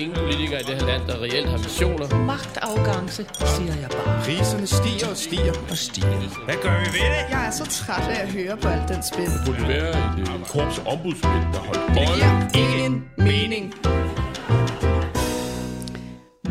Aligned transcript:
ingen 0.00 0.18
politikere 0.18 0.60
i 0.60 0.64
det 0.64 0.74
her 0.74 0.86
land, 0.86 1.02
der 1.08 1.22
reelt 1.22 1.48
har 1.48 1.58
visioner. 1.58 2.24
Magtafgangse, 2.32 3.22
siger 3.56 3.74
jeg 3.82 3.90
bare. 3.90 4.20
Priserne 4.24 4.66
stiger 4.66 5.08
og 5.10 5.16
stiger 5.16 5.54
og 5.70 5.76
stiger. 5.76 6.44
Hvad 6.44 6.58
gør 6.62 6.74
vi 6.82 6.88
ved 6.98 7.06
det? 7.14 7.22
Jeg 7.34 7.46
er 7.46 7.50
så 7.50 7.66
træt 7.66 8.08
af 8.08 8.22
at 8.22 8.32
høre 8.32 8.56
på 8.56 8.68
alt 8.68 8.88
den 8.88 9.02
spil. 9.12 9.24
Det 9.24 9.40
burde 9.46 9.68
være 9.68 9.90
et 9.90 10.18
øh, 10.20 10.46
korps 10.52 10.78
ombudsmænd, 10.92 11.44
der 11.54 11.60
holdt 11.68 11.82
Det 11.96 12.08
giver 12.16 12.32
ingen 12.62 12.94
mening. 13.18 13.64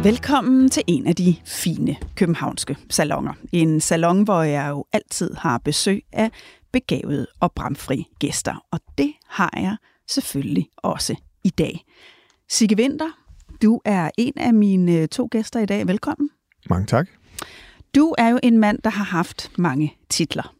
Velkommen 0.03 0.69
til 0.69 0.83
en 0.87 1.07
af 1.07 1.15
de 1.15 1.35
fine 1.45 1.95
københavnske 2.15 2.77
salonger. 2.89 3.33
En 3.51 3.81
salon, 3.81 4.23
hvor 4.23 4.41
jeg 4.41 4.69
jo 4.69 4.85
altid 4.93 5.33
har 5.33 5.57
besøg 5.57 6.03
af 6.13 6.31
begavede 6.71 7.27
og 7.39 7.51
bramfri 7.51 8.07
gæster. 8.19 8.65
Og 8.71 8.79
det 8.97 9.13
har 9.27 9.53
jeg 9.57 9.75
selvfølgelig 10.07 10.69
også 10.77 11.15
i 11.43 11.49
dag. 11.49 11.85
Sigge 12.49 12.77
Vinter, 12.77 13.18
du 13.61 13.81
er 13.85 14.09
en 14.17 14.33
af 14.35 14.53
mine 14.53 15.07
to 15.07 15.27
gæster 15.31 15.59
i 15.59 15.65
dag. 15.65 15.87
Velkommen. 15.87 16.29
Mange 16.69 16.85
tak. 16.85 17.07
Du 17.95 18.15
er 18.17 18.29
jo 18.29 18.39
en 18.43 18.57
mand, 18.57 18.79
der 18.83 18.89
har 18.89 19.03
haft 19.03 19.51
mange 19.57 19.95
titler. 20.09 20.55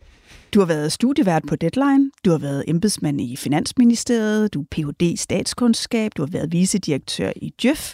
Du 0.54 0.60
har 0.60 0.66
været 0.66 0.92
studievært 0.92 1.44
på 1.48 1.56
Deadline, 1.56 2.12
du 2.26 2.32
har 2.32 2.38
været 2.38 2.64
embedsmand 2.68 3.22
i 3.22 3.36
Finansministeriet, 3.36 4.54
du 4.54 4.62
er 4.62 4.66
Ph.D. 4.72 5.02
i 5.02 5.16
statskundskab, 5.16 6.12
du 6.18 6.22
har 6.22 6.30
været 6.32 6.52
vicedirektør 6.52 7.32
i 7.36 7.54
Djøf, 7.62 7.94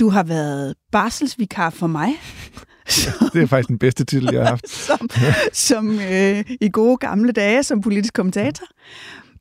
du 0.00 0.08
har 0.08 0.22
været 0.22 0.74
barselsvikar 0.92 1.70
for 1.70 1.86
mig. 1.86 2.08
det 3.32 3.42
er 3.42 3.46
faktisk 3.46 3.68
den 3.68 3.78
bedste 3.78 4.04
titel, 4.04 4.28
jeg 4.32 4.42
har 4.42 4.48
haft. 4.48 4.68
som 4.88 5.08
som 5.52 5.98
øh, 6.00 6.44
i 6.60 6.70
gode 6.72 6.96
gamle 6.96 7.32
dage 7.32 7.62
som 7.62 7.80
politisk 7.80 8.14
kommentator. 8.14 8.66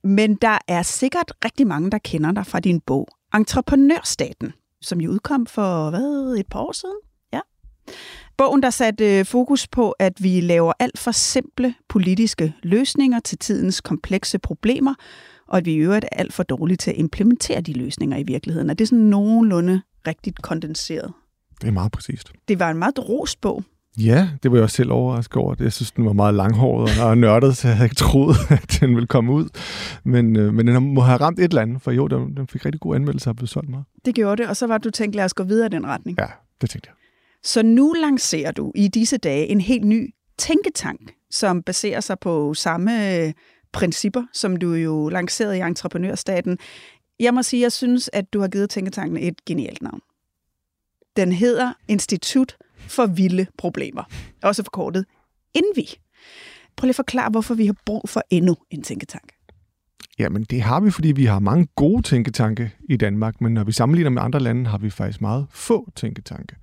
Men 0.04 0.36
der 0.36 0.58
er 0.68 0.82
sikkert 0.82 1.34
rigtig 1.46 1.68
mange, 1.68 1.92
der 1.92 1.98
kender 1.98 2.32
dig 2.32 2.48
fra 2.48 2.60
din 2.60 2.80
bog 2.80 3.08
Entreprenørstaten, 3.34 4.54
som 4.82 5.02
jo 5.02 5.12
udkom 5.12 5.46
for 5.46 5.90
hvad, 5.90 6.36
et 6.40 6.48
par 6.48 6.60
år 6.60 6.72
siden. 6.72 6.96
Ja. 7.34 7.40
Bogen, 8.38 8.64
der 8.64 8.70
satte 8.70 9.20
øh, 9.20 9.26
fokus 9.26 9.68
på, 9.68 9.92
at 9.92 10.24
vi 10.24 10.42
laver 10.42 10.74
alt 10.80 11.00
for 11.00 11.12
simple 11.12 11.76
politiske 11.90 12.54
løsninger 12.64 13.20
til 13.20 13.38
tidens 13.38 13.82
komplekse 13.82 14.40
problemer, 14.40 14.94
og 15.48 15.58
at 15.58 15.66
vi 15.66 15.74
i 15.74 15.78
øvrigt 15.78 16.06
er 16.12 16.18
alt 16.18 16.34
for 16.34 16.44
dårlige 16.44 16.78
til 16.78 16.92
at 16.92 16.98
implementere 16.98 17.62
de 17.62 17.74
løsninger 17.74 18.18
i 18.18 18.24
virkeligheden. 18.24 18.70
Er 18.70 18.74
det 18.74 18.88
sådan 18.88 19.06
nogenlunde 19.06 19.82
rigtigt 20.08 20.42
kondenseret? 20.42 21.14
Det 21.62 21.68
er 21.68 21.72
meget 21.72 21.92
præcist. 21.92 22.32
Det 22.48 22.60
var 22.60 22.72
en 22.72 22.78
meget 22.78 23.10
rost 23.10 23.42
bog. 23.42 23.64
Ja, 23.98 24.30
det 24.44 24.52
var 24.52 24.58
jeg 24.58 24.64
også 24.64 24.76
selv 24.76 24.92
overrasket 24.92 25.36
over. 25.36 25.56
Jeg 25.60 25.74
synes, 25.74 25.92
den 25.92 26.06
var 26.06 26.14
meget 26.14 26.34
langhåret 26.34 27.02
og 27.02 27.18
nørdet, 27.18 27.58
så 27.58 27.68
jeg 27.68 27.78
havde 27.78 27.86
ikke 27.86 27.96
troet, 27.96 28.36
at 28.50 28.78
den 28.80 28.96
ville 28.96 29.08
komme 29.08 29.34
ud. 29.34 29.50
Men, 30.04 30.36
øh, 30.36 30.54
men 30.54 30.68
den 30.68 30.94
må 30.94 31.02
have 31.02 31.18
ramt 31.18 31.40
et 31.40 31.44
eller 31.44 31.62
andet, 31.62 31.82
for 31.82 31.92
jo, 31.92 32.08
den, 32.08 32.38
den 32.38 32.48
fik 32.48 32.66
rigtig 32.66 32.82
gode 32.82 32.96
anmeldelser 32.96 33.32
og 33.32 33.36
blev 33.36 33.48
solgt 33.48 33.70
meget. 33.70 33.86
Det 34.06 34.16
gjorde 34.16 34.42
det, 34.42 34.50
og 34.50 34.58
så 34.58 34.68
var 34.68 34.78
du 34.78 34.90
tænkt, 34.90 35.16
lad 35.16 35.26
os 35.26 35.34
gå 35.34 35.44
videre 35.44 35.66
i 35.66 35.70
den 35.70 35.88
retning. 35.88 36.18
Ja, 36.20 36.28
det 36.62 36.70
tænkte 36.70 36.90
jeg. 36.90 36.96
Så 37.44 37.64
nu 37.64 37.94
lancerer 38.02 38.52
du 38.52 38.72
i 38.76 38.88
disse 38.88 39.18
dage 39.18 39.48
en 39.48 39.62
helt 39.62 39.86
ny 39.86 40.14
tænketank, 40.38 41.14
som 41.32 41.64
baserer 41.64 42.00
sig 42.00 42.20
på 42.20 42.54
samme 42.54 43.18
øh, 43.18 43.34
principper, 43.74 44.24
som 44.34 44.56
du 44.56 44.74
jo 44.74 45.10
lancerede 45.10 45.58
i 45.58 45.62
Entreprenørstaten. 45.62 46.58
Jeg 47.20 47.34
må 47.34 47.44
sige, 47.44 47.62
jeg 47.62 47.72
synes, 47.72 48.10
at 48.14 48.34
du 48.34 48.40
har 48.40 48.48
givet 48.48 48.70
tænketanken 48.70 49.18
et 49.18 49.46
genialt 49.46 49.82
navn. 49.82 50.02
Den 51.16 51.32
hedder 51.32 51.74
Institut 51.88 52.58
for 52.88 53.06
Vilde 53.06 53.48
Problemer. 53.58 54.04
Også 54.44 54.64
forkortet 54.64 55.06
INVI. 55.54 55.90
Prøv 56.78 56.86
lige 56.86 56.92
at 56.92 56.96
forklare, 56.96 57.30
hvorfor 57.30 57.54
vi 57.54 57.66
har 57.66 57.76
brug 57.86 58.10
for 58.10 58.22
endnu 58.30 58.56
en 58.72 58.82
tænketank. 58.84 59.32
Jamen, 60.20 60.44
det 60.44 60.62
har 60.62 60.80
vi, 60.80 60.92
fordi 60.92 61.12
vi 61.12 61.26
har 61.26 61.40
mange 61.40 61.68
gode 61.76 62.02
tænketanke 62.02 62.72
i 62.90 62.98
Danmark, 62.98 63.42
men 63.42 63.54
når 63.54 63.64
vi 63.64 63.72
sammenligner 63.72 64.10
med 64.10 64.22
andre 64.22 64.40
lande, 64.40 64.70
har 64.70 64.78
vi 64.78 64.90
faktisk 64.90 65.22
meget 65.22 65.48
få 65.52 65.90
tænketanke. 65.96 66.56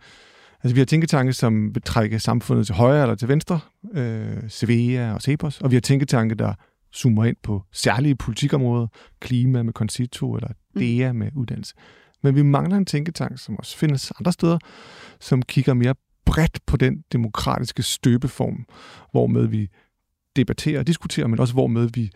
Altså, 0.63 0.75
vi 0.75 0.81
har 0.81 0.87
tænketanke, 0.87 1.33
som 1.33 1.75
vil 1.75 1.83
trække 1.83 2.19
samfundet 2.19 2.67
til 2.67 2.75
højre 2.75 3.03
eller 3.03 3.15
til 3.15 3.29
venstre, 3.29 3.61
øh, 3.95 4.49
Cevea 4.49 5.13
og 5.13 5.23
Cepos, 5.23 5.61
og 5.61 5.71
vi 5.71 5.77
har 5.77 5.81
tænketanke, 5.81 6.35
der 6.35 6.55
zoomer 6.95 7.25
ind 7.25 7.37
på 7.43 7.63
særlige 7.73 8.17
politikområder, 8.17 8.87
klima 9.21 9.63
med 9.63 9.73
Concito 9.73 10.35
eller 10.35 10.49
DEA 10.79 11.13
med 11.13 11.31
uddannelse. 11.37 11.75
Men 12.23 12.35
vi 12.35 12.43
mangler 12.43 12.77
en 12.77 12.87
tænketank, 12.87 13.39
som 13.39 13.57
også 13.57 13.77
findes 13.77 14.13
andre 14.19 14.33
steder, 14.33 14.59
som 15.21 15.43
kigger 15.43 15.75
mere 15.75 15.95
bredt 16.33 16.59
på 16.67 16.77
den 16.77 17.03
demokratiske 17.13 17.83
støbeform, 17.83 18.65
hvormed 19.11 19.47
vi 19.47 19.69
debatterer 20.37 20.79
og 20.79 20.87
diskuterer, 20.87 21.27
men 21.27 21.41
også 21.41 21.55
hvormed 21.55 21.89
vi 21.95 22.11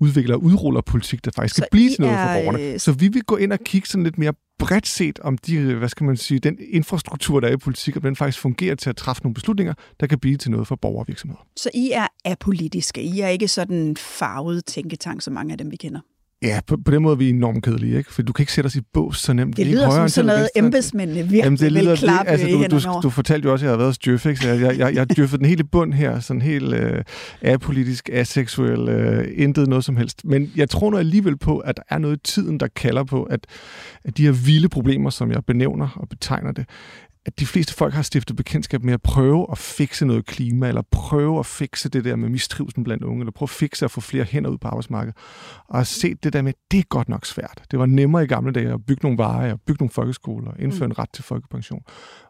udvikler 0.00 0.34
og 0.34 0.42
udruller 0.42 0.80
politik, 0.80 1.24
der 1.24 1.30
faktisk 1.36 1.54
skal 1.54 1.62
Så 1.64 1.68
blive 1.70 1.90
I 1.90 1.94
til 1.94 2.00
noget 2.00 2.16
for 2.18 2.42
borgerne. 2.42 2.72
øh, 2.72 2.80
Så 2.80 2.92
vi 2.92 3.08
vil 3.08 3.22
gå 3.22 3.36
ind 3.36 3.52
og 3.52 3.58
kigge 3.64 3.88
sådan 3.88 4.04
lidt 4.04 4.18
mere 4.18 4.32
bredt 4.58 4.86
set 4.86 5.18
om 5.18 5.38
de, 5.38 5.74
hvad 5.74 5.88
skal 5.88 6.06
man 6.06 6.16
sige, 6.16 6.38
den 6.40 6.58
infrastruktur, 6.70 7.40
der 7.40 7.48
er 7.48 7.52
i 7.52 7.56
politik, 7.56 7.96
og 7.96 8.02
den 8.02 8.16
faktisk 8.16 8.40
fungerer 8.40 8.74
til 8.74 8.90
at 8.90 8.96
træffe 8.96 9.22
nogle 9.22 9.34
beslutninger, 9.34 9.74
der 10.00 10.06
kan 10.06 10.18
blive 10.18 10.36
til 10.36 10.50
noget 10.50 10.66
for 10.66 10.76
borgere 10.76 11.02
og 11.02 11.08
virksomheder. 11.08 11.46
Så 11.56 11.70
I 11.74 11.90
er 11.94 12.06
apolitiske. 12.24 13.02
I 13.02 13.20
er 13.20 13.28
ikke 13.28 13.48
sådan 13.48 13.76
en 13.76 13.96
farvet 13.96 14.64
tænketank, 14.64 15.22
som 15.22 15.34
mange 15.34 15.52
af 15.52 15.58
dem, 15.58 15.70
vi 15.70 15.76
kender. 15.76 16.00
Ja, 16.42 16.60
på, 16.66 16.76
på 16.84 16.90
den 16.90 17.02
måde 17.02 17.12
er 17.12 17.16
vi 17.16 17.28
enormt 17.28 17.64
kedelige, 17.64 17.98
ikke? 17.98 18.12
For 18.12 18.22
du 18.22 18.32
kan 18.32 18.42
ikke 18.42 18.52
sætte 18.52 18.66
os 18.68 18.76
i 18.76 18.80
bås 18.92 19.18
så 19.18 19.32
nemt. 19.32 19.56
Det 19.56 19.56
Vi 19.56 19.62
er 19.62 19.66
ikke 19.66 19.78
lyder 19.78 19.90
som 19.90 20.08
sådan 20.08 20.26
noget, 20.26 20.48
embedsmændene 20.56 21.20
virkelig 21.20 21.42
Jamen, 21.42 21.58
det 21.58 21.72
lyder 21.72 21.90
vil 21.90 21.98
klappe 21.98 22.30
altså, 22.30 22.46
du, 22.46 22.78
du, 22.78 23.00
du 23.02 23.10
fortalte 23.10 23.46
jo 23.46 23.52
også, 23.52 23.64
at 23.64 23.66
jeg 23.66 23.72
har 23.72 23.76
været 23.76 23.88
hos 23.88 23.98
Djøf, 23.98 24.26
ikke? 24.26 24.40
Så 24.40 24.48
jeg, 24.48 24.60
jeg, 24.60 24.78
jeg, 24.78 25.08
jeg 25.18 25.28
den 25.30 25.44
helt 25.44 25.60
i 25.60 25.62
bund 25.62 25.94
her, 25.94 26.20
sådan 26.20 26.42
helt 26.42 26.74
øh, 26.74 27.04
apolitisk, 27.42 28.10
aseksuel, 28.12 28.88
øh, 28.88 29.28
intet 29.34 29.68
noget 29.68 29.84
som 29.84 29.96
helst. 29.96 30.24
Men 30.24 30.52
jeg 30.56 30.70
tror 30.70 30.90
nu 30.90 30.96
alligevel 30.96 31.36
på, 31.36 31.58
at 31.58 31.76
der 31.76 31.82
er 31.88 31.98
noget 31.98 32.16
i 32.16 32.20
tiden, 32.24 32.60
der 32.60 32.68
kalder 32.76 33.04
på, 33.04 33.22
at, 33.22 33.46
at 34.04 34.16
de 34.16 34.24
her 34.24 34.32
vilde 34.32 34.68
problemer, 34.68 35.10
som 35.10 35.32
jeg 35.32 35.44
benævner 35.46 35.88
og 35.96 36.08
betegner 36.08 36.52
det, 36.52 36.66
at 37.28 37.40
de 37.40 37.46
fleste 37.46 37.74
folk 37.74 37.94
har 37.94 38.02
stiftet 38.02 38.36
bekendtskab 38.36 38.82
med 38.82 38.94
at 38.94 39.02
prøve 39.02 39.46
at 39.50 39.58
fikse 39.58 40.06
noget 40.06 40.26
klima, 40.26 40.68
eller 40.68 40.82
prøve 40.90 41.38
at 41.38 41.46
fikse 41.46 41.88
det 41.88 42.04
der 42.04 42.16
med 42.16 42.28
mistrivsel 42.28 42.84
blandt 42.84 43.04
unge, 43.04 43.20
eller 43.20 43.32
prøve 43.32 43.46
at 43.46 43.50
fikse 43.50 43.84
at 43.84 43.90
få 43.90 44.00
flere 44.00 44.24
hænder 44.24 44.50
ud 44.50 44.58
på 44.58 44.68
arbejdsmarkedet. 44.68 45.16
Og 45.68 45.80
at 45.80 45.86
se 45.86 46.14
det 46.14 46.32
der 46.32 46.42
med, 46.42 46.52
det 46.70 46.78
er 46.78 46.82
godt 46.88 47.08
nok 47.08 47.26
svært. 47.26 47.62
Det 47.70 47.78
var 47.78 47.86
nemmere 47.86 48.24
i 48.24 48.26
gamle 48.26 48.52
dage 48.52 48.72
at 48.72 48.86
bygge 48.86 49.00
nogle 49.02 49.18
veje, 49.18 49.52
og 49.52 49.60
bygge 49.60 49.82
nogle 49.82 49.90
folkeskoler, 49.90 50.50
og 50.50 50.60
indføre 50.60 50.86
mm. 50.86 50.92
en 50.92 50.98
ret 50.98 51.10
til 51.12 51.24
folkepension. 51.24 51.82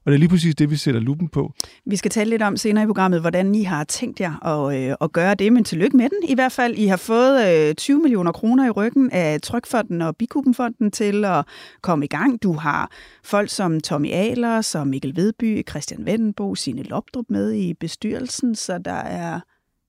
Og 0.08 0.12
det 0.12 0.16
er 0.16 0.18
lige 0.18 0.28
præcis 0.28 0.54
det, 0.54 0.70
vi 0.70 0.76
sætter 0.76 1.00
lupen 1.00 1.28
på. 1.28 1.52
Vi 1.86 1.96
skal 1.96 2.10
tale 2.10 2.30
lidt 2.30 2.42
om 2.42 2.56
senere 2.56 2.84
i 2.84 2.86
programmet, 2.86 3.20
hvordan 3.20 3.54
I 3.54 3.62
har 3.62 3.84
tænkt 3.84 4.20
jer 4.20 4.46
at, 4.46 4.90
øh, 4.90 4.96
at 5.00 5.12
gøre 5.12 5.34
det, 5.34 5.52
men 5.52 5.64
tillykke 5.64 5.96
med 5.96 6.08
den. 6.08 6.28
I 6.28 6.34
hvert 6.34 6.52
fald, 6.52 6.74
I 6.74 6.86
har 6.86 6.96
fået 6.96 7.68
øh, 7.68 7.74
20 7.74 8.02
millioner 8.02 8.32
kroner 8.32 8.66
i 8.66 8.70
ryggen 8.70 9.10
af 9.10 9.40
Trykfonden 9.40 10.02
og 10.02 10.16
Bikubenfonden 10.16 10.90
til 10.90 11.24
at 11.24 11.44
komme 11.82 12.04
i 12.04 12.08
gang. 12.08 12.42
Du 12.42 12.52
har 12.52 12.90
folk 13.24 13.50
som 13.50 13.80
Tommy 13.80 14.12
Ahler, 14.12 14.60
som 14.60 14.86
Mikkel 14.86 15.16
Vedby, 15.16 15.68
Christian 15.68 16.06
Vendenbo, 16.06 16.54
Signe 16.54 16.82
Lopdrup 16.82 17.24
med 17.28 17.52
i 17.52 17.74
bestyrelsen, 17.74 18.54
så 18.54 18.78
der 18.78 18.92
er, 18.92 19.40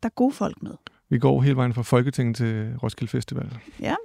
der 0.03 0.09
er 0.09 0.13
gode 0.15 0.31
folk 0.33 0.63
med. 0.63 0.73
Vi 1.09 1.19
går 1.19 1.41
hele 1.41 1.55
vejen 1.55 1.73
fra 1.73 1.81
Folketinget 1.81 2.35
til 2.35 2.69
Roskilde 2.83 3.11
Festival. 3.11 3.57
Ja. 3.79 3.95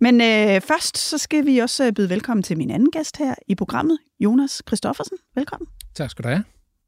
Men 0.00 0.20
øh, 0.20 0.60
først 0.60 0.98
så 0.98 1.18
skal 1.18 1.46
vi 1.46 1.58
også 1.58 1.86
øh, 1.86 1.92
byde 1.92 2.10
velkommen 2.10 2.42
til 2.42 2.58
min 2.58 2.70
anden 2.70 2.90
gæst 2.90 3.16
her 3.16 3.34
i 3.48 3.54
programmet, 3.54 3.98
Jonas 4.20 4.62
Christoffersen. 4.68 5.18
Velkommen. 5.34 5.68
Tak 5.94 6.10
skal 6.10 6.22
du 6.22 6.28
have. 6.28 6.44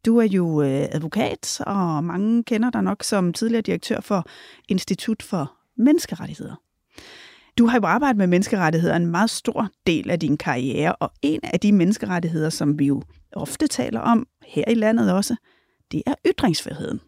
Du 0.07 0.19
er 0.19 0.27
jo 0.27 0.63
øh, 0.63 0.87
advokat, 0.93 1.61
og 1.67 2.05
mange 2.05 2.45
kender 2.45 2.71
dig 2.71 2.83
nok 2.83 3.03
som 3.03 3.33
tidligere 3.33 3.63
direktør 3.63 4.01
for 4.01 4.27
Institut 4.69 5.23
for 5.23 5.53
Menneskerettigheder. 5.77 6.55
Du 7.59 7.67
har 7.67 7.79
jo 7.81 7.87
arbejdet 7.87 8.17
med 8.17 8.27
menneskerettigheder 8.27 8.97
en 8.97 9.07
meget 9.07 9.31
stor 9.31 9.69
del 9.87 10.11
af 10.11 10.21
din 10.21 10.37
karriere, 10.37 10.97
og 10.97 11.13
en 11.23 11.41
af 11.43 11.61
de 11.61 11.73
menneskerettigheder, 11.73 12.51
som 12.51 12.79
vi 12.79 12.87
jo 12.87 13.03
ofte 13.33 13.67
taler 13.67 14.01
om 14.01 14.27
her 14.47 14.65
i 14.69 14.75
landet 14.75 15.13
også, 15.13 15.37
det 15.93 16.03
er 16.07 16.15
ytringsfriheden. 16.27 17.01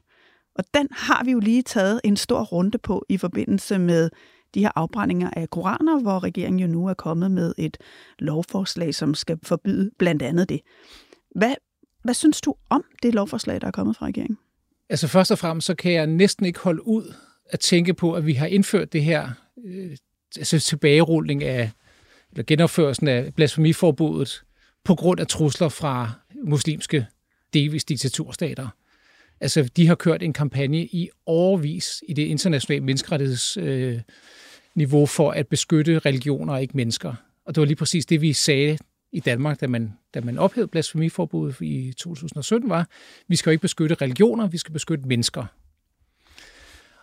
Og 0.55 0.65
den 0.75 0.89
har 0.91 1.25
vi 1.25 1.31
jo 1.31 1.39
lige 1.39 1.63
taget 1.63 2.01
en 2.05 2.17
stor 2.17 2.43
runde 2.43 2.79
på 2.79 3.05
i 3.09 3.17
forbindelse 3.17 3.79
med 3.79 4.11
de 4.55 4.61
her 4.61 4.70
afbrændinger 4.75 5.31
af 5.31 5.50
koraner, 5.50 6.00
hvor 6.00 6.25
regeringen 6.25 6.61
jo 6.61 6.67
nu 6.67 6.87
er 6.87 6.94
kommet 6.94 7.31
med 7.31 7.55
et 7.58 7.76
lovforslag, 8.19 8.94
som 8.94 9.14
skal 9.14 9.38
forbyde 9.43 9.91
blandt 9.99 10.23
andet 10.23 10.49
det. 10.49 10.61
Hvad, 11.35 11.55
hvad 12.05 12.14
synes 12.14 12.41
du 12.41 12.55
om 12.70 12.85
det 13.02 13.14
lovforslag, 13.14 13.61
der 13.61 13.67
er 13.67 13.70
kommet 13.70 13.97
fra 13.97 14.06
regeringen? 14.06 14.38
Altså 14.88 15.08
først 15.08 15.31
og 15.31 15.38
fremmest, 15.38 15.67
så 15.67 15.75
kan 15.75 15.93
jeg 15.93 16.06
næsten 16.06 16.47
ikke 16.47 16.58
holde 16.58 16.87
ud 16.87 17.14
at 17.50 17.61
tænke 17.61 17.94
på, 17.94 18.12
at 18.12 18.26
vi 18.26 18.32
har 18.32 18.47
indført 18.47 18.93
det 18.93 19.05
her 19.05 19.29
øh, 19.67 19.97
altså 20.37 20.58
tilbagerulning 20.58 21.44
af, 21.44 21.70
eller 22.31 22.44
genopførelsen 22.44 23.08
af 23.08 23.35
blasfemiforbuddet 23.35 24.43
på 24.85 24.94
grund 24.94 25.20
af 25.20 25.26
trusler 25.26 25.69
fra 25.69 26.12
muslimske 26.44 27.06
delvis 27.55 27.85
diktaturstater. 27.85 28.69
Altså, 29.41 29.71
de 29.77 29.87
har 29.87 29.95
kørt 29.95 30.23
en 30.23 30.33
kampagne 30.33 30.79
i 30.79 31.09
overvis 31.27 32.03
i 32.09 32.13
det 32.13 32.23
internationale 32.23 32.85
menneskerettighedsniveau 32.85 35.03
øh, 35.03 35.09
for 35.09 35.31
at 35.31 35.47
beskytte 35.47 35.99
religioner 35.99 36.53
og 36.53 36.63
ikke 36.63 36.77
mennesker. 36.77 37.15
Og 37.45 37.55
det 37.55 37.61
var 37.61 37.67
lige 37.67 37.77
præcis 37.77 38.07
det, 38.07 38.21
vi 38.21 38.33
sagde 38.33 38.79
i 39.13 39.21
Danmark, 39.21 39.61
da 39.61 39.67
man, 39.67 39.93
da 40.15 40.21
man 40.21 40.39
ophævede 40.39 40.69
blasfemiforbuddet 40.69 41.57
i 41.61 41.93
2017, 41.93 42.71
var, 42.71 42.89
vi 43.29 43.37
skal 43.37 43.51
jo 43.51 43.53
ikke 43.53 43.63
beskytte 43.63 43.95
religioner, 43.95 44.49
vi 44.49 44.59
skal 44.59 44.73
beskytte 44.73 45.09
mennesker. 45.09 45.45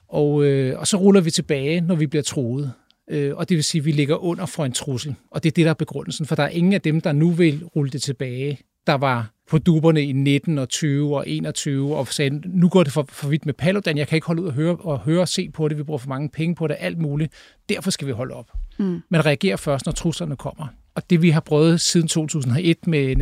Og, 0.07 0.45
øh, 0.45 0.79
og 0.79 0.87
så 0.87 0.97
ruller 0.97 1.21
vi 1.21 1.31
tilbage, 1.31 1.81
når 1.81 1.95
vi 1.95 2.07
bliver 2.07 2.23
troet. 2.23 2.73
Øh, 3.09 3.35
og 3.35 3.49
det 3.49 3.55
vil 3.55 3.63
sige, 3.63 3.79
at 3.79 3.85
vi 3.85 3.91
ligger 3.91 4.15
under 4.15 4.45
for 4.45 4.65
en 4.65 4.71
trussel. 4.71 5.15
Og 5.31 5.43
det 5.43 5.49
er 5.49 5.53
det, 5.53 5.65
der 5.65 5.69
er 5.69 5.75
begrundelsen, 5.75 6.25
for 6.25 6.35
der 6.35 6.43
er 6.43 6.49
ingen 6.49 6.73
af 6.73 6.81
dem, 6.81 7.01
der 7.01 7.11
nu 7.11 7.31
vil 7.31 7.65
rulle 7.65 7.91
det 7.91 8.01
tilbage, 8.01 8.59
der 8.87 8.93
var 8.93 9.36
på 9.49 9.57
duberne 9.57 10.05
i 10.05 10.11
19 10.11 10.57
og 10.57 10.69
20 10.69 11.17
og 11.17 11.29
21 11.29 11.95
og 11.95 12.07
sagde, 12.07 12.41
nu 12.45 12.69
går 12.69 12.83
det 12.83 12.93
for, 12.93 13.05
for 13.09 13.27
vidt 13.27 13.45
med 13.45 13.53
Paludan, 13.53 13.97
jeg 13.97 14.07
kan 14.07 14.15
ikke 14.15 14.27
holde 14.27 14.41
ud 14.41 14.47
og 14.47 14.53
høre, 14.53 14.75
og 14.75 14.99
høre 14.99 15.21
og 15.21 15.27
se 15.27 15.49
på 15.49 15.67
det, 15.67 15.77
vi 15.77 15.83
bruger 15.83 15.97
for 15.97 16.09
mange 16.09 16.29
penge 16.29 16.55
på 16.55 16.67
det, 16.67 16.75
alt 16.79 16.97
muligt. 16.97 17.33
Derfor 17.69 17.91
skal 17.91 18.07
vi 18.07 18.11
holde 18.11 18.33
op. 18.33 18.51
Mm. 18.79 19.01
Men 19.09 19.25
reagerer 19.25 19.57
først, 19.57 19.85
når 19.85 19.93
truslerne 19.93 20.35
kommer. 20.35 20.67
Og 20.95 21.09
det 21.09 21.21
vi 21.21 21.29
har 21.29 21.39
prøvet 21.39 21.81
siden 21.81 22.07
2001 22.07 22.87
med 22.87 23.15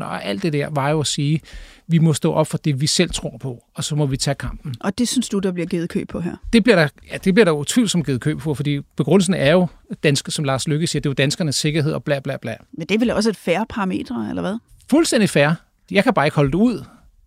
9-11 0.00 0.04
og 0.04 0.24
alt 0.24 0.42
det 0.42 0.52
der, 0.52 0.68
var 0.70 0.90
jo 0.90 1.00
at 1.00 1.06
sige, 1.06 1.40
vi 1.86 1.98
må 1.98 2.12
stå 2.12 2.32
op 2.32 2.46
for 2.46 2.58
det, 2.58 2.80
vi 2.80 2.86
selv 2.86 3.10
tror 3.10 3.38
på, 3.40 3.64
og 3.74 3.84
så 3.84 3.96
må 3.96 4.06
vi 4.06 4.16
tage 4.16 4.34
kampen. 4.34 4.74
Og 4.80 4.98
det 4.98 5.08
synes 5.08 5.28
du, 5.28 5.38
der 5.38 5.52
bliver 5.52 5.66
givet 5.66 5.88
køb 5.88 6.08
på 6.08 6.20
her? 6.20 6.36
Det 6.52 6.64
bliver 6.64 6.76
der, 6.76 6.88
ja, 7.12 7.16
det 7.24 7.34
bliver 7.34 7.44
der 7.44 7.52
utvivlsomt 7.52 8.06
givet 8.06 8.20
køb 8.20 8.38
på, 8.38 8.54
fordi 8.54 8.80
begrundelsen 8.96 9.34
er 9.34 9.52
jo 9.52 9.66
danske, 10.02 10.30
som 10.30 10.44
Lars 10.44 10.68
Lykke 10.68 10.86
siger, 10.86 11.00
det 11.00 11.06
er 11.06 11.10
jo 11.10 11.14
danskernes 11.14 11.56
sikkerhed 11.56 11.92
og 11.92 12.04
bla 12.04 12.20
bla 12.20 12.36
bla. 12.36 12.56
Men 12.72 12.86
det 12.86 12.94
er 12.94 12.98
vel 12.98 13.10
også 13.10 13.30
et 13.30 13.36
færre 13.36 13.66
parametre, 13.68 14.26
eller 14.28 14.42
hvad? 14.42 14.58
Fuldstændig 14.90 15.30
fair. 15.30 15.50
Jeg 15.90 16.04
kan 16.04 16.14
bare 16.14 16.26
ikke 16.26 16.34
holde 16.34 16.52
det 16.52 16.58
ud, 16.58 16.84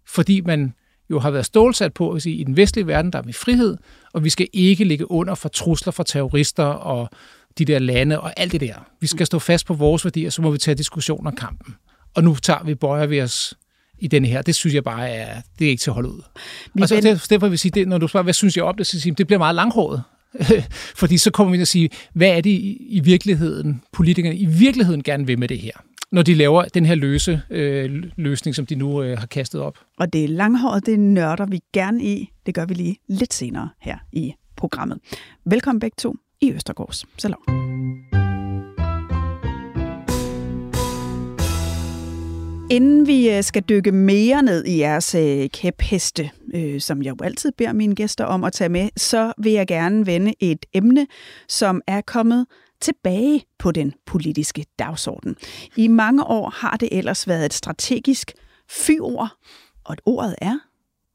fordi 0.07 0.41
man 0.41 0.73
jo 1.09 1.19
har 1.19 1.31
været 1.31 1.45
stålsat 1.45 1.93
på 1.93 2.11
at 2.11 2.21
sige, 2.21 2.35
at 2.35 2.39
i 2.39 2.43
den 2.43 2.57
vestlige 2.57 2.87
verden, 2.87 3.13
der 3.13 3.19
er 3.19 3.23
vi 3.23 3.33
frihed, 3.33 3.77
og 4.13 4.23
vi 4.23 4.29
skal 4.29 4.47
ikke 4.53 4.83
ligge 4.83 5.11
under 5.11 5.35
for 5.35 5.49
trusler 5.49 5.91
fra 5.91 6.03
terrorister 6.03 6.63
og 6.63 7.09
de 7.57 7.65
der 7.65 7.79
lande 7.79 8.19
og 8.19 8.33
alt 8.37 8.51
det 8.51 8.61
der. 8.61 8.75
Vi 9.01 9.07
skal 9.07 9.25
stå 9.25 9.39
fast 9.39 9.65
på 9.65 9.73
vores 9.73 10.05
værdier, 10.05 10.29
så 10.29 10.41
må 10.41 10.51
vi 10.51 10.57
tage 10.57 10.75
diskussion 10.75 11.27
om 11.27 11.35
kampen. 11.35 11.75
Og 12.15 12.23
nu 12.23 12.35
tager 12.35 12.63
vi, 12.63 12.75
bøjer 12.75 13.05
vi 13.05 13.21
os 13.21 13.53
i 13.99 14.07
denne 14.07 14.27
her. 14.27 14.41
Det 14.41 14.55
synes 14.55 14.73
jeg 14.73 14.83
bare 14.83 15.09
er, 15.09 15.41
det 15.59 15.65
er 15.65 15.69
ikke 15.69 15.81
til 15.81 15.89
at 15.89 15.93
holde 15.93 16.09
ud. 16.09 16.21
Vi 16.73 16.81
og 16.81 16.89
så 16.89 16.95
det, 16.95 17.25
derfor 17.29 17.47
vil 17.47 17.51
jeg 17.51 17.59
sige, 17.59 17.71
det, 17.71 17.87
når 17.87 17.97
du 17.97 18.07
spørger, 18.07 18.23
hvad 18.23 18.33
synes 18.33 18.57
jeg 18.57 18.63
om 18.65 18.77
det, 18.77 18.87
så 18.87 18.99
siger 18.99 19.15
det 19.15 19.27
bliver 19.27 19.39
meget 19.39 19.55
langhåret. 19.55 20.03
Fordi 21.01 21.17
så 21.17 21.31
kommer 21.31 21.51
vi 21.51 21.57
til 21.57 21.61
at 21.61 21.67
sige, 21.67 21.89
hvad 22.13 22.29
er 22.29 22.41
det 22.41 22.49
i, 22.49 22.77
i 22.89 22.99
virkeligheden, 22.99 23.81
politikerne 23.93 24.35
i 24.35 24.45
virkeligheden 24.45 25.03
gerne 25.03 25.27
vil 25.27 25.39
med 25.39 25.47
det 25.47 25.59
her? 25.59 25.71
Når 26.11 26.21
de 26.21 26.33
laver 26.33 26.63
den 26.63 26.85
her 26.85 26.95
løse 26.95 27.41
øh, 27.49 28.03
løsning, 28.17 28.55
som 28.55 28.65
de 28.65 28.75
nu 28.75 29.03
øh, 29.03 29.17
har 29.17 29.27
kastet 29.27 29.61
op. 29.61 29.77
Og 29.99 30.13
det 30.13 30.23
er 30.23 30.27
langhåret, 30.27 30.85
det 30.85 30.99
nørder 30.99 31.45
vi 31.45 31.59
gerne 31.73 32.03
i. 32.03 32.29
Det 32.45 32.55
gør 32.55 32.65
vi 32.65 32.73
lige 32.73 32.97
lidt 33.07 33.33
senere 33.33 33.69
her 33.79 33.97
i 34.11 34.33
programmet. 34.57 34.97
Velkommen 35.45 35.79
begge 35.79 35.95
to 35.97 36.15
i 36.41 36.51
Østergårds 36.53 37.05
Salon. 37.17 37.39
Inden 42.71 43.07
vi 43.07 43.29
øh, 43.29 43.43
skal 43.43 43.63
dykke 43.69 43.91
mere 43.91 44.43
ned 44.43 44.65
i 44.65 44.79
jeres 44.79 45.15
øh, 45.15 45.49
kæpheste, 45.49 46.29
øh, 46.53 46.81
som 46.81 47.01
jeg 47.01 47.09
jo 47.09 47.25
altid 47.25 47.51
beder 47.57 47.73
mine 47.73 47.95
gæster 47.95 48.25
om 48.25 48.43
at 48.43 48.53
tage 48.53 48.69
med, 48.69 48.89
så 48.97 49.33
vil 49.37 49.51
jeg 49.51 49.67
gerne 49.67 50.05
vende 50.05 50.33
et 50.39 50.65
emne, 50.73 51.07
som 51.47 51.81
er 51.87 52.01
kommet 52.01 52.45
tilbage 52.81 53.43
på 53.59 53.71
den 53.71 53.93
politiske 54.05 54.65
dagsorden. 54.79 55.35
I 55.75 55.87
mange 55.87 56.23
år 56.23 56.49
har 56.49 56.77
det 56.77 56.89
ellers 56.91 57.27
været 57.27 57.45
et 57.45 57.53
strategisk 57.53 58.31
fyord, 58.69 59.29
og 59.85 59.93
et 59.93 60.01
ordet 60.05 60.35
er 60.41 60.59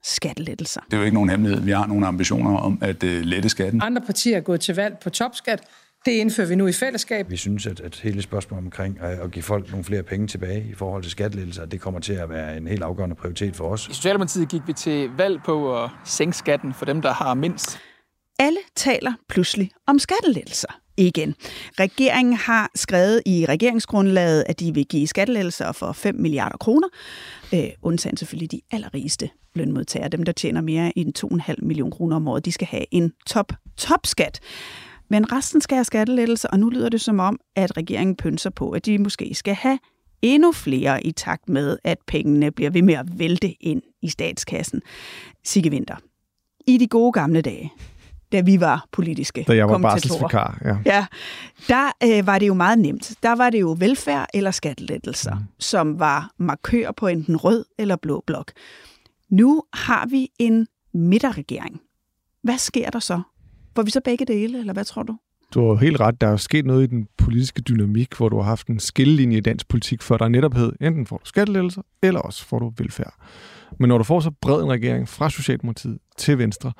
skattelettelser. 0.05 0.81
Det 0.81 0.93
er 0.93 0.97
jo 0.97 1.05
ikke 1.05 1.15
nogen 1.15 1.31
hemmelighed. 1.31 1.65
Vi 1.65 1.71
har 1.71 1.87
nogle 1.87 2.07
ambitioner 2.07 2.57
om 2.57 2.79
at 2.81 3.03
uh, 3.03 3.11
lette 3.11 3.49
skatten. 3.49 3.83
Andre 3.83 4.03
partier 4.03 4.37
er 4.37 4.41
gået 4.41 4.61
til 4.61 4.75
valg 4.75 4.97
på 5.03 5.11
topskat. 5.11 5.61
Det 6.05 6.13
indfører 6.13 6.49
vi 6.49 6.55
nu 6.55 6.67
i 6.67 6.73
fællesskab. 6.73 7.31
Vi 7.31 7.37
synes, 7.37 7.67
at, 7.67 7.81
at 7.81 8.01
hele 8.03 8.23
spørgsmålet 8.23 8.65
omkring 8.65 9.01
at 9.01 9.31
give 9.31 9.43
folk 9.43 9.71
nogle 9.71 9.85
flere 9.85 10.03
penge 10.03 10.27
tilbage 10.27 10.67
i 10.71 10.75
forhold 10.75 11.03
til 11.03 11.11
skattelettelser, 11.11 11.65
det 11.65 11.81
kommer 11.81 12.01
til 12.01 12.13
at 12.13 12.31
være 12.31 12.57
en 12.57 12.67
helt 12.67 12.83
afgørende 12.83 13.17
prioritet 13.17 13.57
for 13.57 13.65
os. 13.65 13.89
I 13.89 13.93
Socialdemokratiet 13.93 14.49
gik 14.49 14.63
vi 14.67 14.73
til 14.73 15.11
valg 15.17 15.41
på 15.43 15.83
at 15.83 15.91
sænke 16.05 16.37
skatten 16.37 16.75
for 16.75 16.85
dem, 16.85 17.03
der 17.03 17.13
har 17.13 17.35
mindst. 17.35 17.79
Alle 18.39 18.59
taler 18.77 19.13
pludselig 19.29 19.71
om 19.87 19.99
skattelettelser 19.99 20.84
igen. 20.96 21.35
Regeringen 21.81 22.35
har 22.35 22.70
skrevet 22.75 23.23
i 23.26 23.46
regeringsgrundlaget, 23.49 24.44
at 24.46 24.61
de 24.61 24.75
vil 24.75 24.87
give 24.87 25.06
skattelettelser 25.06 25.73
for 25.73 25.93
5 25.93 26.14
milliarder 26.14 26.56
kroner, 26.56 26.88
øh, 27.55 27.69
undtagen 27.82 28.17
selvfølgelig 28.17 28.52
de 28.52 28.61
allerrigeste 28.70 29.31
lønmodtagere, 29.55 30.08
dem 30.08 30.23
der 30.23 30.32
tjener 30.32 30.61
mere 30.61 30.99
end 30.99 31.14
2,5 31.14 31.55
millioner 31.62 31.96
kroner 31.96 32.17
om 32.17 32.29
året, 32.29 32.44
de 32.44 32.52
skal 32.52 32.67
have 32.67 32.85
en 32.91 33.12
top, 33.26 33.52
top 33.76 34.06
skat. 34.06 34.41
Men 35.11 35.32
resten 35.32 35.61
skal 35.61 35.75
have 35.76 35.85
skattelettelser, 35.85 36.49
og 36.49 36.58
nu 36.58 36.69
lyder 36.69 36.88
det 36.88 37.00
som 37.00 37.19
om, 37.20 37.41
at 37.56 37.76
regeringen 37.76 38.17
pynser 38.17 38.50
på, 38.50 38.70
at 38.70 38.87
de 38.87 38.99
måske 38.99 39.35
skal 39.35 39.55
have 39.55 39.79
endnu 40.23 40.52
flere 40.52 41.06
i 41.06 41.12
takt 41.12 41.49
med, 41.49 41.76
at 41.85 41.99
pengene 42.06 42.50
bliver 42.50 42.70
ved 42.70 42.82
med 42.82 42.94
at 42.94 43.19
vælte 43.19 43.62
ind 43.62 43.82
i 44.02 44.08
statskassen. 44.08 44.82
Sigge 45.44 45.70
Vinter. 45.70 45.96
I 46.67 46.79
de 46.79 46.87
gode 46.87 47.12
gamle 47.12 47.41
dage, 47.41 47.73
da 48.35 48.41
vi 48.41 48.61
var 48.61 48.87
politiske 48.93 49.45
Da 49.49 49.57
jeg 49.57 49.69
var 49.69 49.79
barselsvikar, 49.79 50.59
ja. 50.65 50.77
Ja, 50.87 51.07
der 51.69 51.91
øh, 52.05 52.27
var 52.27 52.39
det 52.39 52.47
jo 52.47 52.55
meget 52.55 52.79
nemt. 52.79 53.13
Der 53.23 53.37
var 53.37 53.51
det 53.51 53.61
jo 53.61 53.77
velfærd 53.79 54.27
eller 54.35 54.51
skattelettelser, 54.51 55.35
mm. 55.35 55.45
som 55.59 55.99
var 55.99 56.31
markør 56.39 56.93
på 56.97 57.07
enten 57.07 57.37
rød 57.37 57.65
eller 57.79 57.97
blå 57.97 58.23
blok. 58.27 58.53
Nu 59.31 59.63
har 59.73 60.07
vi 60.07 60.29
en 60.39 60.67
midterregering. 60.95 61.81
Hvad 62.43 62.59
sker 62.59 62.91
der 62.91 62.99
så? 62.99 63.21
Får 63.77 63.83
vi 63.83 63.91
så 63.91 64.01
begge 64.05 64.25
dele, 64.25 64.59
eller 64.59 64.73
hvad 64.73 64.85
tror 64.85 65.03
du? 65.03 65.17
Du 65.55 65.69
har 65.69 65.75
helt 65.75 66.01
ret. 66.01 66.21
Der 66.21 66.27
er 66.27 66.37
sket 66.37 66.67
noget 66.67 66.83
i 66.83 66.87
den 66.87 67.09
politiske 67.19 67.63
dynamik, 67.63 68.15
hvor 68.17 68.29
du 68.29 68.37
har 68.37 68.45
haft 68.45 68.67
en 68.67 68.81
skillelinje 68.81 69.37
i 69.37 69.41
dansk 69.41 69.69
politik, 69.69 70.03
før 70.03 70.17
der 70.17 70.29
netop 70.29 70.55
hed, 70.55 70.73
enten 70.81 71.07
får 71.07 71.17
du 71.17 71.25
skattelettelser, 71.25 71.83
eller 72.03 72.21
også 72.21 72.47
får 72.47 72.59
du 72.59 72.73
velfærd. 72.79 73.15
Men 73.79 73.89
når 73.89 73.99
du 73.99 74.05
får 74.05 74.21
så 74.21 74.31
bred 74.31 74.63
en 74.63 74.71
regering 74.71 75.09
fra 75.09 75.31
Socialdemokratiet 75.31 75.99
til 76.17 76.39
Venstre, 76.39 76.73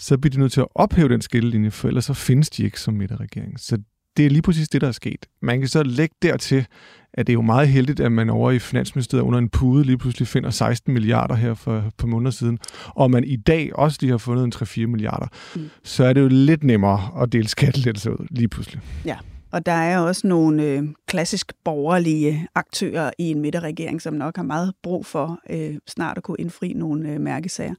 så 0.00 0.18
bliver 0.18 0.30
de 0.30 0.38
nødt 0.38 0.52
til 0.52 0.60
at 0.60 0.68
ophæve 0.74 1.08
den 1.08 1.22
skillelinje, 1.22 1.70
for 1.70 1.88
ellers 1.88 2.04
så 2.04 2.14
findes 2.14 2.50
de 2.50 2.64
ikke 2.64 2.80
som 2.80 2.94
midterregering. 2.94 3.60
Så 3.60 3.78
det 4.16 4.26
er 4.26 4.30
lige 4.30 4.42
præcis 4.42 4.68
det, 4.68 4.80
der 4.80 4.88
er 4.88 4.92
sket. 4.92 5.26
Man 5.42 5.58
kan 5.58 5.68
så 5.68 5.82
lægge 5.82 6.14
dertil, 6.22 6.66
at 7.14 7.26
det 7.26 7.32
er 7.32 7.34
jo 7.34 7.42
meget 7.42 7.68
heldigt, 7.68 8.00
at 8.00 8.12
man 8.12 8.30
over 8.30 8.50
i 8.50 8.58
Finansministeriet 8.58 9.22
under 9.22 9.38
en 9.38 9.48
pude 9.48 9.84
lige 9.84 9.98
pludselig 9.98 10.28
finder 10.28 10.50
16 10.50 10.94
milliarder 10.94 11.34
her 11.34 11.54
for 11.54 11.84
på 11.96 12.06
måneder 12.06 12.30
siden, 12.30 12.58
og 12.86 13.10
man 13.10 13.24
i 13.24 13.36
dag 13.36 13.70
også 13.74 13.98
lige 14.00 14.10
har 14.10 14.18
fundet 14.18 14.44
en 14.44 14.52
3-4 14.84 14.86
milliarder, 14.86 15.26
mm. 15.56 15.70
så 15.84 16.04
er 16.04 16.12
det 16.12 16.20
jo 16.20 16.28
lidt 16.28 16.64
nemmere 16.64 17.22
at 17.22 17.32
dele 17.32 17.48
skattelettelser 17.48 18.10
ud 18.10 18.26
lige 18.30 18.48
pludselig. 18.48 18.80
Ja, 19.04 19.16
og 19.52 19.66
der 19.66 19.72
er 19.72 19.98
også 19.98 20.26
nogle 20.26 20.62
øh, 20.62 20.82
klassisk 21.06 21.52
borgerlige 21.64 22.46
aktører 22.54 23.10
i 23.18 23.30
en 23.30 23.40
midterregering, 23.40 24.02
som 24.02 24.14
nok 24.14 24.36
har 24.36 24.42
meget 24.42 24.72
brug 24.82 25.06
for 25.06 25.40
øh, 25.50 25.74
snart 25.88 26.16
at 26.16 26.22
kunne 26.22 26.36
indfri 26.38 26.72
nogle 26.72 27.08
øh, 27.08 27.20
mærkesager. 27.20 27.74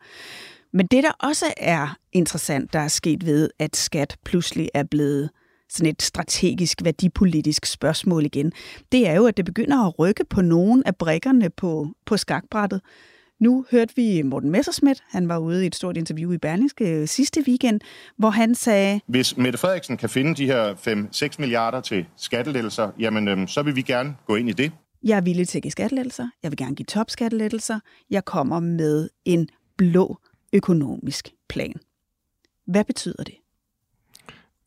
Men 0.74 0.88
det, 0.88 1.04
der 1.04 1.12
også 1.20 1.46
er 1.58 1.98
interessant, 2.14 2.74
der 2.74 2.80
er 2.80 2.88
sket 2.88 3.26
ved, 3.26 3.50
at 3.60 3.76
skat 3.76 4.18
pludselig 4.26 4.70
er 4.74 4.84
blevet 4.84 5.30
sådan 5.70 5.90
et 5.90 6.02
strategisk, 6.02 6.84
værdipolitisk 6.84 7.66
spørgsmål 7.66 8.26
igen, 8.26 8.52
det 8.92 9.08
er 9.08 9.16
jo, 9.16 9.26
at 9.26 9.38
det 9.38 9.46
begynder 9.46 9.88
at 9.88 10.00
rykke 10.00 10.26
på 10.26 10.42
nogle 10.42 10.84
af 10.86 10.96
brækkerne 10.96 11.50
på, 11.50 11.88
på 12.06 12.18
skakbrættet. 12.18 12.82
Nu 13.40 13.66
hørte 13.72 13.96
vi 13.96 14.22
Morten 14.22 14.50
Messerschmidt, 14.50 15.04
han 15.10 15.30
var 15.30 15.38
ude 15.38 15.64
i 15.64 15.68
et 15.68 15.76
stort 15.76 15.98
interview 15.98 16.32
i 16.32 16.38
Berlingske 16.38 17.08
sidste 17.08 17.44
weekend, 17.48 17.82
hvor 18.18 18.30
han 18.30 18.56
sagde... 18.56 19.00
Hvis 19.08 19.38
Mette 19.38 19.60
Frederiksen 19.60 19.98
kan 19.98 20.10
finde 20.10 20.36
de 20.36 20.46
her 20.46 20.74
5-6 20.74 21.36
milliarder 21.40 21.82
til 21.82 22.06
skattelettelser, 22.18 22.90
jamen 23.00 23.28
øhm, 23.28 23.48
så 23.48 23.62
vil 23.62 23.76
vi 23.76 23.82
gerne 23.82 24.16
gå 24.26 24.36
ind 24.36 24.50
i 24.50 24.52
det. 24.52 24.72
Jeg 25.04 25.18
er 25.18 25.22
villig 25.22 25.48
til 25.48 25.58
at 25.58 25.62
give 25.62 25.72
skattelettelser. 25.72 26.28
Jeg 26.44 26.52
vil 26.52 26.58
gerne 26.58 26.76
give 26.76 26.86
topskattelettelser. 26.86 27.80
Jeg 28.10 28.26
kommer 28.26 28.60
med 28.60 29.10
en 29.26 29.48
blå 29.78 30.18
økonomisk 30.54 31.30
plan. 31.50 31.74
Hvad 32.68 32.84
betyder 32.84 33.24
det? 33.24 33.36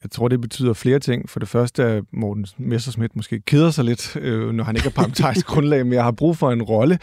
Jeg 0.05 0.11
tror, 0.11 0.29
det 0.29 0.41
betyder 0.41 0.73
flere 0.73 0.99
ting. 0.99 1.31
For 1.31 1.41
det 1.41 1.49
første 1.49 1.83
er 1.83 2.03
Morten 2.13 2.47
Messerschmidt 2.59 3.17
måske 3.17 3.41
keder 3.41 3.71
sig 3.71 3.85
lidt, 3.85 4.17
øh, 4.17 4.53
når 4.53 4.65
han 4.65 4.77
ikke 4.77 4.89
er 4.89 4.93
parlamentarisk 4.93 5.47
grundlag, 5.53 5.87
men 5.87 5.93
jeg 5.93 6.05
har 6.05 6.13
brug 6.13 6.37
for 6.37 6.53
en 6.53 6.63
rolle. 6.63 6.99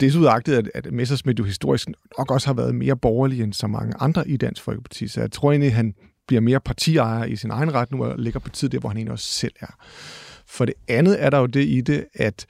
Desudagtet, 0.00 0.54
at, 0.56 0.70
at 0.74 0.92
Messerschmidt 0.92 1.38
jo 1.38 1.44
historisk 1.44 1.88
nok 2.18 2.30
også 2.30 2.46
har 2.46 2.54
været 2.54 2.74
mere 2.74 2.96
borgerlig 2.96 3.42
end 3.42 3.52
så 3.52 3.66
mange 3.66 3.94
andre 4.00 4.28
i 4.28 4.36
Dansk 4.36 4.62
Folkeparti. 4.62 5.08
Så 5.08 5.20
jeg 5.20 5.32
tror 5.32 5.52
egentlig, 5.52 5.66
at 5.66 5.74
han 5.74 5.94
bliver 6.26 6.40
mere 6.40 6.60
partiejer 6.60 7.24
i 7.24 7.36
sin 7.36 7.50
egen 7.50 7.74
ret 7.74 7.92
nu, 7.92 8.04
og 8.04 8.18
ligger 8.18 8.40
på 8.40 8.48
tid 8.48 8.68
der, 8.68 8.78
hvor 8.78 8.88
han 8.88 8.96
egentlig 8.96 9.12
også 9.12 9.28
selv 9.28 9.54
er. 9.60 9.74
For 10.46 10.64
det 10.64 10.74
andet 10.88 11.22
er 11.24 11.30
der 11.30 11.38
jo 11.38 11.46
det 11.46 11.64
i 11.64 11.80
det, 11.80 12.04
at 12.14 12.46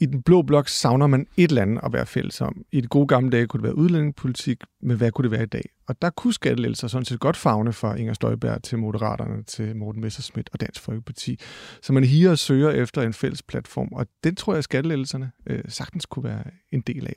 i 0.00 0.06
den 0.06 0.22
blå 0.22 0.42
blok 0.42 0.68
savner 0.68 1.06
man 1.06 1.26
et 1.36 1.48
eller 1.48 1.62
andet 1.62 1.80
at 1.84 1.92
være 1.92 2.06
fælles 2.06 2.40
om. 2.40 2.64
I 2.72 2.80
det 2.80 2.90
gode 2.90 3.06
gamle 3.06 3.30
dage 3.30 3.46
kunne 3.46 3.58
det 3.58 3.64
være 3.64 3.76
udlændingepolitik, 3.76 4.62
men 4.82 4.96
hvad 4.96 5.10
kunne 5.10 5.22
det 5.22 5.30
være 5.30 5.42
i 5.42 5.46
dag? 5.46 5.64
Og 5.88 6.02
der 6.02 6.10
kunne 6.10 6.32
skattelettelser 6.32 6.88
sådan 6.88 7.04
set 7.04 7.20
godt 7.20 7.36
fagne 7.36 7.72
fra 7.72 7.94
Inger 7.94 8.14
Støjberg 8.14 8.62
til 8.62 8.78
Moderaterne, 8.78 9.42
til 9.42 9.76
Morten 9.76 10.00
Messerschmidt 10.00 10.50
og 10.52 10.60
Dansk 10.60 10.80
Folkeparti. 10.80 11.40
Så 11.82 11.92
man 11.92 12.04
higer 12.04 12.30
og 12.30 12.38
søger 12.38 12.70
efter 12.70 13.02
en 13.02 13.12
fælles 13.12 13.42
platform, 13.42 13.88
og 13.92 14.06
den 14.24 14.34
tror 14.34 14.52
jeg, 14.52 14.58
at 14.58 14.64
skattelettelserne 14.64 15.30
øh, 15.46 15.64
sagtens 15.68 16.06
kunne 16.06 16.24
være 16.24 16.44
en 16.72 16.80
del 16.80 17.06
af. 17.06 17.14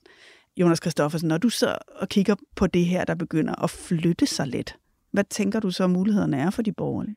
Jonas 0.58 0.80
Kristoffersen, 0.80 1.28
når 1.28 1.38
du 1.38 1.50
så 1.50 1.78
og 1.96 2.10
kigger 2.10 2.36
på 2.56 2.68
det 2.68 2.86
her, 2.86 3.06
der 3.06 3.16
begynder 3.16 3.64
at 3.64 3.70
flytte 3.70 4.26
sig 4.26 4.48
lidt, 4.48 4.76
hvad 5.12 5.24
tænker 5.30 5.60
du 5.60 5.72
så, 5.72 5.88
mulighederne 5.88 6.38
er 6.38 6.50
for 6.50 6.62
de 6.62 6.72
borgerlige? 6.72 7.16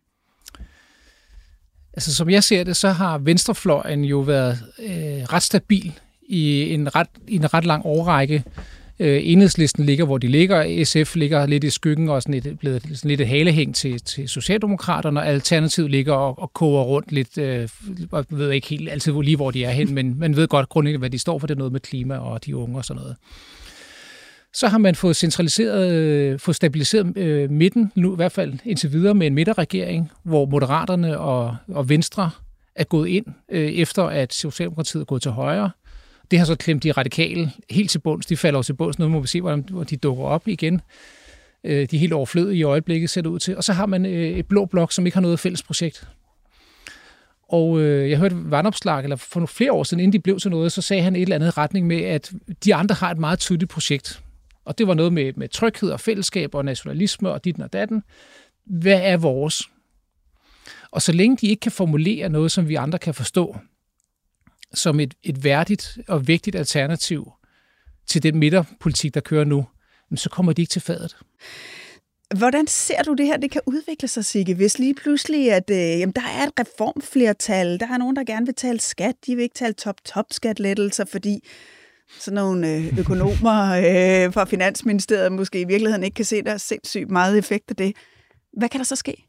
Altså, 1.96 2.14
som 2.14 2.30
jeg 2.30 2.44
ser 2.44 2.64
det, 2.64 2.76
så 2.76 2.90
har 2.90 3.18
venstrefløjen 3.18 4.04
jo 4.04 4.18
været 4.18 4.58
øh, 4.78 5.22
ret 5.32 5.42
stabil 5.42 5.92
i 6.28 6.74
en 6.74 6.94
ret, 6.94 7.08
i 7.28 7.36
en 7.36 7.54
ret 7.54 7.64
lang 7.64 7.86
årrække. 7.86 8.44
Øh, 8.98 9.20
enhedslisten 9.24 9.84
ligger, 9.84 10.04
hvor 10.04 10.18
de 10.18 10.28
ligger. 10.28 10.84
SF 10.84 11.16
ligger 11.16 11.46
lidt 11.46 11.64
i 11.64 11.70
skyggen 11.70 12.08
og 12.08 12.22
sådan 12.22 12.34
et, 12.34 12.58
blevet 12.58 12.82
sådan 12.82 13.08
lidt 13.08 13.20
et 13.20 13.26
halehæng 13.28 13.74
til, 13.74 14.00
til 14.00 14.28
Socialdemokraterne, 14.28 15.20
og 15.20 15.26
Alternativet 15.26 15.90
ligger 15.90 16.12
og, 16.12 16.38
og 16.38 16.52
koger 16.52 16.82
rundt 16.82 17.12
lidt, 17.12 17.38
øh, 17.38 17.68
ved 18.30 18.50
ikke 18.50 18.68
helt 18.68 18.90
altid 18.90 19.22
lige, 19.22 19.36
hvor 19.36 19.50
de 19.50 19.64
er 19.64 19.70
hen, 19.70 19.94
men 19.94 20.18
man 20.18 20.36
ved 20.36 20.48
godt 20.48 20.68
grundlæggende, 20.68 21.00
hvad 21.00 21.10
de 21.10 21.18
står 21.18 21.38
for. 21.38 21.46
Det 21.46 21.54
er 21.54 21.58
noget 21.58 21.72
med 21.72 21.80
klima 21.80 22.16
og 22.16 22.46
de 22.46 22.56
unge 22.56 22.76
og 22.76 22.84
sådan 22.84 23.00
noget. 23.00 23.16
Så 24.54 24.68
har 24.68 24.78
man 24.78 24.94
fået 24.94 25.16
centraliseret, 25.16 25.92
øh, 25.92 26.38
fået 26.38 26.56
stabiliseret 26.56 27.16
øh, 27.16 27.50
midten, 27.50 27.92
nu 27.94 28.12
i 28.12 28.16
hvert 28.16 28.32
fald 28.32 28.58
indtil 28.64 28.92
videre 28.92 29.14
med 29.14 29.26
en 29.26 29.34
midterregering, 29.34 30.11
hvor 30.23 30.46
Moderaterne 30.46 31.18
og, 31.18 31.56
og 31.68 31.88
Venstre 31.88 32.30
er 32.75 32.84
gået 32.84 33.08
ind, 33.08 33.26
øh, 33.49 33.70
efter 33.70 34.04
at 34.04 34.34
Socialdemokratiet 34.34 35.00
er 35.00 35.04
gået 35.04 35.23
til 35.23 35.30
højre. 35.30 35.70
Det 36.30 36.38
har 36.38 36.46
så 36.46 36.54
klemt 36.54 36.82
de 36.82 36.92
radikale 36.92 37.52
helt 37.70 37.90
til 37.90 37.99
bunds. 37.99 38.26
De 38.26 38.37
falder 38.37 38.58
også 38.58 38.68
til 38.68 38.76
bunds. 38.76 38.99
Nu 38.99 39.08
må 39.08 39.20
vi 39.20 39.26
se, 39.26 39.40
hvordan 39.40 39.87
de 39.90 39.96
dukker 39.96 40.25
op 40.25 40.49
igen. 40.49 40.80
Øh, 41.64 41.88
de 41.90 41.96
er 41.96 42.00
helt 42.00 42.12
overflødige 42.12 42.58
i 42.58 42.62
øjeblikket, 42.62 43.11
ser 43.11 43.20
det 43.20 43.28
ud 43.28 43.38
til. 43.38 43.56
Og 43.56 43.64
så 43.64 43.73
har 43.73 43.87
man 43.87 44.06
øh, 44.06 44.38
et 44.38 44.46
blå 44.46 44.64
blok, 44.64 44.92
som 44.92 45.06
ikke 45.06 45.16
har 45.16 45.23
noget 45.23 45.40
fælles 45.40 45.62
projekt. 45.62 46.08
Og 47.49 47.80
øh, 47.80 48.11
jeg 48.11 48.18
hørte 48.18 48.50
vandopslag, 48.50 49.02
eller 49.02 49.16
for 49.16 49.46
flere 49.46 49.73
år 49.73 49.82
siden, 49.82 50.00
inden 50.00 50.12
de 50.12 50.18
blev 50.18 50.38
til 50.38 50.50
noget, 50.50 50.73
så 50.73 50.82
sagde 50.82 51.02
han 51.02 51.16
et 51.16 51.23
eller 51.23 51.37
andet 51.37 51.58
retning 51.58 51.87
med, 51.87 52.02
at 52.02 52.32
de 52.64 52.75
andre 52.75 52.94
har 52.94 53.11
et 53.11 53.18
meget 53.18 53.38
tydeligt 53.38 53.70
projekt. 53.70 54.24
Og 54.64 54.78
det 54.78 54.87
var 54.87 54.94
noget 54.94 55.12
med, 55.12 55.33
med 55.37 55.49
tryghed 55.49 55.90
og 55.90 56.00
fællesskab 56.00 56.54
og 56.54 56.64
nationalisme 56.64 57.30
og 57.30 57.44
dit 57.44 57.61
og 57.61 57.73
datten. 57.73 58.02
Hvad 58.64 59.00
er 59.02 59.16
vores? 59.16 59.62
Og 60.90 61.02
så 61.02 61.12
længe 61.12 61.37
de 61.37 61.47
ikke 61.47 61.61
kan 61.61 61.73
formulere 61.73 62.28
noget, 62.28 62.52
som 62.52 62.68
vi 62.68 62.75
andre 62.75 62.99
kan 62.99 63.14
forstå, 63.14 63.56
som 64.75 65.00
et, 65.00 65.14
et 65.23 65.44
værdigt 65.44 65.99
og 66.09 66.28
vigtigt 66.28 66.56
alternativ 66.56 67.33
til 68.06 68.23
den 68.23 68.38
midterpolitik, 68.38 69.14
der 69.14 69.21
kører 69.21 69.44
nu, 69.44 69.66
så 70.14 70.30
kommer 70.30 70.52
de 70.52 70.62
ikke 70.62 70.71
til 70.71 70.83
fadet. 70.83 71.16
Hvordan 72.38 72.66
ser 72.66 73.02
du 73.02 73.14
det 73.14 73.26
her, 73.26 73.37
det 73.37 73.50
kan 73.50 73.61
udvikle 73.66 74.09
sig, 74.09 74.25
Sigge? 74.25 74.54
Hvis 74.54 74.78
lige 74.78 74.94
pludselig, 74.94 75.52
at 75.52 75.71
øh, 75.71 75.76
jamen, 75.76 76.12
der 76.12 76.23
er 76.23 76.47
et 76.47 76.52
reformflertal, 76.61 77.80
der 77.80 77.87
er 77.87 77.99
nogen, 77.99 78.16
der 78.16 78.25
gerne 78.25 78.47
vil 78.47 78.54
tale 78.54 78.80
skat, 78.80 79.14
de 79.26 79.37
vil 79.37 79.42
ikke 79.42 79.54
tale 79.54 79.75
top-top-skatlettelser, 79.75 81.04
fordi 81.04 81.49
sådan 82.08 82.34
nogle 82.34 82.75
øh, 82.75 82.99
økonomer 82.99 83.73
øh, 83.76 84.32
fra 84.32 84.44
Finansministeriet 84.44 85.32
måske 85.32 85.61
i 85.61 85.64
virkeligheden 85.64 86.04
ikke 86.04 86.14
kan 86.14 86.25
se, 86.25 86.42
der 86.42 86.52
er 86.52 86.56
sindssygt 86.56 87.11
meget 87.11 87.38
effekt 87.38 87.70
af 87.70 87.76
det. 87.76 87.96
Hvad 88.58 88.68
kan 88.68 88.78
der 88.78 88.84
så 88.84 88.96
ske? 88.96 89.26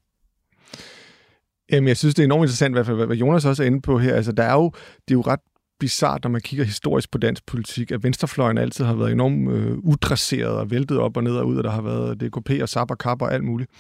Jamen, 1.71 1.87
jeg 1.87 1.97
synes, 1.97 2.15
det 2.15 2.23
er 2.23 2.25
enormt 2.25 2.43
interessant, 2.43 2.71
i 2.71 2.75
hvert 2.75 2.85
fald, 2.85 3.05
hvad 3.05 3.17
Jonas 3.17 3.45
også 3.45 3.63
er 3.63 3.67
inde 3.67 3.81
på 3.81 3.99
her. 3.99 4.15
Altså, 4.15 4.31
der 4.31 4.43
er 4.43 4.53
jo, 4.53 4.71
det 4.75 5.11
er 5.11 5.15
jo 5.15 5.21
ret 5.21 5.39
bizart, 5.79 6.23
når 6.23 6.29
man 6.29 6.41
kigger 6.41 6.65
historisk 6.65 7.11
på 7.11 7.17
dansk 7.17 7.45
politik, 7.45 7.91
at 7.91 8.03
venstrefløjen 8.03 8.57
altid 8.57 8.85
har 8.85 8.93
været 8.93 9.11
enormt 9.11 9.51
øh, 9.51 9.77
udresseret 9.77 10.51
og 10.57 10.71
væltet 10.71 10.97
op 10.97 11.17
og 11.17 11.23
ned 11.23 11.35
og 11.35 11.47
ud, 11.47 11.57
og 11.57 11.63
der 11.63 11.71
har 11.71 11.81
været 11.81 12.21
DKP 12.21 12.61
og 12.61 12.69
SAP 12.69 12.91
og 12.91 12.97
KAP 12.97 13.21
og 13.21 13.33
alt 13.33 13.43
muligt. 13.43 13.71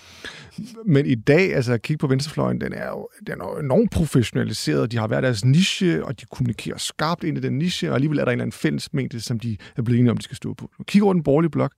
Men 0.85 1.05
i 1.05 1.15
dag, 1.15 1.55
altså 1.55 1.73
at 1.73 1.81
kigge 1.81 1.97
på 1.97 2.07
venstrefløjen, 2.07 2.61
den 2.61 2.73
er 2.73 2.87
jo 2.87 3.09
den 3.27 3.41
er 3.41 3.59
enormt 3.59 3.91
professionaliseret. 3.91 4.91
De 4.91 4.97
har 4.97 5.07
været 5.07 5.23
deres 5.23 5.45
niche, 5.45 6.05
og 6.05 6.19
de 6.19 6.25
kommunikerer 6.25 6.77
skarpt 6.77 7.23
ind 7.23 7.37
i 7.37 7.41
den 7.41 7.57
niche, 7.57 7.89
og 7.89 7.95
alligevel 7.95 8.19
er 8.19 8.25
der 8.25 8.31
en 8.31 8.35
eller 8.35 8.43
anden 8.43 8.57
fælles 8.57 8.93
mængde, 8.93 9.21
som 9.21 9.39
de 9.39 9.57
er 9.77 9.81
blevet 9.81 9.99
enige 9.99 10.11
om, 10.11 10.17
de 10.17 10.23
skal 10.23 10.37
stå 10.37 10.53
på. 10.53 10.71
Kig 10.87 11.03
over 11.03 11.13
den 11.13 11.23
borgerlige 11.23 11.51
blok, 11.51 11.71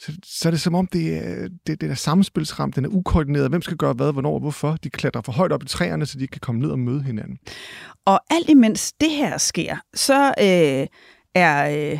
så, 0.00 0.12
så 0.24 0.48
er 0.48 0.50
det 0.50 0.60
som 0.60 0.74
om, 0.74 0.86
det 0.86 1.16
er, 1.16 1.48
det, 1.66 1.80
det 1.80 1.90
er 1.90 1.94
samspilsramt, 1.94 2.76
den 2.76 2.84
er 2.84 2.88
ukoordineret. 2.88 3.48
Hvem 3.48 3.62
skal 3.62 3.76
gøre 3.76 3.92
hvad, 3.92 4.12
hvornår 4.12 4.34
og 4.34 4.40
hvorfor? 4.40 4.76
De 4.84 4.90
klatrer 4.90 5.22
for 5.22 5.32
højt 5.32 5.52
op 5.52 5.62
i 5.62 5.66
træerne, 5.66 6.06
så 6.06 6.18
de 6.18 6.22
ikke 6.22 6.32
kan 6.32 6.40
komme 6.40 6.60
ned 6.60 6.70
og 6.70 6.78
møde 6.78 7.02
hinanden. 7.02 7.38
Og 8.04 8.20
alt 8.30 8.48
imens 8.48 8.92
det 8.92 9.10
her 9.10 9.38
sker, 9.38 9.76
så 9.94 10.34
øh, 10.40 10.86
er 11.34 11.90
øh, 11.92 11.98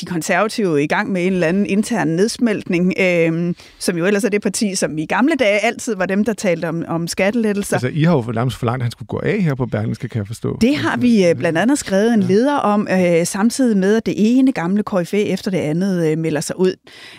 de 0.00 0.06
konservative 0.06 0.82
i 0.82 0.86
gang 0.86 1.12
med 1.12 1.26
en 1.26 1.32
eller 1.32 1.46
anden 1.46 1.66
intern 1.66 2.08
nedsmeltning, 2.08 2.94
øh, 3.00 3.54
som 3.78 3.96
jo 3.96 4.06
ellers 4.06 4.24
er 4.24 4.28
det 4.28 4.42
parti, 4.42 4.74
som 4.74 4.98
i 4.98 5.06
gamle 5.06 5.34
dage 5.34 5.58
altid 5.58 5.96
var 5.96 6.06
dem, 6.06 6.24
der 6.24 6.32
talte 6.32 6.68
om, 6.68 6.84
om 6.88 7.06
skattelettelser. 7.06 7.76
Altså, 7.76 7.88
I 7.88 8.02
har 8.02 8.16
jo 8.16 8.32
nærmest 8.32 8.56
forlangt, 8.56 8.82
at 8.82 8.84
han 8.84 8.90
skulle 8.90 9.06
gå 9.06 9.20
af 9.24 9.40
her 9.40 9.54
på 9.54 9.66
Berlingske, 9.66 10.08
kan 10.08 10.18
jeg 10.18 10.26
forstå. 10.26 10.58
Det 10.60 10.76
har 10.76 10.96
vi 10.96 11.26
øh, 11.28 11.34
blandt 11.34 11.58
andet 11.58 11.78
skrevet 11.78 12.14
en 12.14 12.22
leder 12.22 12.56
om, 12.56 12.88
øh, 12.90 13.26
samtidig 13.26 13.76
med, 13.76 13.96
at 13.96 14.06
det 14.06 14.14
ene 14.16 14.52
gamle 14.52 14.82
KFA 14.82 15.16
efter 15.16 15.50
det 15.50 15.58
andet 15.58 16.10
øh, 16.10 16.18
melder 16.18 16.40
sig 16.40 16.58
ud. 16.58 16.74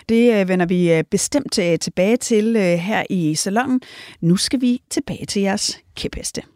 Det 0.08 0.40
øh, 0.40 0.48
vender 0.48 0.66
vi 0.66 0.92
øh, 0.92 1.04
bestemt 1.10 1.58
øh, 1.58 1.78
tilbage 1.78 2.16
til 2.16 2.56
øh, 2.56 2.62
her 2.62 3.02
i 3.10 3.34
salongen. 3.34 3.80
Nu 4.20 4.36
skal 4.36 4.60
vi 4.60 4.80
tilbage 4.90 5.26
til 5.26 5.42
jeres 5.42 5.78
kæpheste. 5.96 6.53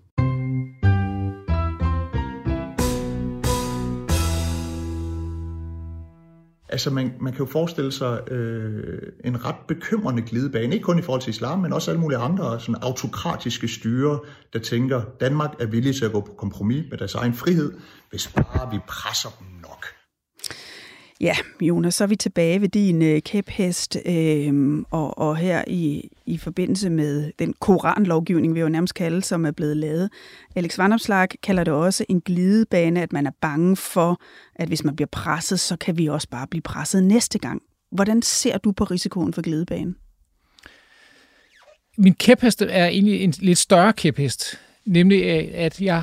Altså 6.68 6.90
man, 6.90 7.12
man 7.20 7.32
kan 7.32 7.46
jo 7.46 7.50
forestille 7.52 7.92
sig 7.92 8.30
øh, 8.30 9.12
en 9.24 9.44
ret 9.44 9.56
bekymrende 9.68 10.22
glidebane, 10.22 10.74
ikke 10.74 10.84
kun 10.84 10.98
i 10.98 11.02
forhold 11.02 11.22
til 11.22 11.30
islam, 11.30 11.58
men 11.58 11.72
også 11.72 11.90
alle 11.90 12.00
mulige 12.00 12.18
andre 12.18 12.60
sådan 12.60 12.74
autokratiske 12.82 13.68
styre, 13.68 14.20
der 14.52 14.58
tænker, 14.58 15.02
Danmark 15.20 15.50
er 15.60 15.66
villig 15.66 15.96
til 15.96 16.04
at 16.04 16.12
gå 16.12 16.20
på 16.20 16.32
kompromis 16.32 16.84
med 16.90 16.98
deres 16.98 17.14
egen 17.14 17.34
frihed, 17.34 17.72
hvis 18.10 18.28
bare 18.28 18.70
vi 18.70 18.78
presser 18.88 19.28
dem 19.38 19.46
nok. 19.62 19.77
Ja, 21.20 21.36
Jonas, 21.60 21.94
så 21.94 22.04
er 22.04 22.08
vi 22.08 22.16
tilbage 22.16 22.60
ved 22.60 22.68
din 22.68 23.02
øh, 23.02 23.22
kæphest, 23.22 23.96
øh, 24.06 24.78
og, 24.90 25.18
og 25.18 25.36
her 25.36 25.64
i, 25.66 26.08
i 26.26 26.38
forbindelse 26.38 26.90
med 26.90 27.32
den 27.38 27.54
koranlovgivning, 27.60 28.54
vi 28.54 28.60
jo 28.60 28.68
nærmest 28.68 28.94
kalde, 28.94 29.22
som 29.22 29.46
er 29.46 29.50
blevet 29.50 29.76
lavet. 29.76 30.10
Alex 30.56 30.78
Vandopslag 30.78 31.28
kalder 31.42 31.64
det 31.64 31.74
også 31.74 32.04
en 32.08 32.20
glidebane, 32.20 33.02
at 33.02 33.12
man 33.12 33.26
er 33.26 33.30
bange 33.40 33.76
for, 33.76 34.20
at 34.54 34.68
hvis 34.68 34.84
man 34.84 34.96
bliver 34.96 35.08
presset, 35.12 35.60
så 35.60 35.76
kan 35.76 35.98
vi 35.98 36.06
også 36.06 36.28
bare 36.28 36.46
blive 36.46 36.62
presset 36.62 37.02
næste 37.02 37.38
gang. 37.38 37.62
Hvordan 37.92 38.22
ser 38.22 38.58
du 38.58 38.72
på 38.72 38.84
risikoen 38.84 39.32
for 39.32 39.42
glidebanen? 39.42 39.96
Min 41.98 42.14
kæphest 42.14 42.62
er 42.62 42.86
egentlig 42.86 43.20
en 43.20 43.34
lidt 43.38 43.58
større 43.58 43.92
kæphest, 43.92 44.58
nemlig 44.84 45.22
øh, 45.22 45.48
at 45.54 45.80
jeg 45.80 46.02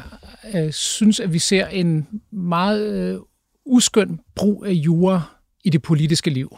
øh, 0.55 0.71
synes, 0.71 1.19
at 1.19 1.33
vi 1.33 1.39
ser 1.39 1.67
en 1.67 2.07
meget 2.31 2.93
øh, 2.93 3.19
uskøn 3.65 4.19
brug 4.35 4.65
af 4.65 4.71
jura 4.71 5.21
i 5.63 5.69
det 5.69 5.81
politiske 5.81 6.29
liv. 6.29 6.57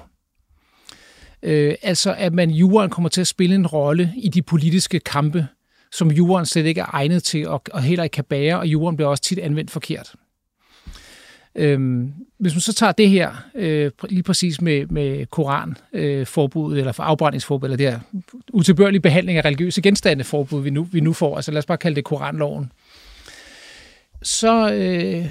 Øh, 1.44 1.76
altså 1.82 2.16
at 2.18 2.34
man 2.34 2.52
juraen 2.52 2.90
kommer 2.90 3.10
til 3.10 3.22
at 3.22 3.28
spille 3.28 3.56
en 3.56 3.68
rolle 3.68 4.14
i 4.18 4.30
de 4.30 4.42
politiske 4.42 5.00
kampe, 5.00 5.48
som 5.92 6.12
juraen 6.12 6.46
slet 6.46 6.66
ikke 6.66 6.82
er 6.82 6.90
egnet 6.94 7.24
til 7.24 7.48
og, 7.48 7.62
og 7.74 7.84
heller 7.84 8.04
ikke 8.04 8.14
kan 8.14 8.24
bære, 8.24 8.60
og 8.60 8.68
juraen 8.68 8.96
bliver 8.96 9.10
også 9.10 9.24
tit 9.24 9.40
anvendt 9.40 9.72
forkert. 9.72 10.16
Øhm, 11.56 12.14
hvis 12.40 12.54
man 12.54 12.62
så 12.62 12.74
tager 12.74 12.92
det 12.92 13.10
her, 13.10 13.32
øh, 13.56 13.92
lige 14.10 14.24
præcis 14.24 14.62
med, 14.62 14.86
med 14.86 15.26
koranforbuddet, 15.26 16.76
øh, 16.76 16.80
eller 16.80 16.92
for 16.92 17.04
afbrændingsforbud, 17.04 17.68
eller 17.68 17.78
det 17.78 17.92
her 17.92 18.00
utilbørlige 18.54 19.02
behandling 19.02 19.38
af 19.38 19.46
religiøse 19.46 19.82
genstande 19.82 20.24
forbud, 20.24 20.62
vi 20.62 20.70
nu, 20.70 20.84
vi 20.84 21.00
nu 21.00 21.14
får, 21.14 21.36
altså 21.36 21.52
lad 21.52 21.60
os 21.60 21.66
bare 21.66 21.78
kalde 21.78 21.96
det 21.96 22.04
koranloven, 22.04 22.72
så, 24.24 24.74
øh, 24.74 25.26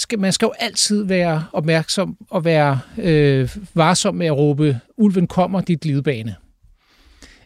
skal, 0.00 0.18
man 0.18 0.32
skal 0.32 0.46
jo 0.46 0.52
altid 0.58 1.04
være 1.04 1.44
opmærksom 1.52 2.16
og 2.30 2.44
være 2.44 2.80
øh, 2.98 3.56
varsom 3.74 4.14
med 4.14 4.26
at 4.26 4.36
råbe, 4.36 4.80
ulven 4.96 5.26
kommer, 5.26 5.60
dit 5.60 5.80
glidebane. 5.80 6.36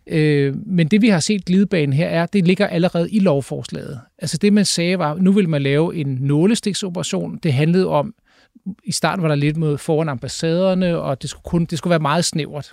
Øh, 0.06 0.54
men 0.66 0.88
det 0.88 1.02
vi 1.02 1.08
har 1.08 1.20
set 1.20 1.44
glidebanen 1.44 1.92
her 1.92 2.08
er, 2.08 2.26
det 2.26 2.46
ligger 2.46 2.66
allerede 2.66 3.11
i 3.11 3.18
lovforslaget. 3.18 4.00
Altså 4.18 4.38
det 4.38 4.52
man 4.52 4.64
sagde 4.64 4.99
var, 4.99 5.14
nu 5.14 5.32
vil 5.32 5.49
man 5.49 5.62
lave 5.62 5.96
en 5.96 6.18
nålestiksoperation. 6.20 7.38
Det 7.42 7.52
handlede 7.52 7.87
om, 7.87 8.14
i 8.84 8.92
starten 8.92 9.23
var 9.23 9.28
der 9.28 9.34
lidt 9.34 9.56
med 9.56 9.78
foran 9.78 10.08
ambassaderne, 10.08 10.99
og 10.99 11.23
det 11.23 11.30
skulle, 11.30 11.44
kun, 11.44 11.64
det 11.64 11.78
skulle 11.78 11.90
være 11.90 12.00
meget 12.00 12.25
snævert. 12.25 12.73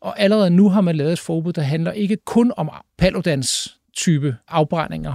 Og 0.00 0.20
allerede 0.20 0.50
nu 0.50 0.68
har 0.68 0.80
man 0.80 0.96
lavet 0.96 1.12
et 1.12 1.18
forbud, 1.18 1.52
der 1.52 1.62
handler 1.62 1.92
ikke 1.92 2.16
kun 2.24 2.52
om 2.56 2.70
Paludans 2.98 3.78
type 3.96 4.36
afbrændinger, 4.48 5.14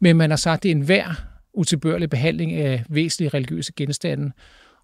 men 0.00 0.16
man 0.16 0.30
har 0.30 0.36
sagt, 0.36 0.58
at 0.58 0.62
det 0.62 0.70
er 0.70 0.74
enhver 0.74 1.33
utilbørlig 1.54 2.10
behandling 2.10 2.52
af 2.52 2.84
væsentlige 2.88 3.28
religiøse 3.28 3.72
genstande, 3.76 4.32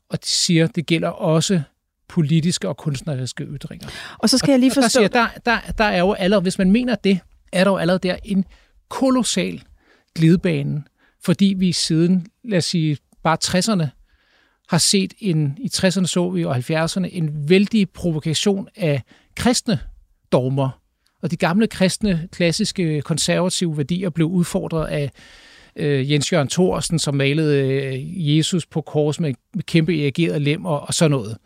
og 0.09 0.23
de 0.23 0.29
siger, 0.29 0.65
at 0.65 0.77
det 0.77 0.87
gælder 0.87 1.09
også 1.09 1.63
politiske 2.09 2.69
og 2.69 2.77
kunstneriske 2.77 3.45
ytringer. 3.45 3.89
Og 4.19 4.31
så 4.31 4.39
skal 4.39 4.49
og 4.49 4.51
jeg 4.51 4.59
lige 4.61 4.73
forstå... 4.75 5.01
Der, 5.01 5.09
der, 5.09 5.29
der, 5.45 5.59
der 5.79 5.85
er 5.85 5.99
jo 5.99 6.13
allerede, 6.13 6.43
hvis 6.43 6.59
man 6.59 6.71
mener 6.71 6.95
det, 6.95 7.21
er 7.53 7.65
der 7.65 7.71
jo 7.71 7.77
allerede 7.77 8.09
der 8.09 8.17
en 8.25 8.45
kolossal 8.89 9.63
glidebane, 10.15 10.83
fordi 11.25 11.55
vi 11.59 11.73
siden, 11.73 12.27
lad 12.45 12.59
os 12.59 12.65
sige, 12.65 12.97
bare 13.23 13.39
60'erne 13.45 13.87
har 14.69 14.79
set 14.79 15.15
en, 15.19 15.59
i 15.59 15.71
60'erne 15.75 16.07
så 16.07 16.31
vi 16.31 16.45
og 16.45 16.57
70'erne, 16.57 17.07
en 17.13 17.49
vældig 17.49 17.91
provokation 17.91 18.69
af 18.77 19.03
kristne 19.37 19.81
dogmer. 20.33 20.81
Og 21.23 21.31
de 21.31 21.37
gamle 21.37 21.67
kristne, 21.67 22.29
klassiske, 22.33 23.03
konservative 23.03 23.77
værdier 23.77 24.11
blev 24.11 24.27
udfordret 24.27 24.87
af 24.87 25.11
øh, 25.77 26.13
Jens 26.13 26.33
Jørgen 26.33 26.49
Thorsen, 26.49 26.99
som 26.99 27.15
malede 27.15 27.65
øh, 27.65 28.37
Jesus 28.37 28.67
på 28.67 28.81
kors 28.81 29.21
med, 29.21 29.35
med 29.55 29.63
kæmpe 29.63 30.03
erigeret 30.03 30.43
lem 30.43 30.65
og, 30.65 30.81
og 30.81 30.95
sådan 30.95 31.11
noget. 31.11 31.37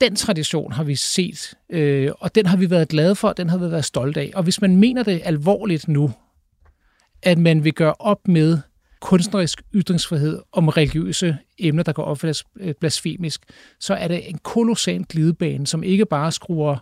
Den 0.00 0.16
tradition 0.16 0.72
har 0.72 0.84
vi 0.84 0.94
set, 0.94 1.54
øh, 1.70 2.10
og 2.18 2.34
den 2.34 2.46
har 2.46 2.56
vi 2.56 2.70
været 2.70 2.88
glade 2.88 3.14
for, 3.14 3.32
den 3.32 3.50
har 3.50 3.58
vi 3.58 3.70
været 3.70 3.84
stolte 3.84 4.20
af. 4.20 4.30
Og 4.34 4.42
hvis 4.42 4.60
man 4.60 4.76
mener 4.76 5.02
det 5.02 5.20
alvorligt 5.24 5.88
nu, 5.88 6.10
at 7.22 7.38
man 7.38 7.64
vil 7.64 7.74
gøre 7.74 7.94
op 7.98 8.28
med 8.28 8.58
kunstnerisk 9.00 9.62
ytringsfrihed 9.74 10.42
om 10.52 10.68
religiøse 10.68 11.36
emner, 11.58 11.82
der 11.82 11.92
kan 11.92 12.04
opfattes 12.04 12.44
øh, 12.60 12.74
blasfemisk, 12.80 13.40
så 13.80 13.94
er 13.94 14.08
det 14.08 14.30
en 14.30 14.38
kolossal 14.38 15.04
glidebane, 15.04 15.66
som 15.66 15.82
ikke 15.82 16.06
bare 16.06 16.32
skruer 16.32 16.76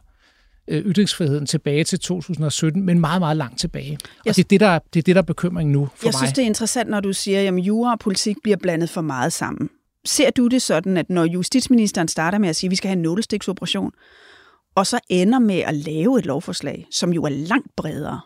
ytringsfriheden 0.68 1.46
tilbage 1.46 1.84
til 1.84 2.00
2017, 2.00 2.82
men 2.82 3.00
meget, 3.00 3.20
meget 3.20 3.36
langt 3.36 3.58
tilbage. 3.58 3.98
Jeg, 4.24 4.30
og 4.30 4.36
det 4.36 4.44
er 4.44 4.48
det, 4.48 4.60
der, 4.60 4.78
det 4.78 4.98
er 4.98 5.02
det, 5.02 5.14
der 5.14 5.22
er 5.22 5.26
bekymring 5.26 5.70
nu 5.70 5.84
for 5.84 5.90
jeg 5.90 5.96
mig. 6.02 6.12
Jeg 6.12 6.14
synes, 6.14 6.32
det 6.32 6.42
er 6.42 6.46
interessant, 6.46 6.90
når 6.90 7.00
du 7.00 7.12
siger, 7.12 7.48
at 7.48 7.58
jura 7.58 7.92
og 7.92 7.98
politik 7.98 8.36
bliver 8.42 8.56
blandet 8.56 8.90
for 8.90 9.00
meget 9.00 9.32
sammen. 9.32 9.70
Ser 10.04 10.30
du 10.30 10.48
det 10.48 10.62
sådan, 10.62 10.96
at 10.96 11.10
når 11.10 11.24
justitsministeren 11.24 12.08
starter 12.08 12.38
med 12.38 12.48
at 12.48 12.56
sige, 12.56 12.68
at 12.68 12.70
vi 12.70 12.76
skal 12.76 12.88
have 12.88 12.96
en 12.96 13.02
nålestiksoperation, 13.02 13.92
og 14.74 14.86
så 14.86 15.00
ender 15.08 15.38
med 15.38 15.58
at 15.58 15.74
lave 15.74 16.18
et 16.18 16.26
lovforslag, 16.26 16.86
som 16.90 17.12
jo 17.12 17.24
er 17.24 17.28
langt 17.28 17.76
bredere, 17.76 18.20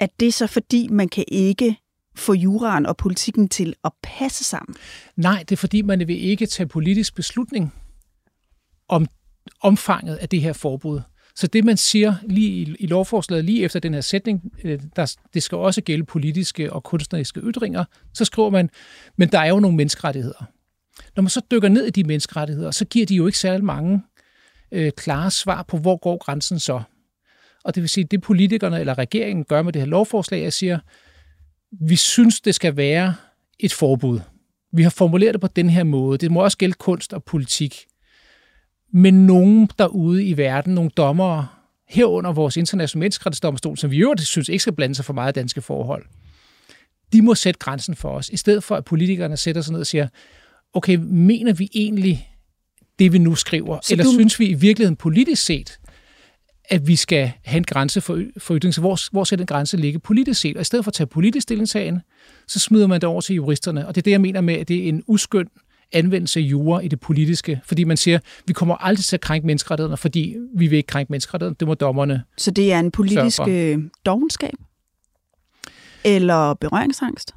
at 0.00 0.10
det 0.20 0.28
er 0.28 0.32
så 0.32 0.46
fordi, 0.46 0.88
man 0.90 1.08
kan 1.08 1.24
ikke 1.28 1.76
få 2.16 2.32
juraen 2.32 2.86
og 2.86 2.96
politikken 2.96 3.48
til 3.48 3.74
at 3.84 3.92
passe 4.02 4.44
sammen? 4.44 4.76
Nej, 5.16 5.44
det 5.48 5.52
er 5.52 5.56
fordi, 5.56 5.82
man 5.82 6.08
vil 6.08 6.24
ikke 6.24 6.46
tage 6.46 6.66
politisk 6.66 7.14
beslutning 7.14 7.74
om 8.88 9.06
omfanget 9.60 10.16
af 10.16 10.28
det 10.28 10.40
her 10.40 10.52
forbud. 10.52 11.00
Så 11.36 11.46
det, 11.46 11.64
man 11.64 11.76
siger 11.76 12.14
lige 12.22 12.50
i, 12.50 12.76
i 12.78 12.86
lovforslaget, 12.86 13.44
lige 13.44 13.64
efter 13.64 13.80
den 13.80 13.94
her 13.94 14.00
sætning, 14.00 14.52
øh, 14.64 14.80
der, 14.96 15.16
det 15.34 15.42
skal 15.42 15.58
også 15.58 15.80
gælde 15.80 16.04
politiske 16.04 16.72
og 16.72 16.82
kunstneriske 16.82 17.40
ytringer, 17.40 17.84
så 18.14 18.24
skriver 18.24 18.50
man, 18.50 18.70
men 19.16 19.28
der 19.28 19.38
er 19.38 19.48
jo 19.48 19.60
nogle 19.60 19.76
menneskerettigheder. 19.76 20.44
Når 21.16 21.22
man 21.22 21.30
så 21.30 21.40
dykker 21.50 21.68
ned 21.68 21.86
i 21.86 21.90
de 21.90 22.04
menneskerettigheder, 22.04 22.70
så 22.70 22.84
giver 22.84 23.06
de 23.06 23.14
jo 23.14 23.26
ikke 23.26 23.38
særlig 23.38 23.64
mange 23.64 24.02
øh, 24.72 24.92
klare 24.96 25.30
svar 25.30 25.62
på, 25.62 25.78
hvor 25.78 25.96
går 25.96 26.16
grænsen 26.16 26.58
så. 26.58 26.82
Og 27.64 27.74
det 27.74 27.80
vil 27.80 27.90
sige, 27.90 28.04
det 28.04 28.20
politikerne 28.20 28.80
eller 28.80 28.98
regeringen 28.98 29.44
gør 29.44 29.62
med 29.62 29.72
det 29.72 29.82
her 29.82 29.86
lovforslag, 29.86 30.42
jeg 30.42 30.52
siger, 30.52 30.78
vi 31.80 31.96
synes, 31.96 32.40
det 32.40 32.54
skal 32.54 32.76
være 32.76 33.14
et 33.58 33.72
forbud. 33.72 34.20
Vi 34.72 34.82
har 34.82 34.90
formuleret 34.90 35.34
det 35.34 35.40
på 35.40 35.46
den 35.46 35.70
her 35.70 35.84
måde. 35.84 36.18
Det 36.18 36.30
må 36.30 36.44
også 36.44 36.58
gælde 36.58 36.74
kunst 36.74 37.12
og 37.12 37.24
politik. 37.24 37.86
Men 38.92 39.26
nogen 39.26 39.70
derude 39.78 40.24
i 40.24 40.36
verden, 40.36 40.74
nogle 40.74 40.90
dommere, 40.90 41.48
herunder 41.88 42.32
vores 42.32 42.56
internationale 42.56 43.00
menneskerettighedsdomstol, 43.00 43.78
som 43.78 43.90
vi 43.90 43.98
jo 43.98 44.14
synes 44.18 44.48
ikke 44.48 44.62
skal 44.62 44.72
blande 44.72 44.94
sig 44.94 45.04
for 45.04 45.12
meget 45.12 45.34
danske 45.34 45.62
forhold, 45.62 46.04
de 47.12 47.22
må 47.22 47.34
sætte 47.34 47.58
grænsen 47.58 47.94
for 47.94 48.08
os, 48.08 48.28
i 48.28 48.36
stedet 48.36 48.64
for 48.64 48.76
at 48.76 48.84
politikerne 48.84 49.36
sætter 49.36 49.62
sig 49.62 49.72
ned 49.72 49.80
og 49.80 49.86
siger, 49.86 50.08
okay, 50.72 50.98
mener 51.02 51.52
vi 51.52 51.70
egentlig 51.74 52.28
det, 52.98 53.12
vi 53.12 53.18
nu 53.18 53.34
skriver? 53.34 53.78
Så 53.82 53.94
eller 53.94 54.04
du... 54.04 54.12
synes 54.12 54.40
vi 54.40 54.46
i 54.46 54.54
virkeligheden 54.54 54.96
politisk 54.96 55.44
set, 55.44 55.78
at 56.64 56.88
vi 56.88 56.96
skal 56.96 57.32
have 57.44 57.56
en 57.56 57.64
grænse 57.64 58.00
for, 58.00 58.22
for 58.38 58.56
ytring. 58.56 58.74
Så 58.74 58.80
hvor, 58.80 58.98
hvor 59.12 59.24
skal 59.24 59.38
den 59.38 59.46
grænse 59.46 59.76
ligge 59.76 59.98
politisk 59.98 60.40
set? 60.40 60.56
Og 60.56 60.60
i 60.60 60.64
stedet 60.64 60.84
for 60.84 60.90
at 60.90 60.94
tage 60.94 61.06
politisk 61.06 61.42
stillingtagen, 61.42 62.00
så 62.48 62.58
smider 62.58 62.86
man 62.86 63.00
det 63.00 63.08
over 63.08 63.20
til 63.20 63.34
juristerne. 63.34 63.86
Og 63.86 63.94
det 63.94 64.00
er 64.00 64.02
det, 64.02 64.10
jeg 64.10 64.20
mener 64.20 64.40
med, 64.40 64.54
at 64.54 64.68
det 64.68 64.84
er 64.84 64.88
en 64.88 65.02
uskynd 65.06 65.48
anvendelse 65.92 66.40
af 66.40 66.44
jura 66.44 66.80
i 66.80 66.88
det 66.88 67.00
politiske. 67.00 67.60
Fordi 67.64 67.84
man 67.84 67.96
siger, 67.96 68.18
vi 68.46 68.52
kommer 68.52 68.74
aldrig 68.74 69.04
til 69.04 69.16
at 69.16 69.20
krænke 69.20 69.46
menneskerettighederne, 69.46 69.96
fordi 69.96 70.36
vi 70.54 70.66
vil 70.66 70.76
ikke 70.76 70.86
krænke 70.86 71.12
menneskerettighederne. 71.12 71.56
Det 71.60 71.68
må 71.68 71.74
dommerne 71.74 72.22
Så 72.38 72.50
det 72.50 72.72
er 72.72 72.80
en 72.80 72.90
politisk 72.90 73.40
øh, 73.48 73.78
dogenskab? 74.06 74.54
Eller 76.04 76.54
berøringsangst? 76.54 77.34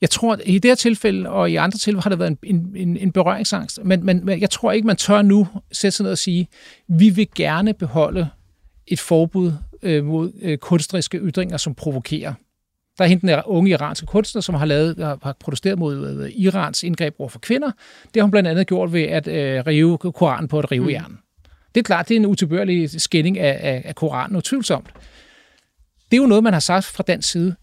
Jeg 0.00 0.10
tror, 0.10 0.32
at 0.32 0.40
i 0.44 0.58
det 0.58 0.70
her 0.70 0.74
tilfælde 0.74 1.30
og 1.30 1.50
i 1.50 1.56
andre 1.56 1.78
tilfælde 1.78 2.00
har 2.00 2.10
der 2.10 2.16
været 2.16 2.38
en, 2.42 2.72
en, 2.76 2.96
en 2.96 3.12
berøringsangst, 3.12 3.80
men, 3.84 4.06
men, 4.06 4.24
men 4.24 4.40
jeg 4.40 4.50
tror 4.50 4.72
ikke, 4.72 4.86
man 4.86 4.96
tør 4.96 5.22
nu 5.22 5.46
sætte 5.72 5.96
sig 5.96 6.04
ned 6.04 6.12
og 6.12 6.18
sige, 6.18 6.48
vi 6.88 7.08
vil 7.10 7.28
gerne 7.34 7.74
beholde 7.74 8.28
et 8.86 9.00
forbud 9.00 9.52
øh, 9.82 10.04
mod 10.04 10.32
øh, 10.42 10.58
kunstneriske 10.58 11.18
ytringer, 11.18 11.56
som 11.56 11.74
provokerer. 11.74 12.34
Der 12.98 13.04
er 13.04 13.08
hende 13.08 13.28
den 13.28 13.42
unge 13.46 13.70
iranske 13.70 14.06
kunstner, 14.06 14.42
som 14.42 14.54
har, 14.54 14.66
lavet, 14.66 14.98
har 14.98 15.36
protesteret 15.40 15.78
mod 15.78 16.24
øh, 16.24 16.30
Irans 16.30 16.82
indgreb 16.82 17.14
over 17.18 17.28
for 17.28 17.38
kvinder. 17.38 17.70
Det 18.04 18.16
har 18.16 18.22
hun 18.22 18.30
blandt 18.30 18.48
andet 18.48 18.66
gjort 18.66 18.92
ved 18.92 19.02
at 19.02 19.28
øh, 19.28 19.66
rive 19.66 19.98
Koranen 19.98 20.48
på 20.48 20.58
et 20.58 20.72
rivejern. 20.72 21.10
Mm. 21.10 21.18
Det 21.74 21.80
er 21.80 21.84
klart, 21.84 22.08
det 22.08 22.14
er 22.14 22.20
en 22.20 22.26
utilbørlig 22.26 23.00
skænding 23.00 23.38
af, 23.38 23.58
af, 23.62 23.82
af 23.84 23.94
Koranen, 23.94 24.36
utvivlsomt. 24.36 24.86
Det 26.10 26.16
er 26.16 26.22
jo 26.22 26.26
noget, 26.26 26.44
man 26.44 26.52
har 26.52 26.60
sagt 26.60 26.84
fra 26.84 27.04
dansk 27.06 27.30
side 27.30 27.56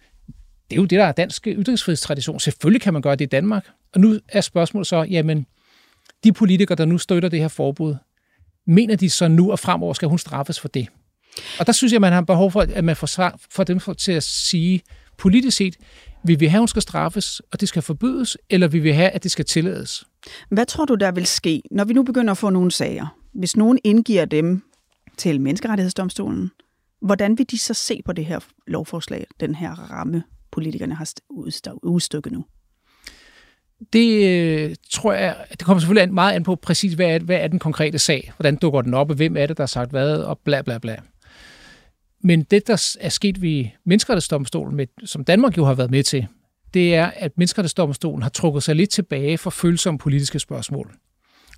det 0.69 0.75
er 0.75 0.81
jo 0.81 0.85
det, 0.85 0.99
der 0.99 1.05
er 1.05 1.11
dansk 1.11 1.47
ytringsfrihedstradition. 1.47 2.39
Selvfølgelig 2.39 2.81
kan 2.81 2.93
man 2.93 3.01
gøre 3.01 3.15
det 3.15 3.25
i 3.25 3.29
Danmark. 3.29 3.67
Og 3.93 3.99
nu 3.99 4.19
er 4.27 4.41
spørgsmålet 4.41 4.87
så, 4.87 5.03
jamen, 5.03 5.45
de 6.23 6.33
politikere, 6.33 6.75
der 6.75 6.85
nu 6.85 6.97
støtter 6.97 7.29
det 7.29 7.39
her 7.39 7.47
forbud, 7.47 7.95
mener 8.67 8.95
de 8.95 9.09
så 9.09 9.27
nu 9.27 9.51
og 9.51 9.59
fremover, 9.59 9.93
skal 9.93 10.07
hun 10.07 10.17
straffes 10.17 10.59
for 10.59 10.67
det? 10.67 10.87
Og 11.59 11.67
der 11.67 11.73
synes 11.73 11.93
jeg, 11.93 12.01
man 12.01 12.13
har 12.13 12.21
behov 12.21 12.51
for, 12.51 12.61
at 12.61 12.83
man 12.83 12.95
får 12.95 13.39
for 13.51 13.63
dem 13.63 13.79
til 13.79 14.11
at 14.11 14.23
sige, 14.23 14.81
politisk 15.17 15.57
set, 15.57 15.75
vil 16.23 16.39
vi 16.39 16.45
have, 16.45 16.57
at 16.57 16.61
hun 16.61 16.67
skal 16.67 16.81
straffes, 16.81 17.39
og 17.51 17.61
det 17.61 17.69
skal 17.69 17.81
forbydes, 17.81 18.37
eller 18.49 18.67
vil 18.67 18.83
vi 18.83 18.91
have, 18.91 19.09
at 19.09 19.23
det 19.23 19.31
skal 19.31 19.45
tillades? 19.45 20.05
Hvad 20.49 20.65
tror 20.65 20.85
du, 20.85 20.95
der 20.95 21.11
vil 21.11 21.25
ske, 21.25 21.61
når 21.71 21.85
vi 21.85 21.93
nu 21.93 22.03
begynder 22.03 22.31
at 22.31 22.37
få 22.37 22.49
nogle 22.49 22.71
sager? 22.71 23.17
Hvis 23.33 23.57
nogen 23.57 23.79
indgiver 23.83 24.25
dem 24.25 24.63
til 25.17 25.41
menneskerettighedsdomstolen, 25.41 26.51
hvordan 27.01 27.37
vil 27.37 27.51
de 27.51 27.57
så 27.57 27.73
se 27.73 28.01
på 28.05 28.13
det 28.13 28.25
her 28.25 28.39
lovforslag, 28.67 29.25
den 29.39 29.55
her 29.55 29.71
ramme 29.71 30.23
politikerne 30.51 30.95
har 30.95 31.13
udstykket 31.83 32.33
nu? 32.33 32.45
Det 33.93 34.25
øh, 34.25 34.75
tror 34.89 35.13
jeg, 35.13 35.35
det 35.51 35.65
kommer 35.65 35.79
selvfølgelig 35.79 36.13
meget 36.13 36.33
an 36.33 36.43
på 36.43 36.55
præcis, 36.55 36.93
hvad 36.93 37.07
er, 37.07 37.19
hvad 37.19 37.37
er 37.37 37.47
den 37.47 37.59
konkrete 37.59 37.99
sag, 37.99 38.31
hvordan 38.37 38.55
dukker 38.55 38.81
den 38.81 38.93
op, 38.93 39.09
og 39.09 39.15
hvem 39.15 39.37
er 39.37 39.45
det, 39.45 39.57
der 39.57 39.63
har 39.63 39.67
sagt 39.67 39.91
hvad, 39.91 40.17
og 40.17 40.39
bla 40.39 40.61
bla 40.61 40.77
bla. 40.77 40.95
Men 42.23 42.43
det, 42.43 42.67
der 42.67 42.95
er 42.99 43.09
sket 43.09 43.41
ved 43.41 43.65
menneskerettighedsdomstolen, 43.85 44.75
med, 44.75 44.87
som 45.05 45.23
Danmark 45.23 45.57
jo 45.57 45.65
har 45.65 45.73
været 45.73 45.91
med 45.91 46.03
til, 46.03 46.27
det 46.73 46.95
er, 46.95 47.11
at 47.15 47.31
menneskerettighedsdomstolen 47.37 48.21
har 48.21 48.29
trukket 48.29 48.63
sig 48.63 48.75
lidt 48.75 48.89
tilbage 48.89 49.37
for 49.37 49.49
følsomme 49.49 49.97
politiske 49.97 50.39
spørgsmål. 50.39 50.93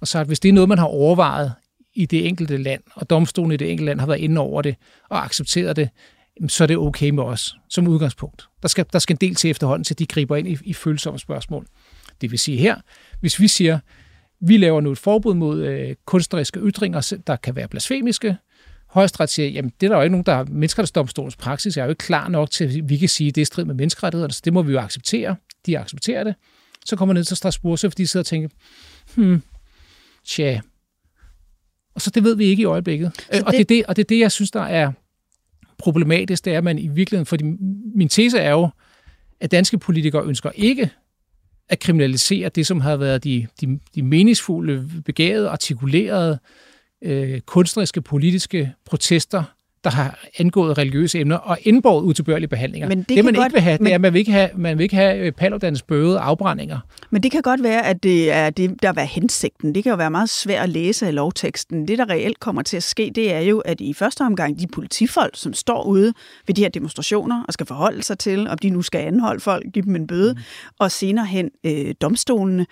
Og 0.02 0.08
så 0.08 0.20
at 0.20 0.28
hvis 0.28 0.40
det 0.40 0.50
er 0.50 0.54
noget, 0.54 0.70
man 0.70 0.78
har 0.78 0.86
overvejet 0.86 1.54
i 1.94 2.06
det 2.06 2.28
enkelte 2.28 2.58
land, 2.58 2.82
og 2.96 3.10
domstolen 3.10 3.52
i 3.52 3.58
det 3.58 3.72
enkelte 3.72 3.86
land 3.86 4.00
har 4.00 4.08
været 4.08 4.20
inde 4.20 4.42
over 4.42 4.62
det 4.62 4.76
og 5.10 5.26
accepteret 5.26 5.76
det, 5.76 5.90
så 6.48 6.64
er 6.64 6.68
det 6.68 6.78
okay 6.78 7.10
med 7.10 7.24
os 7.24 7.56
som 7.70 7.88
udgangspunkt. 7.88 8.48
Der 8.62 8.68
skal, 8.68 8.86
der 8.94 9.00
skal 9.00 9.14
en 9.14 9.18
del 9.18 9.36
til 9.36 9.50
efterhånden, 9.50 9.84
til 9.84 10.00
de 10.00 10.06
griber 10.06 10.36
ind 10.36 10.48
i, 10.48 10.58
i 10.64 10.74
følsomme 10.74 11.20
spørgsmål. 11.20 11.66
Det 12.22 12.32
vil 12.32 12.40
sige 12.40 12.58
her, 12.58 12.76
hvis 13.20 13.40
vi 13.40 13.48
siger, 13.48 13.80
vi 14.42 14.58
laver 14.58 14.82
nu 14.82 14.92
et 14.92 14.98
forbud 14.98 15.34
mod 15.34 15.66
øh, 15.66 15.96
kunstneriske 16.06 16.60
ytringer, 16.60 17.18
der 17.28 17.36
kan 17.36 17.56
være 17.56 17.68
blasfemiske, 17.68 18.38
Højesteret 18.90 19.30
siger, 19.30 19.50
jamen 19.50 19.72
det 19.82 19.88
er 19.88 19.92
der 19.92 19.98
jo 19.98 20.04
ikke 20.04 20.12
nogen, 20.12 20.26
der 20.26 20.36
har 20.36 20.44
menneskerettighedsdomstolens 20.44 21.36
praksis, 21.36 21.78
er 21.78 21.84
jo 21.84 21.90
ikke 21.90 22.00
klar 22.00 22.30
nok 22.30 22.52
til, 22.52 22.64
at 22.64 22.90
vi 22.90 22.98
kan 22.98 23.10
sige, 23.10 23.28
at 23.28 23.36
det 23.36 23.42
er 23.42 23.46
strid 23.46 23.66
med 23.66 23.76
menneskerettighederne, 23.76 24.34
så 24.34 24.42
det 24.46 24.54
må 24.54 24.62
vi 24.62 24.72
jo 24.72 24.80
acceptere. 24.80 25.36
De 25.66 25.80
accepterer 25.80 26.24
det. 26.24 26.36
Så 26.86 26.96
kommer 26.96 27.14
ned 27.14 27.24
til 27.24 27.38
Strasbourg, 27.38 27.80
så 27.80 27.90
fordi 27.90 28.04
de 28.04 28.08
sidder 28.08 28.22
og 28.22 28.28
tænker, 28.28 28.50
hmm, 29.16 29.42
tja. 30.26 30.60
Og 31.96 32.02
så 32.02 32.10
det 32.10 32.24
ved 32.24 32.36
vi 32.36 32.46
ikke 32.46 32.62
i 32.62 32.66
øjeblikket. 32.66 33.12
Det... 33.32 33.44
Og, 33.44 33.52
det 33.52 33.60
er 33.60 33.66
det, 33.66 33.86
og 33.86 33.96
det 33.96 34.04
er 34.04 34.08
det, 34.08 34.20
jeg 34.20 34.32
synes, 34.32 34.52
der 34.52 34.62
er 34.62 34.92
problematisk, 35.78 36.46
det 36.46 36.54
er, 36.54 36.58
at 36.58 36.64
man 36.64 36.80
i 36.80 36.88
virkeligheden, 36.88 37.26
fordi 37.26 37.44
min 37.96 38.10
tese 38.10 38.40
er 38.40 38.52
jo, 38.52 38.70
at 39.40 39.52
danske 39.52 39.78
politikere 39.78 40.24
ønsker 40.24 40.52
ikke 40.56 40.90
at 41.70 41.80
kriminalisere 41.80 42.50
det, 42.50 42.68
som 42.68 42.82
har 42.82 42.96
været 42.96 43.24
de, 43.24 43.48
de, 43.62 43.80
de 43.96 44.04
meningsfulde, 44.04 44.90
begavede, 45.06 45.50
artikulerede, 45.50 46.32
øh, 46.32 46.69
kunstneriske, 47.46 48.02
politiske 48.02 48.74
protester, 48.86 49.44
der 49.84 49.90
har 49.90 50.20
angået 50.38 50.78
religiøse 50.78 51.20
emner 51.20 51.36
og 51.36 51.58
indborget 51.62 52.04
utilbørlige 52.04 52.48
behandlinger. 52.48 52.88
Men 52.88 52.98
det, 52.98 53.10
det 53.10 53.26
man 53.26 53.34
godt, 53.34 53.46
ikke 53.46 53.54
vil 53.54 53.62
have, 53.62 53.78
det 53.78 53.92
er, 53.92 53.96
at 53.96 54.02
man 54.02 54.14
vil 54.14 54.20
ikke 54.20 54.32
have, 54.32 54.50
man 54.56 54.78
vil 54.78 54.84
ikke 54.84 54.96
have 54.96 55.18
øh, 55.18 55.32
Paludans 55.32 55.82
bøde 55.82 56.20
afbrændinger. 56.20 56.80
Men 57.10 57.24
det 57.24 57.32
kan 57.32 57.42
godt 57.42 57.64
være, 57.64 57.86
at 57.86 58.04
det 58.04 58.32
er 58.32 58.50
det, 58.50 58.82
der 58.82 58.94
var 58.94 59.04
hensigten. 59.04 59.76
Det 59.76 59.84
kan 59.84 59.90
jo 59.90 59.96
være 59.96 60.12
meget 60.12 60.30
svært 60.30 60.64
at 60.64 60.70
læse 60.70 61.08
af 61.08 61.16
lovteksten. 61.16 61.88
Det, 61.88 61.98
der 61.98 62.10
reelt 62.10 62.40
kommer 62.40 62.62
til 62.62 62.78
at 62.78 62.84
ske, 62.84 63.12
det 63.16 63.34
er 63.34 63.40
jo, 63.40 63.60
at 63.60 63.82
i 63.82 63.94
første 63.94 64.22
omgang 64.22 64.60
de 64.60 64.68
politifolk, 64.68 65.32
som 65.34 65.54
står 65.54 65.84
ude 65.84 66.14
ved 66.48 66.56
de 66.56 66.62
her 66.62 66.70
demonstrationer 66.70 67.44
og 67.48 67.54
skal 67.54 67.66
forholde 67.66 68.04
sig 68.04 68.20
til, 68.20 68.48
om 68.48 68.58
de 68.58 68.70
nu 68.70 68.82
skal 68.82 69.00
anholde 69.00 69.40
folk, 69.40 69.66
give 69.74 69.86
dem 69.86 69.96
en 69.96 70.08
bøde, 70.08 70.34
mm. 70.34 70.40
og 70.80 70.92
senere 70.92 71.26
hen 71.26 71.50
øh, 71.66 71.94
domstolene, 72.02 72.66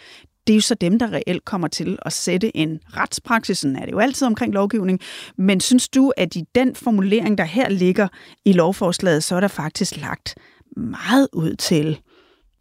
det 0.47 0.53
er 0.53 0.57
jo 0.57 0.61
så 0.61 0.75
dem, 0.75 0.99
der 0.99 1.11
reelt 1.11 1.45
kommer 1.45 1.67
til 1.67 1.99
at 2.01 2.13
sætte 2.13 2.57
en 2.57 2.79
retspraksis. 2.87 3.57
Sådan 3.57 3.75
er 3.75 3.85
det 3.85 3.91
jo 3.91 3.99
altid 3.99 4.27
omkring 4.27 4.53
lovgivning. 4.53 4.99
Men 5.37 5.59
synes 5.59 5.89
du, 5.89 6.13
at 6.17 6.35
i 6.35 6.43
den 6.55 6.75
formulering, 6.75 7.37
der 7.37 7.43
her 7.43 7.69
ligger 7.69 8.07
i 8.45 8.53
lovforslaget, 8.53 9.23
så 9.23 9.35
er 9.35 9.39
der 9.39 9.47
faktisk 9.47 9.97
lagt 9.97 10.35
meget 10.77 11.27
ud 11.33 11.55
til 11.55 11.99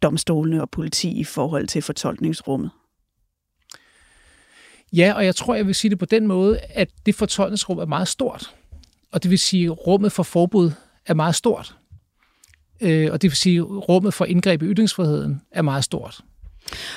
domstolene 0.01 0.61
og 0.61 0.69
politi 0.69 1.19
i 1.19 1.23
forhold 1.23 1.67
til 1.67 1.81
fortolkningsrummet? 1.81 2.69
Ja, 4.93 5.13
og 5.13 5.25
jeg 5.25 5.35
tror, 5.35 5.55
jeg 5.55 5.67
vil 5.67 5.75
sige 5.75 5.89
det 5.89 5.99
på 5.99 6.05
den 6.05 6.27
måde, 6.27 6.59
at 6.59 6.89
det 7.05 7.15
fortolkningsrum 7.15 7.77
er 7.77 7.85
meget 7.85 8.07
stort. 8.07 8.55
Og 9.11 9.23
det 9.23 9.31
vil 9.31 9.39
sige, 9.39 9.65
at 9.65 9.87
rummet 9.87 10.11
for 10.11 10.23
forbud 10.23 10.71
er 11.05 11.13
meget 11.13 11.35
stort. 11.35 11.75
øh, 12.81 13.11
og 13.11 13.21
det 13.21 13.29
vil 13.29 13.37
sige, 13.37 13.59
at 13.59 13.89
rummet 13.89 14.13
for 14.13 14.25
indgreb 14.25 14.61
i 14.61 14.65
ytringsfriheden 14.65 15.41
er 15.51 15.61
meget 15.61 15.83
stort. 15.83 16.21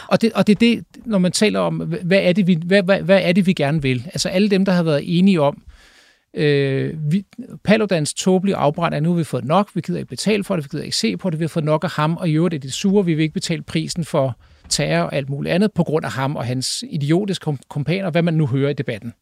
Og 0.08 0.20
det, 0.20 0.32
og 0.32 0.46
det 0.46 0.52
er 0.52 0.58
det, 0.58 0.84
når 1.06 1.18
man 1.18 1.32
taler 1.32 1.60
om, 1.60 1.94
hvad 2.02 2.20
er, 2.22 2.32
det, 2.32 2.46
vi, 2.46 2.58
hvad, 2.64 2.82
hvad, 2.82 3.02
hvad 3.02 3.20
er 3.22 3.32
det, 3.32 3.46
vi 3.46 3.52
gerne 3.52 3.82
vil? 3.82 4.02
Altså 4.06 4.28
alle 4.28 4.48
dem, 4.48 4.64
der 4.64 4.72
har 4.72 4.82
været 4.82 5.18
enige 5.18 5.40
om, 5.40 5.62
øh, 6.34 7.12
vi, 7.12 7.24
Paludans 7.64 8.14
tåbelige 8.14 8.56
afbrænd 8.56 8.94
er 8.94 9.00
nu, 9.00 9.12
vi 9.12 9.18
har 9.18 9.24
fået 9.24 9.44
nok, 9.44 9.70
vi 9.74 9.80
gider 9.80 9.98
ikke 9.98 10.08
betale 10.08 10.44
for 10.44 10.56
det, 10.56 10.64
vi 10.64 10.68
gider 10.68 10.84
ikke 10.84 10.96
se 10.96 11.16
på 11.16 11.30
det, 11.30 11.38
vi 11.38 11.44
har 11.44 11.48
fået 11.48 11.64
nok 11.64 11.84
af 11.84 11.90
ham, 11.90 12.16
og 12.16 12.28
i 12.28 12.32
øvrigt 12.32 12.54
er 12.54 12.58
det 12.58 12.72
sure, 12.72 13.04
vi 13.04 13.14
vil 13.14 13.22
ikke 13.22 13.34
betale 13.34 13.62
prisen 13.62 14.04
for 14.04 14.38
terror 14.68 15.04
og 15.04 15.14
alt 15.14 15.28
muligt 15.28 15.54
andet, 15.54 15.72
på 15.72 15.84
grund 15.84 16.04
af 16.04 16.12
ham 16.12 16.36
og 16.36 16.46
hans 16.46 16.84
idiotiske 16.90 17.56
kompaner, 17.68 18.10
hvad 18.10 18.22
man 18.22 18.34
nu 18.34 18.46
hører 18.46 18.70
i 18.70 18.74
debatten. 18.74 19.12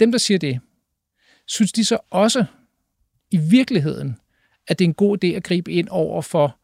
Dem, 0.00 0.12
der 0.12 0.18
siger 0.18 0.38
det, 0.38 0.60
synes 1.46 1.72
de 1.72 1.84
så 1.84 1.98
også 2.10 2.44
i 3.30 3.36
virkeligheden, 3.36 4.16
at 4.68 4.78
det 4.78 4.84
er 4.84 4.88
en 4.88 4.94
god 4.94 5.24
idé 5.24 5.26
at 5.26 5.42
gribe 5.42 5.72
ind 5.72 5.88
over 5.90 6.22
for 6.22 6.58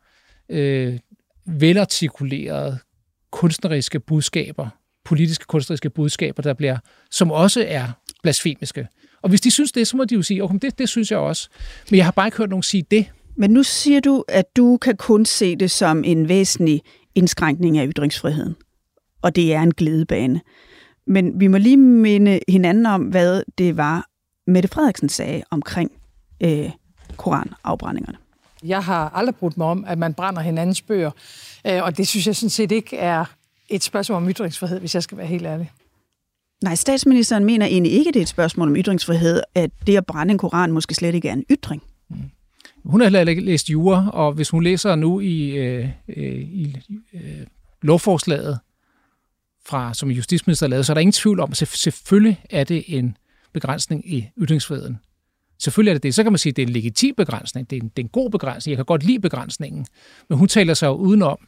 øh, 0.48 0.98
velartikulerede 1.46 2.78
kunstneriske 3.30 4.00
budskaber, 4.00 4.68
politiske 5.04 5.44
kunstneriske 5.44 5.90
budskaber, 5.90 6.42
der 6.42 6.54
bliver, 6.54 6.78
som 7.10 7.30
også 7.30 7.64
er 7.68 7.86
blasfemiske. 8.22 8.88
Og 9.22 9.28
hvis 9.28 9.40
de 9.40 9.50
synes 9.50 9.72
det, 9.72 9.86
så 9.86 9.96
må 9.96 10.04
de 10.04 10.14
jo 10.14 10.22
sige, 10.22 10.44
okay, 10.44 10.58
det, 10.62 10.78
det 10.78 10.88
synes 10.88 11.10
jeg 11.10 11.18
også. 11.18 11.48
Men 11.90 11.98
jeg 11.98 12.04
har 12.04 12.12
bare 12.12 12.26
ikke 12.26 12.38
hørt 12.38 12.50
nogen 12.50 12.62
sige 12.62 12.84
det. 12.90 13.12
Men 13.36 13.50
nu 13.50 13.62
siger 13.62 14.00
du, 14.00 14.24
at 14.28 14.44
du 14.56 14.76
kan 14.76 14.96
kun 14.96 15.26
se 15.26 15.56
det 15.56 15.70
som 15.70 16.04
en 16.04 16.28
væsentlig 16.28 16.82
indskrænkning 17.14 17.78
af 17.78 17.86
ytringsfriheden. 17.88 18.54
Og 19.22 19.36
det 19.36 19.54
er 19.54 19.60
en 19.60 19.74
glidebane. 19.74 20.40
Men 21.06 21.40
vi 21.40 21.46
må 21.46 21.58
lige 21.58 21.76
minde 21.76 22.40
hinanden 22.48 22.86
om, 22.86 23.02
hvad 23.02 23.42
det 23.58 23.76
var, 23.76 24.06
Mette 24.46 24.68
Frederiksen 24.68 25.08
sagde 25.08 25.42
omkring 25.50 25.92
øh, 26.42 26.70
koranafbrændingerne. 27.16 28.18
Jeg 28.64 28.84
har 28.84 29.10
aldrig 29.14 29.34
brudt 29.34 29.56
mig 29.56 29.66
om, 29.66 29.84
at 29.84 29.98
man 29.98 30.14
brænder 30.14 30.42
hinandens 30.42 30.82
bøger, 30.82 31.10
øh, 31.66 31.82
og 31.82 31.96
det 31.96 32.08
synes 32.08 32.26
jeg 32.26 32.36
sådan 32.36 32.50
set 32.50 32.72
ikke 32.72 32.96
er 32.96 33.24
et 33.68 33.82
spørgsmål 33.82 34.16
om 34.16 34.30
ytringsfrihed, 34.30 34.80
hvis 34.80 34.94
jeg 34.94 35.02
skal 35.02 35.18
være 35.18 35.26
helt 35.26 35.46
ærlig. 35.46 35.70
Nej, 36.62 36.74
statsministeren 36.74 37.44
mener 37.44 37.66
egentlig 37.66 37.92
ikke, 37.92 38.12
det 38.12 38.16
er 38.16 38.22
et 38.22 38.28
spørgsmål 38.28 38.68
om 38.68 38.76
ytringsfrihed, 38.76 39.42
at 39.54 39.70
det 39.86 39.96
at 39.96 40.06
brænde 40.06 40.32
en 40.32 40.38
koran 40.38 40.72
måske 40.72 40.94
slet 40.94 41.14
ikke 41.14 41.28
er 41.28 41.32
en 41.32 41.44
ytring. 41.50 41.82
Mm. 42.10 42.16
Hun 42.84 43.00
har 43.00 43.08
heller 43.08 43.30
ikke 43.30 43.44
læst 43.44 43.70
jura, 43.70 44.10
og 44.10 44.32
hvis 44.32 44.50
hun 44.50 44.62
læser 44.62 44.94
nu 44.94 45.20
i, 45.20 45.48
øh, 45.50 45.88
øh, 46.08 46.40
i 46.40 46.76
øh, 47.14 47.20
lovforslaget, 47.82 48.58
fra, 49.66 49.94
som 49.94 50.10
justitsminister 50.10 50.66
lavede, 50.66 50.84
så 50.84 50.92
er 50.92 50.94
der 50.94 51.00
ingen 51.00 51.12
tvivl 51.12 51.40
om, 51.40 51.50
at 51.50 51.56
selvfølgelig 51.56 52.40
er 52.50 52.64
det 52.64 52.84
en 52.86 53.16
begrænsning 53.52 54.14
i 54.14 54.28
ytringsfriheden. 54.38 54.98
Selvfølgelig 55.58 55.90
er 55.90 55.94
det 55.94 56.02
det. 56.02 56.14
Så 56.14 56.22
kan 56.22 56.32
man 56.32 56.38
sige, 56.38 56.50
at 56.50 56.56
det 56.56 56.62
er 56.62 56.66
en 56.66 56.72
legitim 56.72 57.14
begrænsning. 57.14 57.70
Det 57.70 57.76
er 57.76 57.80
en, 57.80 57.88
det 57.88 58.02
er 58.02 58.04
en 58.06 58.08
god 58.08 58.30
begrænsning. 58.30 58.70
Jeg 58.70 58.78
kan 58.78 58.84
godt 58.84 59.02
lide 59.02 59.20
begrænsningen. 59.20 59.86
Men 60.28 60.38
hun 60.38 60.48
taler 60.48 60.74
sig 60.74 60.86
jo 60.86 60.92
udenom. 60.92 61.38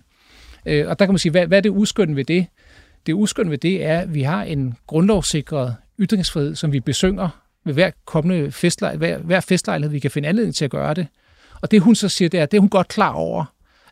Øh, 0.67 0.89
og 0.89 0.99
der 0.99 1.07
kan 1.07 1.13
man 1.13 1.19
sige, 1.19 1.31
hvad, 1.31 1.47
hvad 1.47 1.59
er 1.59 1.63
det 1.63 1.71
uskyndt 1.71 2.17
ved 2.17 2.25
det? 2.25 2.47
Det 3.07 3.13
uskyndt 3.13 3.51
ved 3.51 3.59
det 3.59 3.85
er, 3.85 3.99
at 3.99 4.15
vi 4.15 4.23
har 4.23 4.43
en 4.43 4.75
grundlovssikret 4.87 5.77
ytringsfrihed, 5.99 6.55
som 6.55 6.73
vi 6.73 6.81
besynger 6.81 7.29
ved 7.65 7.75
hver 7.75 7.91
kommende 8.05 8.53
festlejlighed, 8.53 8.99
hver, 8.99 9.19
hver 9.19 9.41
festlejlighed, 9.41 9.93
vi 9.93 9.99
kan 9.99 10.11
finde 10.11 10.29
anledning 10.29 10.55
til 10.55 10.65
at 10.65 10.71
gøre 10.71 10.95
det. 10.95 11.07
Og 11.63 11.71
det 11.71 11.81
hun 11.81 11.95
så 11.95 12.09
siger, 12.09 12.29
det 12.29 12.41
er, 12.41 12.47
det 12.47 12.57
er 12.57 12.61
hun 12.61 12.69
godt 12.69 12.89
klar 12.89 13.13
over, 13.13 13.45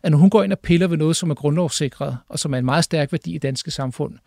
at 0.03 0.11
når 0.11 0.17
hun 0.17 0.29
går 0.29 0.43
ind 0.43 0.51
og 0.51 0.59
piller 0.59 0.87
ved 0.87 0.97
noget, 0.97 1.15
som 1.15 1.29
er 1.29 1.35
grundlovssikret, 1.35 2.17
og 2.29 2.39
som 2.39 2.53
er 2.53 2.57
en 2.57 2.65
meget 2.65 2.83
stærk 2.83 3.11
værdi 3.11 3.35
i 3.35 3.37
danske 3.37 3.71
samfund, 3.71 4.17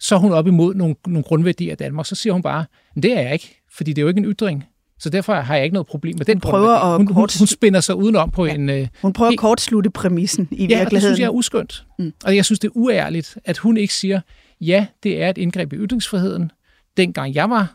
så 0.00 0.14
er 0.14 0.18
hun 0.18 0.32
op 0.32 0.46
imod 0.46 0.74
nogle, 0.74 0.94
nogle 1.06 1.22
grundværdier 1.22 1.70
af 1.70 1.78
Danmark. 1.78 2.06
Så 2.06 2.14
siger 2.14 2.32
hun 2.32 2.42
bare, 2.42 2.64
det 2.94 3.12
er 3.12 3.20
jeg 3.20 3.32
ikke, 3.32 3.62
fordi 3.70 3.92
det 3.92 3.98
er 3.98 4.02
jo 4.02 4.08
ikke 4.08 4.18
en 4.18 4.24
ytring. 4.24 4.64
Så 4.98 5.10
derfor 5.10 5.34
har 5.34 5.54
jeg 5.54 5.64
ikke 5.64 5.74
noget 5.74 5.86
problem 5.86 6.14
med 6.18 6.26
den 6.26 6.34
hun 6.34 6.40
prøver 6.40 6.70
at 6.70 6.96
hun, 6.96 7.06
hun, 7.06 7.28
hun 7.38 7.46
spænder 7.46 7.80
sig 7.80 7.94
udenom 7.96 8.30
på 8.30 8.46
ja. 8.46 8.54
en... 8.54 8.70
Øh, 8.70 8.88
hun 9.02 9.12
prøver 9.12 9.30
at 9.30 9.38
kortslutte 9.38 9.90
præmissen 9.90 10.48
i 10.50 10.54
ja, 10.54 10.60
virkeligheden. 10.60 10.92
Ja, 10.92 10.96
det 10.96 11.02
synes 11.02 11.18
jeg 11.18 11.26
er 11.26 11.30
uskyndt. 11.30 11.84
Mm. 11.98 12.12
Og 12.24 12.36
jeg 12.36 12.44
synes, 12.44 12.58
det 12.58 12.68
er 12.68 12.72
uærligt, 12.74 13.38
at 13.44 13.58
hun 13.58 13.76
ikke 13.76 13.94
siger, 13.94 14.20
ja, 14.60 14.86
det 15.02 15.22
er 15.22 15.30
et 15.30 15.38
indgreb 15.38 15.72
i 15.72 15.76
ytringsfriheden. 15.76 16.50
Dengang 16.96 17.34
jeg 17.34 17.50
var, 17.50 17.74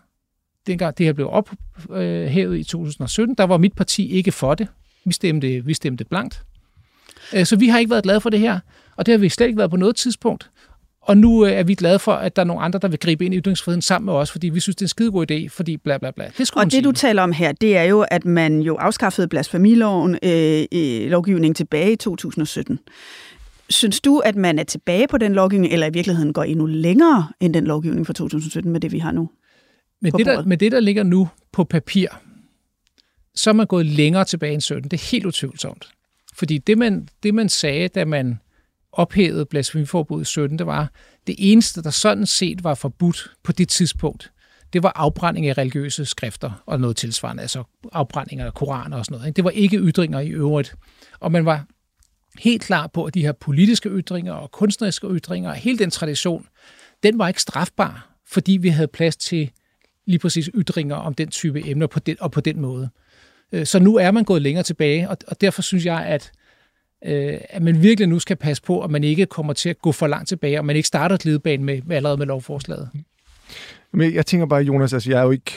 dengang 0.68 0.98
det 0.98 1.06
her 1.06 1.14
blev 1.14 1.30
ophævet 1.30 2.60
i 2.60 2.64
2017, 2.64 3.36
der 3.36 3.44
var 3.44 3.58
mit 3.58 3.74
parti 3.74 4.12
ikke 4.12 4.32
for 4.32 4.56
det. 4.56 4.68
Vi 5.06 5.14
stemte, 5.14 5.66
vi 5.66 5.74
stemte 5.74 6.06
blankt. 6.06 6.44
Øh, 7.34 7.46
så 7.46 7.56
vi 7.56 7.68
har 7.68 7.80
ikke 7.80 7.92
været 7.92 8.04
glade 8.04 8.22
for 8.22 8.30
det 8.30 8.40
her, 8.40 8.60
og 8.96 9.06
det 9.06 9.12
har 9.12 9.20
vi 9.20 9.30
slet 9.30 9.48
ikke 9.48 9.58
været 9.58 9.72
på 9.72 9.78
noget 9.78 9.96
tidspunkt. 9.96 10.50
Og 11.02 11.18
nu 11.18 11.46
øh, 11.46 11.52
er 11.52 11.64
vi 11.64 11.76
glade 11.76 12.00
for, 12.00 12.12
at 12.12 12.36
der 12.36 12.42
er 12.42 12.46
nogle 12.46 12.62
andre, 12.62 12.80
der 12.80 12.88
vil 12.88 13.00
gribe 13.00 13.26
ind 13.26 13.34
i 13.34 13.38
ytringsfriheden 13.38 13.82
sammen 13.82 14.06
med 14.06 14.14
os, 14.14 14.32
fordi 14.32 14.50
vi 14.50 14.60
synes, 14.60 14.76
det 14.76 14.82
er 14.82 14.86
en 14.86 14.90
skidegod 14.90 15.32
idé, 15.32 15.48
fordi 15.50 15.78
bla 15.78 15.98
bla 15.98 16.12
bla. 16.12 16.26
Det 16.38 16.52
og 16.56 16.66
det, 16.66 16.72
sige. 16.72 16.84
du 16.84 16.92
taler 16.92 17.24
om 17.24 17.32
her, 17.32 17.52
det 17.52 17.78
er 17.78 17.84
jo, 17.84 18.06
at 18.12 18.26
man 18.26 18.62
jo 18.62 18.76
afskaffede 18.76 19.28
blasfemiloven 19.28 20.20
øh, 20.24 20.66
i 20.72 21.08
lovgivningen 21.10 21.56
tilbage 21.56 21.92
i 21.92 21.96
2017. 21.96 22.80
Synes 23.70 24.02
du, 24.02 24.20
at 24.20 24.36
man 24.36 24.60
er 24.60 24.64
tilbage 24.64 25.08
på 25.08 25.18
den 25.18 25.34
lovgivning, 25.34 25.74
eller 25.74 25.88
i 25.88 25.94
virkeligheden 25.94 26.34
går 26.34 26.44
endnu 26.44 26.66
længere 26.66 27.28
end 27.40 27.54
den 27.54 27.66
lovgivning 27.66 28.08
fra 28.08 28.14
2017 28.14 28.72
med 28.72 28.80
det, 28.80 28.92
vi 28.92 29.00
har 29.00 29.12
nu? 29.12 29.30
Med 30.02 30.12
det, 30.12 30.26
der, 30.26 30.46
med 30.46 30.58
det, 30.58 30.72
der 30.72 30.80
ligger 30.80 31.04
nu 31.04 31.30
på 31.52 31.64
papir, 31.64 32.08
så 33.36 33.50
er 33.50 33.54
man 33.54 33.68
gået 33.68 33.86
længere 33.86 34.26
tilbage 34.26 34.54
end 34.54 34.62
17. 34.62 34.84
Det 34.84 34.94
er 34.94 35.12
helt 35.12 35.26
utvivlsomt. 35.26 35.90
Fordi 36.36 36.58
det 36.58 36.78
man, 36.78 37.08
det, 37.24 37.34
man 37.34 37.50
sagde, 37.50 37.88
da 37.88 38.06
man 38.06 38.40
ophævede 38.92 39.46
blasfemiforbuddet 39.46 40.26
i 40.26 40.30
17, 40.30 40.60
det 40.60 40.68
var, 40.68 40.92
det 41.28 41.36
eneste, 41.38 41.84
der 41.84 41.90
sådan 41.90 42.26
set 42.26 42.64
var 42.64 42.74
forbudt 42.76 43.32
på 43.44 43.52
det 43.52 43.70
tidspunkt, 43.70 44.32
det 44.74 44.84
var 44.84 44.92
afbrænding 44.96 45.48
af 45.48 45.58
religiøse 45.58 46.06
skrifter 46.06 46.64
og 46.66 46.80
noget 46.80 46.96
tilsvarende, 46.98 47.42
altså 47.42 47.64
afbrænding 47.92 48.42
af 48.42 48.54
koraner 48.54 48.98
og 48.98 49.06
sådan 49.06 49.20
noget. 49.20 49.36
Det 49.36 49.44
var 49.44 49.50
ikke 49.50 49.78
ytringer 49.78 50.20
i 50.20 50.30
øvrigt. 50.30 50.76
Og 51.20 51.32
man 51.32 51.46
var 51.46 51.66
helt 52.40 52.62
klar 52.62 52.88
på, 52.88 53.04
at 53.04 53.14
de 53.14 53.22
her 53.22 53.32
politiske 53.32 53.90
ytringer 53.90 54.34
og 54.34 54.52
kunstneriske 54.52 55.08
ytringer, 55.08 55.50
og 55.50 55.56
hele 55.56 55.80
den 55.80 55.92
tradition, 55.92 56.48
den 57.04 57.20
var 57.20 57.28
ikke 57.28 57.42
strafbar, 57.42 58.16
fordi 58.28 58.52
vi 58.52 58.70
havde 58.70 58.88
plads 58.88 59.18
til 59.18 59.52
lige 60.06 60.20
præcis 60.20 60.50
ytringer 60.56 60.96
om 60.96 61.14
den 61.14 61.28
type 61.28 61.68
emner 61.68 61.88
på 61.88 62.00
den, 62.00 62.18
og 62.20 62.32
på 62.32 62.42
den 62.42 62.62
måde. 62.62 62.90
Øh, 63.52 63.66
så 63.66 63.80
nu 63.80 63.96
er 63.96 64.12
man 64.12 64.24
gået 64.24 64.42
længere 64.42 64.64
tilbage, 64.64 65.10
og 65.10 65.42
derfor 65.42 65.62
synes 65.62 65.86
jeg, 65.86 66.06
at 66.06 66.32
øh, 67.06 67.38
at 67.50 67.62
man 67.62 67.82
virkelig 67.82 68.10
nu 68.10 68.20
skal 68.20 68.36
passe 68.36 68.64
på, 68.64 68.82
at 68.82 68.92
man 68.92 69.04
ikke 69.04 69.26
kommer 69.26 69.54
til 69.54 69.70
at 69.70 69.82
gå 69.82 69.92
for 69.92 70.08
langt 70.08 70.28
tilbage, 70.28 70.60
og 70.60 70.66
man 70.66 70.76
ikke 70.76 70.88
starter 70.88 71.18
glidebane 71.18 71.64
med, 71.64 71.82
med 71.86 71.96
allerede 71.96 72.18
med 72.18 72.26
lovforslaget. 72.26 72.90
Mm. 72.94 73.00
Men 73.94 74.14
jeg 74.14 74.26
tænker 74.26 74.46
bare, 74.46 74.62
Jonas, 74.62 74.94
altså 74.94 75.10
jeg 75.10 75.20
er 75.20 75.24
jo 75.24 75.32
ikke 75.32 75.52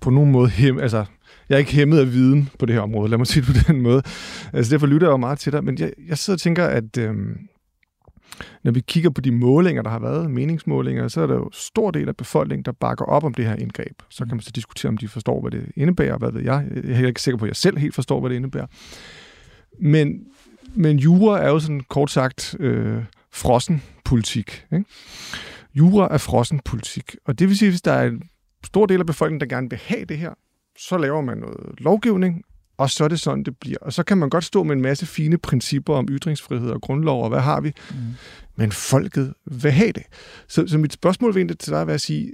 på 0.00 0.10
nogen 0.10 0.30
måde 0.30 0.48
hem, 0.48 0.78
altså 0.78 1.04
jeg 1.48 1.54
er 1.54 1.58
ikke 1.58 1.72
hæmmet 1.72 1.98
af 1.98 2.12
viden 2.12 2.50
på 2.58 2.66
det 2.66 2.74
her 2.74 2.82
område, 2.82 3.10
lad 3.10 3.18
mig 3.18 3.26
sige 3.26 3.46
det 3.46 3.54
på 3.54 3.62
den 3.72 3.80
måde. 3.80 4.02
Altså 4.52 4.72
derfor 4.72 4.86
lytter 4.86 5.06
jeg 5.06 5.12
jo 5.12 5.16
meget 5.16 5.38
til 5.38 5.52
dig, 5.52 5.64
men 5.64 5.78
jeg, 5.78 5.92
jeg 6.08 6.18
sidder 6.18 6.36
og 6.36 6.40
tænker, 6.40 6.64
at 6.66 6.98
øh, 6.98 7.14
når 8.64 8.72
vi 8.72 8.80
kigger 8.80 9.10
på 9.10 9.20
de 9.20 9.30
målinger, 9.30 9.82
der 9.82 9.90
har 9.90 9.98
været, 9.98 10.30
meningsmålinger, 10.30 11.08
så 11.08 11.20
er 11.20 11.26
der 11.26 11.34
jo 11.34 11.50
stor 11.52 11.90
del 11.90 12.08
af 12.08 12.16
befolkningen, 12.16 12.64
der 12.64 12.72
bakker 12.72 13.04
op 13.04 13.24
om 13.24 13.34
det 13.34 13.44
her 13.44 13.56
indgreb. 13.56 14.02
Så 14.10 14.24
kan 14.24 14.36
man 14.36 14.40
så 14.40 14.50
diskutere, 14.54 14.88
om 14.88 14.96
de 14.96 15.08
forstår, 15.08 15.40
hvad 15.40 15.50
det 15.50 15.72
indebærer, 15.76 16.18
hvad 16.18 16.32
ved 16.32 16.42
jeg. 16.42 16.66
Jeg 16.84 17.02
er 17.02 17.06
ikke 17.06 17.22
sikker 17.22 17.38
på, 17.38 17.44
at 17.44 17.48
jeg 17.48 17.56
selv 17.56 17.78
helt 17.78 17.94
forstår, 17.94 18.20
hvad 18.20 18.30
det 18.30 18.36
indebærer. 18.36 18.66
Men 19.80 20.20
men 20.76 20.98
jura 20.98 21.42
er 21.42 21.48
jo 21.48 21.58
sådan 21.58 21.80
kort 21.88 22.10
sagt 22.10 22.56
øh, 22.60 23.02
frossen 23.32 23.82
politik. 24.04 24.64
Ikke? 24.72 24.84
Jura 25.74 26.08
er 26.14 26.18
frossen 26.18 26.60
politik. 26.64 27.16
Og 27.24 27.38
det 27.38 27.48
vil 27.48 27.58
sige, 27.58 27.70
hvis 27.70 27.82
der 27.82 27.92
er 27.92 28.06
en 28.06 28.22
stor 28.64 28.86
del 28.86 29.00
af 29.00 29.06
befolkningen, 29.06 29.40
der 29.40 29.56
gerne 29.56 29.70
vil 29.70 29.78
have 29.82 30.04
det 30.04 30.18
her, 30.18 30.30
så 30.78 30.96
laver 30.98 31.20
man 31.20 31.38
noget 31.38 31.80
lovgivning, 31.80 32.42
og 32.78 32.90
så 32.90 33.04
er 33.04 33.08
det 33.08 33.20
sådan, 33.20 33.44
det 33.44 33.56
bliver. 33.56 33.78
Og 33.80 33.92
så 33.92 34.02
kan 34.02 34.18
man 34.18 34.30
godt 34.30 34.44
stå 34.44 34.62
med 34.62 34.76
en 34.76 34.82
masse 34.82 35.06
fine 35.06 35.38
principper 35.38 35.94
om 35.94 36.08
ytringsfrihed 36.10 36.70
og 36.70 36.80
grundlov, 36.80 37.22
og 37.22 37.28
hvad 37.28 37.40
har 37.40 37.60
vi? 37.60 37.72
Mm. 37.90 37.96
Men 38.56 38.72
folket 38.72 39.34
vil 39.46 39.70
have 39.70 39.92
det. 39.92 40.02
Så, 40.48 40.66
så 40.66 40.78
mit 40.78 40.92
spørgsmål 40.92 41.34
vil 41.34 41.56
til 41.56 41.72
dig 41.72 41.78
er 41.78 41.86
at 41.86 42.00
sige, 42.00 42.32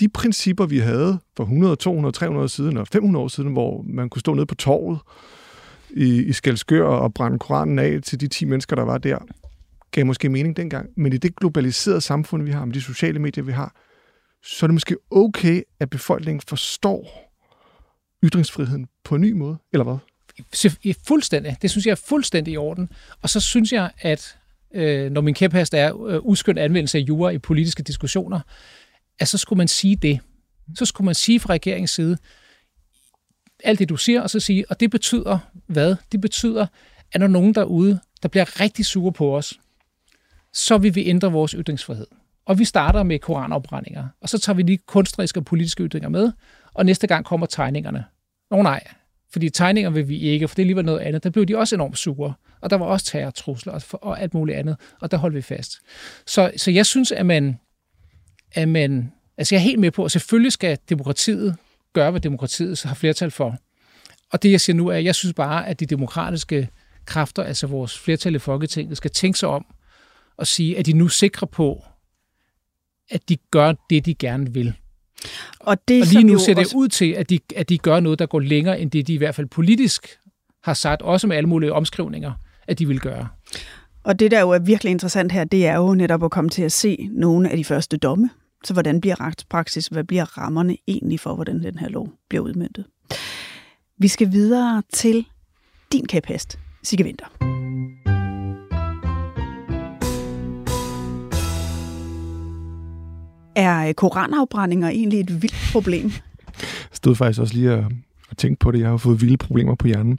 de 0.00 0.08
principper, 0.08 0.66
vi 0.66 0.78
havde 0.78 1.18
for 1.36 1.44
100, 1.44 1.76
200, 1.76 2.12
300 2.12 2.42
år 2.42 2.46
siden 2.46 2.76
og 2.76 2.88
500 2.88 3.24
år 3.24 3.28
siden, 3.28 3.52
hvor 3.52 3.84
man 3.88 4.08
kunne 4.08 4.20
stå 4.20 4.34
nede 4.34 4.46
på 4.46 4.54
torvet 4.54 4.98
i, 5.96 6.22
i 6.22 6.32
Skelskør 6.32 6.84
og 6.84 7.14
brænde 7.14 7.38
Koranen 7.38 7.78
af 7.78 7.98
til 8.02 8.20
de 8.20 8.28
10 8.28 8.44
mennesker, 8.44 8.76
der 8.76 8.82
var 8.82 8.98
der, 8.98 9.18
gav 9.90 10.06
måske 10.06 10.28
mening 10.28 10.56
dengang. 10.56 10.90
Men 10.96 11.12
i 11.12 11.16
det 11.16 11.36
globaliserede 11.36 12.00
samfund, 12.00 12.42
vi 12.42 12.50
har, 12.50 12.64
med 12.64 12.74
de 12.74 12.80
sociale 12.80 13.18
medier, 13.18 13.44
vi 13.44 13.52
har, 13.52 13.74
så 14.42 14.66
er 14.66 14.68
det 14.68 14.74
måske 14.74 14.96
okay, 15.10 15.62
at 15.80 15.90
befolkningen 15.90 16.40
forstår 16.40 17.32
ytringsfriheden 18.24 18.86
på 19.04 19.14
en 19.14 19.20
ny 19.20 19.32
måde, 19.32 19.56
eller 19.72 19.84
hvad? 19.84 19.96
Fuldstændig. 21.06 21.56
Det 21.62 21.70
synes 21.70 21.86
jeg 21.86 21.92
er 21.92 22.02
fuldstændig 22.08 22.54
i 22.54 22.56
orden. 22.56 22.88
Og 23.22 23.30
så 23.30 23.40
synes 23.40 23.72
jeg, 23.72 23.90
at 23.98 24.38
øh, 24.74 25.10
når 25.10 25.20
min 25.20 25.34
kæphest 25.34 25.74
er 25.74 26.06
øh, 26.06 26.18
uskyndt 26.22 26.58
anvendelse 26.58 26.98
af 26.98 27.02
jura 27.02 27.30
i 27.30 27.38
politiske 27.38 27.82
diskussioner, 27.82 28.40
at 29.18 29.28
så 29.28 29.38
skulle 29.38 29.56
man 29.56 29.68
sige 29.68 29.96
det. 29.96 30.20
Så 30.74 30.84
skulle 30.84 31.04
man 31.04 31.14
sige 31.14 31.40
fra 31.40 31.52
regeringens 31.52 31.90
side, 31.90 32.18
alt 33.64 33.78
det, 33.78 33.88
du 33.88 33.96
siger, 33.96 34.20
og 34.20 34.30
så 34.30 34.40
sige, 34.40 34.64
og 34.70 34.80
det 34.80 34.90
betyder 34.90 35.38
hvad? 35.66 35.96
Det 36.12 36.20
betyder, 36.20 36.66
at 37.12 37.20
når 37.20 37.26
nogen 37.26 37.54
derude, 37.54 38.00
der 38.22 38.28
bliver 38.28 38.60
rigtig 38.60 38.86
sure 38.86 39.12
på 39.12 39.36
os, 39.36 39.60
så 40.52 40.78
vil 40.78 40.94
vi 40.94 41.06
ændre 41.06 41.32
vores 41.32 41.52
ytringsfrihed. 41.52 42.06
Og 42.46 42.58
vi 42.58 42.64
starter 42.64 43.02
med 43.02 43.18
koranopbrændinger, 43.18 44.08
og 44.20 44.28
så 44.28 44.38
tager 44.38 44.54
vi 44.54 44.62
lige 44.62 44.78
kunstneriske 44.86 45.40
og 45.40 45.44
politiske 45.44 45.84
ytringer 45.84 46.08
med, 46.08 46.32
og 46.74 46.86
næste 46.86 47.06
gang 47.06 47.24
kommer 47.24 47.46
tegningerne. 47.46 48.04
Nå 48.50 48.62
nej, 48.62 48.80
fordi 49.32 49.50
tegninger 49.50 49.90
vil 49.90 50.08
vi 50.08 50.18
ikke, 50.18 50.48
for 50.48 50.54
det 50.54 50.62
er 50.62 50.64
alligevel 50.64 50.84
noget 50.84 51.00
andet. 51.00 51.24
Der 51.24 51.30
blev 51.30 51.46
de 51.46 51.56
også 51.56 51.74
enormt 51.74 51.98
sure, 51.98 52.34
og 52.60 52.70
der 52.70 52.76
var 52.76 52.86
også 52.86 53.06
terrortrusler 53.06 53.72
og, 53.72 53.82
og 53.92 54.20
alt 54.20 54.34
muligt 54.34 54.58
andet, 54.58 54.76
og 55.00 55.10
der 55.10 55.16
holdt 55.16 55.36
vi 55.36 55.42
fast. 55.42 55.72
Så, 56.26 56.50
så 56.56 56.70
jeg 56.70 56.86
synes, 56.86 57.12
at 57.12 57.26
man, 57.26 57.58
at 58.52 58.68
man, 58.68 59.12
altså 59.38 59.54
jeg 59.54 59.60
er 59.60 59.64
helt 59.64 59.80
med 59.80 59.90
på, 59.90 60.04
at 60.04 60.12
selvfølgelig 60.12 60.52
skal 60.52 60.78
demokratiet 60.88 61.56
gøre, 61.96 62.10
hvad 62.10 62.20
demokratiet 62.20 62.82
har 62.82 62.94
flertal 62.94 63.30
for. 63.30 63.56
Og 64.32 64.42
det, 64.42 64.50
jeg 64.50 64.60
siger 64.60 64.76
nu, 64.76 64.88
er, 64.88 64.96
at 64.96 65.04
jeg 65.04 65.14
synes 65.14 65.34
bare, 65.34 65.68
at 65.68 65.80
de 65.80 65.86
demokratiske 65.86 66.68
kræfter, 67.04 67.42
altså 67.42 67.66
vores 67.66 67.98
flertal 67.98 68.34
i 68.34 68.38
Folketinget, 68.38 68.96
skal 68.96 69.10
tænke 69.10 69.38
sig 69.38 69.48
om 69.48 69.66
og 70.36 70.46
sige, 70.46 70.78
at 70.78 70.86
de 70.86 70.92
nu 70.92 71.04
er 71.04 71.08
sikre 71.08 71.46
på, 71.46 71.84
at 73.10 73.28
de 73.28 73.36
gør 73.50 73.72
det, 73.90 74.06
de 74.06 74.14
gerne 74.14 74.52
vil. 74.52 74.74
Og, 75.60 75.88
det, 75.88 76.02
og 76.02 76.08
lige 76.12 76.24
nu 76.24 76.38
ser 76.38 76.54
det 76.54 76.64
også... 76.64 76.76
ud 76.76 76.88
til, 76.88 77.12
at 77.12 77.30
de, 77.30 77.38
at 77.56 77.68
de 77.68 77.78
gør 77.78 78.00
noget, 78.00 78.18
der 78.18 78.26
går 78.26 78.40
længere, 78.40 78.80
end 78.80 78.90
det 78.90 79.06
de 79.06 79.14
i 79.14 79.16
hvert 79.16 79.34
fald 79.34 79.46
politisk 79.46 80.18
har 80.62 80.74
sagt, 80.74 81.02
også 81.02 81.26
med 81.26 81.36
alle 81.36 81.48
mulige 81.48 81.72
omskrivninger, 81.72 82.32
at 82.68 82.78
de 82.78 82.88
vil 82.88 83.00
gøre. 83.00 83.28
Og 84.04 84.18
det, 84.18 84.30
der 84.30 84.40
jo 84.40 84.50
er 84.50 84.58
virkelig 84.58 84.90
interessant 84.90 85.32
her, 85.32 85.44
det 85.44 85.66
er 85.66 85.76
jo 85.76 85.94
netop 85.94 86.24
at 86.24 86.30
komme 86.30 86.50
til 86.50 86.62
at 86.62 86.72
se 86.72 87.08
nogle 87.12 87.50
af 87.50 87.56
de 87.56 87.64
første 87.64 87.96
domme. 87.96 88.30
Så 88.64 88.72
hvordan 88.72 89.00
bliver 89.00 89.20
retspraksis? 89.20 89.86
Hvad 89.86 90.04
bliver 90.04 90.38
rammerne 90.38 90.76
egentlig 90.88 91.20
for, 91.20 91.34
hvordan 91.34 91.62
den 91.62 91.78
her 91.78 91.88
lov 91.88 92.12
bliver 92.28 92.44
udmyndtet? 92.44 92.84
Vi 93.98 94.08
skal 94.08 94.32
videre 94.32 94.82
til 94.92 95.26
din 95.92 96.06
kæphest, 96.06 96.58
Sigge 96.82 97.04
Vinter. 97.04 97.26
Er 103.56 103.92
koranafbrændinger 103.92 104.88
egentlig 104.88 105.20
et 105.20 105.42
vildt 105.42 105.68
problem? 105.72 106.04
Jeg 106.60 106.92
stod 106.92 107.14
faktisk 107.14 107.40
også 107.40 107.54
lige 107.54 107.72
og, 107.72 107.84
og 108.30 108.36
tænkte 108.36 108.64
på 108.64 108.70
det. 108.70 108.80
Jeg 108.80 108.88
har 108.88 108.96
fået 108.96 109.20
vilde 109.20 109.36
problemer 109.36 109.74
på 109.74 109.86
hjernen. 109.86 110.18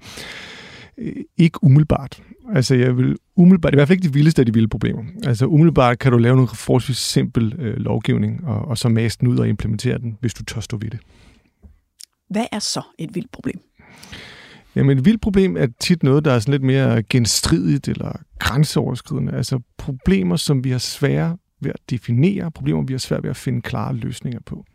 Øh, 0.98 1.14
ikke 1.38 1.64
umiddelbart. 1.64 2.22
Altså, 2.54 2.76
jeg 2.76 2.98
vil 2.98 3.18
umiddelbart, 3.36 3.74
det 3.74 3.76
er 3.76 3.78
i 3.78 3.80
hvert 3.80 3.88
fald 3.88 3.98
ikke 3.98 4.08
de 4.08 4.14
vildeste 4.14 4.42
af 4.42 4.46
de 4.46 4.54
vilde 4.54 4.68
problemer. 4.68 5.04
Altså, 5.26 5.46
umiddelbart 5.46 6.00
kan 6.00 6.12
du 6.12 6.18
lave 6.18 6.36
noget 6.36 6.50
forholdsvis 6.50 6.98
simpel 6.98 7.56
øh, 7.60 7.78
lovgivning, 7.78 8.46
og, 8.46 8.68
og 8.68 8.78
så 8.78 8.90
maste 8.90 9.20
den 9.22 9.28
ud 9.28 9.38
og 9.38 9.48
implementere 9.48 9.98
den, 9.98 10.18
hvis 10.22 10.34
du 10.34 10.44
tør 10.44 10.62
stå 10.62 10.78
ved 10.78 10.90
det. 10.90 11.00
Hvad 12.30 12.46
er 12.52 12.60
så 12.60 12.82
et 13.00 13.16
vildt 13.16 13.32
problem? 13.32 13.60
Jamen, 14.76 14.98
et 14.98 15.06
vildt 15.06 15.22
problem 15.22 15.58
er 15.58 15.68
tit 15.80 16.04
noget, 16.04 16.26
der 16.26 16.32
er 16.32 16.40
sådan 16.40 16.52
lidt 16.52 16.64
mere 16.64 17.04
genstridigt 17.04 17.88
eller 17.88 18.12
grænseoverskridende. 18.40 19.34
Altså 19.34 19.60
problemer, 19.78 20.36
som 20.36 20.64
vi 20.64 20.70
har 20.70 20.78
svære 20.78 21.38
ved 21.62 21.72
at 21.72 21.80
definere, 21.90 22.52
problemer, 22.52 22.84
vi 22.84 22.94
har 22.94 22.98
svært 22.98 23.24
ved 23.24 23.30
at 23.30 23.38
finde 23.38 23.62
klare 23.62 23.96
løsninger 23.96 24.40
på. 24.46 24.66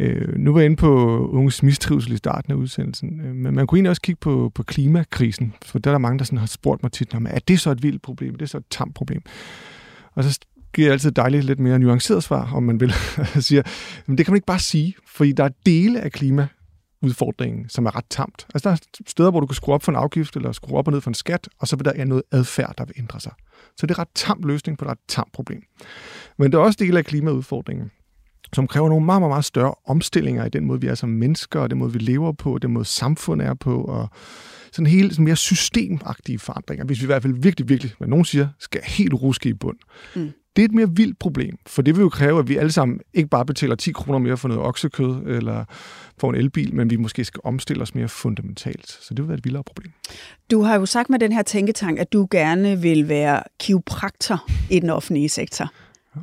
Øh, 0.00 0.38
nu 0.38 0.52
var 0.52 0.60
jeg 0.60 0.64
inde 0.64 0.76
på 0.76 1.18
unges 1.28 1.62
mistrivsel 1.62 2.12
i 2.12 2.16
starten 2.16 2.52
af 2.52 2.56
udsendelsen, 2.56 3.20
øh, 3.20 3.34
men 3.34 3.54
man 3.54 3.66
kunne 3.66 3.76
egentlig 3.76 3.90
også 3.90 4.02
kigge 4.02 4.18
på, 4.20 4.52
på 4.54 4.62
klimakrisen, 4.62 5.54
for 5.64 5.78
der 5.78 5.90
er 5.90 5.94
der 5.94 5.98
mange, 5.98 6.18
der 6.18 6.24
sådan 6.24 6.38
har 6.38 6.46
spurgt 6.46 6.82
mig 6.82 6.92
tit, 6.92 7.14
er 7.14 7.38
det 7.48 7.60
så 7.60 7.70
et 7.70 7.82
vildt 7.82 8.02
problem? 8.02 8.34
Er 8.34 8.38
det 8.38 8.50
så 8.50 8.58
et 8.58 8.64
tamt 8.70 8.94
problem? 8.94 9.22
Og 10.14 10.24
så 10.24 10.38
giver 10.74 10.86
jeg 10.86 10.92
altid 10.92 11.10
dejligt 11.10 11.44
lidt 11.44 11.60
mere 11.60 11.78
nuanceret 11.78 12.22
svar, 12.22 12.52
om 12.54 12.62
man 12.62 12.80
vil. 12.80 12.92
Siger, 13.48 13.62
men 14.06 14.18
det 14.18 14.26
kan 14.26 14.32
man 14.32 14.36
ikke 14.36 14.46
bare 14.46 14.58
sige, 14.58 14.94
fordi 15.06 15.32
der 15.32 15.44
er 15.44 15.50
dele 15.66 16.00
af 16.00 16.12
klima 16.12 16.46
udfordringen, 17.02 17.68
som 17.68 17.86
er 17.86 17.96
ret 17.96 18.04
tamt. 18.10 18.46
Altså 18.54 18.68
der 18.68 18.74
er 18.74 18.78
steder, 19.06 19.30
hvor 19.30 19.40
du 19.40 19.46
kan 19.46 19.54
skrue 19.54 19.74
op 19.74 19.82
for 19.82 19.92
en 19.92 19.96
afgift, 19.96 20.36
eller 20.36 20.52
skrue 20.52 20.78
op 20.78 20.86
og 20.86 20.92
ned 20.92 21.00
for 21.00 21.10
en 21.10 21.14
skat, 21.14 21.48
og 21.58 21.68
så 21.68 21.76
vil 21.76 21.84
der 21.84 21.92
være 21.96 22.06
noget 22.06 22.22
adfærd, 22.32 22.74
der 22.78 22.84
vil 22.84 22.94
ændre 22.98 23.20
sig. 23.20 23.32
Så 23.76 23.86
det 23.86 23.94
er 23.94 23.98
ret 23.98 24.08
tamt 24.14 24.44
løsning 24.44 24.78
på 24.78 24.84
et 24.84 24.90
ret 24.90 24.98
tamt 25.08 25.32
problem. 25.32 25.62
Men 26.38 26.52
det 26.52 26.58
er 26.58 26.62
også 26.62 26.76
del 26.80 26.96
af 26.96 27.04
klimaudfordringen, 27.04 27.90
som 28.54 28.66
kræver 28.66 28.88
nogle 28.88 29.06
meget, 29.06 29.20
meget, 29.20 29.30
meget 29.30 29.44
større 29.44 29.74
omstillinger 29.86 30.44
i 30.44 30.48
den 30.48 30.64
måde, 30.64 30.80
vi 30.80 30.86
er 30.86 30.94
som 30.94 31.08
mennesker, 31.08 31.60
og 31.60 31.70
den 31.70 31.78
måde, 31.78 31.92
vi 31.92 31.98
lever 31.98 32.32
på, 32.32 32.58
den 32.58 32.72
måde, 32.72 32.84
samfundet 32.84 33.46
er 33.46 33.54
på, 33.54 33.84
og 33.84 34.08
sådan 34.72 34.86
hele 34.86 35.10
sådan 35.10 35.24
mere 35.24 35.36
systemagtige 35.36 36.38
forandringer, 36.38 36.84
hvis 36.84 37.00
vi 37.00 37.04
i 37.04 37.06
hvert 37.06 37.22
fald 37.22 37.34
virkelig, 37.42 37.68
virkelig, 37.68 37.92
hvad 37.98 38.08
nogen 38.08 38.24
siger, 38.24 38.48
skal 38.58 38.80
helt 38.84 39.14
ruske 39.14 39.48
i 39.48 39.52
bund. 39.52 39.76
Mm. 40.16 40.30
Det 40.56 40.62
er 40.62 40.64
et 40.64 40.74
mere 40.74 40.90
vildt 40.90 41.18
problem, 41.18 41.56
for 41.66 41.82
det 41.82 41.96
vil 41.96 42.02
jo 42.02 42.08
kræve, 42.08 42.38
at 42.38 42.48
vi 42.48 42.56
alle 42.56 42.72
sammen 42.72 43.00
ikke 43.14 43.28
bare 43.28 43.46
betaler 43.46 43.74
10 43.74 43.92
kroner 43.92 44.18
mere 44.18 44.36
for 44.36 44.48
noget 44.48 44.62
oksekød 44.62 45.22
eller 45.26 45.64
for 46.18 46.30
en 46.30 46.34
elbil, 46.34 46.74
men 46.74 46.90
vi 46.90 46.96
måske 46.96 47.24
skal 47.24 47.40
omstille 47.44 47.82
os 47.82 47.94
mere 47.94 48.08
fundamentalt. 48.08 48.88
Så 48.88 49.14
det 49.14 49.18
vil 49.18 49.28
være 49.28 49.38
et 49.38 49.44
vildere 49.44 49.62
problem. 49.64 49.92
Du 50.50 50.62
har 50.62 50.74
jo 50.74 50.86
sagt 50.86 51.10
med 51.10 51.18
den 51.18 51.32
her 51.32 51.42
tænketank, 51.42 51.98
at 51.98 52.12
du 52.12 52.28
gerne 52.30 52.80
vil 52.80 53.08
være 53.08 53.42
kiropraktor 53.60 54.48
i 54.70 54.78
den 54.78 54.90
offentlige 54.90 55.28
sektor. 55.28 55.70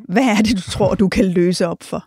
Hvad 0.10 0.24
er 0.24 0.36
det, 0.36 0.58
du 0.58 0.72
tror, 0.72 0.96
du 0.96 1.10
kan 1.10 1.26
løse 1.26 1.68
op 1.68 1.84
for? 1.84 2.06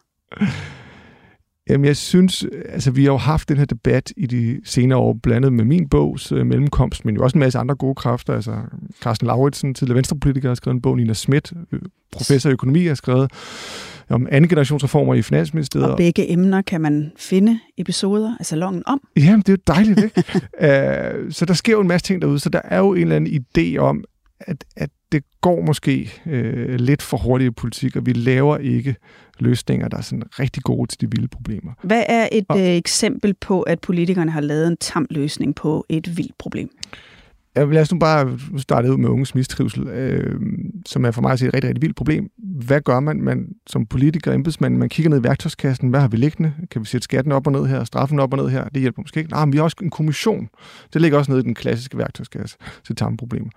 Jamen, 1.71 1.85
jeg 1.85 1.97
synes, 1.97 2.47
altså 2.69 2.91
vi 2.91 3.05
har 3.05 3.13
jo 3.13 3.17
haft 3.17 3.49
den 3.49 3.57
her 3.57 3.65
debat 3.65 4.13
i 4.17 4.27
de 4.27 4.61
senere 4.65 4.99
år, 4.99 5.17
blandet 5.23 5.53
med 5.53 5.65
min 5.65 5.89
bogs 5.89 6.33
øh, 6.33 6.47
mellemkomst, 6.47 7.05
men 7.05 7.17
jo 7.17 7.23
også 7.23 7.39
en 7.39 7.41
masse 7.41 7.59
andre 7.59 7.75
gode 7.75 7.95
kræfter. 7.95 8.35
Altså, 8.35 8.57
Carsten 9.03 9.27
Lauritsen, 9.27 9.75
tidligere 9.75 9.97
venstrepolitiker, 9.97 10.49
har 10.49 10.55
skrevet 10.55 10.75
en 10.75 10.83
bog, 10.83 10.97
Nina 10.97 11.13
Schmidt, 11.13 11.53
øh, 11.73 11.81
professor 12.13 12.51
i 12.51 12.53
økonomi, 12.53 12.87
har 12.87 12.95
skrevet 12.95 13.31
om 14.09 14.27
anden 14.31 14.49
generationsreformer 14.49 15.15
i 15.15 15.23
Finansministeriet. 15.23 15.91
Og 15.91 15.97
begge 15.97 16.33
emner 16.33 16.63
kan 16.63 16.81
man 16.81 17.13
finde 17.17 17.61
episoder 17.79 18.37
af 18.41 18.47
salongen 18.47 18.83
om. 18.87 19.01
Jamen, 19.17 19.41
det 19.41 19.49
er 19.49 19.53
jo 19.53 19.75
dejligt, 19.75 20.01
ikke? 20.05 20.25
uh, 21.25 21.33
så 21.33 21.45
der 21.45 21.55
sker 21.55 21.73
jo 21.73 21.81
en 21.81 21.89
masse 21.89 22.07
ting 22.07 22.23
derude, 22.23 22.39
så 22.39 22.49
der 22.49 22.61
er 22.65 22.79
jo 22.79 22.93
en 22.95 23.01
eller 23.01 23.17
anden 23.17 23.45
idé 23.59 23.77
om, 23.79 24.05
at, 24.41 24.65
at 24.77 24.91
det 25.13 25.25
går 25.41 25.61
måske 25.61 26.13
øh, 26.27 26.75
lidt 26.75 27.03
for 27.03 27.17
hurtigt 27.17 27.49
i 27.49 27.51
politik, 27.51 27.97
og 27.97 28.07
vi 28.07 28.13
laver 28.13 28.57
ikke 28.57 28.97
løsninger, 29.39 29.89
der 29.89 29.97
er 29.97 30.03
sådan 30.03 30.23
rigtig 30.39 30.63
gode 30.63 30.89
til 30.89 31.01
de 31.01 31.11
vilde 31.11 31.29
problemer. 31.29 31.73
Hvad 31.83 32.03
er 32.09 32.29
et 32.33 32.45
og, 32.49 32.61
øh, 32.61 32.67
eksempel 32.67 33.35
på, 33.35 33.63
at 33.63 33.81
politikerne 33.81 34.31
har 34.31 34.41
lavet 34.41 34.67
en 34.67 34.77
tam 34.77 35.07
løsning 35.11 35.55
på 35.55 35.87
et 35.89 36.17
vildt 36.17 36.39
problem? 36.39 36.71
Ja, 37.57 37.65
lad 37.65 37.83
os 37.83 37.93
nu 37.93 37.99
bare 37.99 38.39
starte 38.59 38.93
ud 38.93 38.97
med 38.97 39.09
unges 39.09 39.35
mistrivsel, 39.35 39.89
øh, 39.89 40.41
som 40.87 41.05
er 41.05 41.11
for 41.11 41.23
mig 41.23 41.33
at 41.33 41.39
se 41.39 41.47
et 41.47 41.55
rigtig, 41.55 41.69
rigtig 41.69 41.83
vildt 41.83 41.97
problem. 41.97 42.31
Hvad 42.39 42.81
gør 42.81 43.01
man, 43.01 43.23
man 43.23 43.49
som 43.67 43.87
politiker 43.87 44.31
og 44.31 44.35
embedsmand? 44.35 44.77
Man 44.77 44.89
kigger 44.89 45.11
ned 45.11 45.21
i 45.21 45.23
værktøjskassen. 45.23 45.89
Hvad 45.89 46.01
har 46.01 46.09
vi 46.09 46.17
liggende? 46.17 46.53
Kan 46.71 46.83
vi 46.83 46.87
sætte 46.87 47.05
skatten 47.05 47.33
op 47.33 47.47
og 47.47 47.53
ned 47.53 47.67
her, 47.67 47.85
straffen 47.85 48.21
op 48.21 48.33
og 48.33 48.39
ned 48.39 48.49
her? 48.49 48.69
Det 48.69 48.81
hjælper 48.81 49.03
måske 49.03 49.21
ikke. 49.21 49.31
Nej, 49.31 49.45
men 49.45 49.53
vi 49.53 49.59
har 49.59 49.65
også 49.65 49.77
en 49.83 49.91
kommission. 49.91 50.49
Det 50.93 51.01
ligger 51.01 51.19
også 51.19 51.31
nede 51.31 51.41
i 51.41 51.45
den 51.45 51.55
klassiske 51.55 51.99
værktøjskasse 51.99 52.57
til 52.85 52.97
tamme 52.97 53.17
problemer 53.17 53.51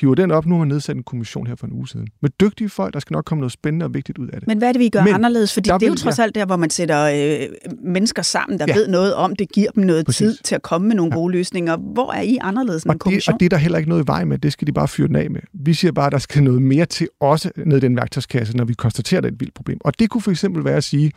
hiver 0.00 0.14
den 0.14 0.30
op. 0.30 0.46
Nu 0.46 0.54
har 0.54 0.58
man 0.58 0.68
nedsat 0.68 0.96
en 0.96 1.02
kommission 1.02 1.46
her 1.46 1.54
for 1.54 1.66
en 1.66 1.72
uge 1.72 1.88
siden. 1.88 2.08
Med 2.22 2.30
dygtige 2.40 2.68
folk, 2.68 2.94
der 2.94 3.00
skal 3.00 3.14
nok 3.14 3.24
komme 3.24 3.40
noget 3.40 3.52
spændende 3.52 3.84
og 3.84 3.94
vigtigt 3.94 4.18
ud 4.18 4.28
af 4.28 4.40
det. 4.40 4.46
Men 4.46 4.58
hvad 4.58 4.68
er 4.68 4.72
det, 4.72 4.80
vi 4.80 4.88
gør 4.88 5.04
Men, 5.04 5.14
anderledes? 5.14 5.54
Fordi 5.54 5.70
det 5.70 5.82
er 5.82 5.86
jo 5.86 5.94
trods 5.94 6.18
alt 6.18 6.34
der, 6.34 6.46
hvor 6.46 6.56
man 6.56 6.70
sætter 6.70 7.02
øh, 7.02 7.48
mennesker 7.84 8.22
sammen, 8.22 8.58
der 8.58 8.64
ja. 8.68 8.74
ved 8.74 8.88
noget 8.88 9.14
om 9.14 9.36
det, 9.36 9.52
giver 9.52 9.70
dem 9.70 9.84
noget 9.84 10.06
Præcis. 10.06 10.18
tid 10.18 10.36
til 10.44 10.54
at 10.54 10.62
komme 10.62 10.88
med 10.88 10.96
nogle 10.96 11.12
ja. 11.12 11.18
gode 11.18 11.32
løsninger. 11.32 11.76
Hvor 11.76 12.12
er 12.12 12.22
I 12.22 12.38
anderledes 12.40 12.82
end 12.82 12.90
og 12.90 12.94
en 12.94 12.98
kommission? 12.98 13.32
Det, 13.32 13.34
og 13.34 13.40
det 13.40 13.46
er 13.46 13.50
der 13.50 13.56
heller 13.56 13.78
ikke 13.78 13.88
noget 13.88 14.04
i 14.04 14.06
vej 14.06 14.24
med. 14.24 14.38
Det 14.38 14.52
skal 14.52 14.66
de 14.66 14.72
bare 14.72 14.88
fyre 14.88 15.08
den 15.08 15.16
af 15.16 15.30
med. 15.30 15.40
Vi 15.52 15.74
siger 15.74 15.92
bare, 15.92 16.06
at 16.06 16.12
der 16.12 16.18
skal 16.18 16.42
noget 16.42 16.62
mere 16.62 16.86
til 16.86 17.08
også 17.20 17.50
ned 17.56 17.76
i 17.76 17.80
den 17.80 17.96
værktøjskasse, 17.96 18.56
når 18.56 18.64
vi 18.64 18.74
konstaterer, 18.74 19.18
at 19.18 19.24
det 19.24 19.30
er 19.30 19.34
et 19.34 19.40
vildt 19.40 19.54
problem. 19.54 19.78
Og 19.80 19.98
det 19.98 20.10
kunne 20.10 20.22
for 20.22 20.30
eksempel 20.30 20.64
være 20.64 20.76
at 20.76 20.84
sige, 20.84 21.12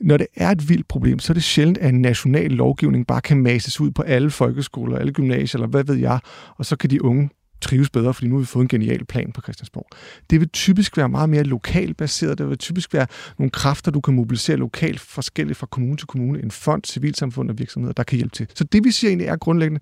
når 0.00 0.16
det 0.16 0.26
er 0.36 0.50
et 0.50 0.68
vildt 0.68 0.88
problem, 0.88 1.18
så 1.18 1.32
er 1.32 1.34
det 1.34 1.42
sjældent, 1.42 1.78
at 1.78 1.88
en 1.88 2.00
national 2.00 2.50
lovgivning 2.50 3.06
bare 3.06 3.20
kan 3.20 3.36
mases 3.42 3.80
ud 3.80 3.90
på 3.90 4.02
alle 4.02 4.30
folkeskoler, 4.30 4.98
alle 4.98 5.12
gymnasier, 5.12 5.58
eller 5.58 5.68
hvad 5.68 5.84
ved 5.84 5.94
jeg, 5.94 6.18
og 6.56 6.66
så 6.66 6.76
kan 6.76 6.90
de 6.90 7.04
unge 7.04 7.30
trives 7.60 7.90
bedre, 7.90 8.14
fordi 8.14 8.28
nu 8.28 8.34
har 8.34 8.40
vi 8.40 8.46
fået 8.46 8.62
en 8.62 8.68
genial 8.68 9.04
plan 9.04 9.32
på 9.32 9.40
Christiansborg. 9.40 9.86
Det 10.30 10.40
vil 10.40 10.48
typisk 10.48 10.96
være 10.96 11.08
meget 11.08 11.28
mere 11.28 11.42
lokalt 11.42 11.96
baseret. 11.96 12.38
Det 12.38 12.48
vil 12.48 12.58
typisk 12.58 12.94
være 12.94 13.06
nogle 13.38 13.50
kræfter, 13.50 13.90
du 13.90 14.00
kan 14.00 14.14
mobilisere 14.14 14.56
lokalt 14.56 15.00
forskelligt 15.00 15.58
fra 15.58 15.66
kommune 15.66 15.96
til 15.96 16.06
kommune. 16.06 16.42
En 16.42 16.50
fond, 16.50 16.82
civilsamfund 16.84 17.50
og 17.50 17.58
virksomheder, 17.58 17.92
der 17.92 18.02
kan 18.02 18.16
hjælpe 18.16 18.34
til. 18.34 18.46
Så 18.54 18.64
det 18.64 18.84
vi 18.84 18.90
siger 18.90 19.08
egentlig 19.10 19.26
er 19.26 19.36
grundlæggende, 19.36 19.80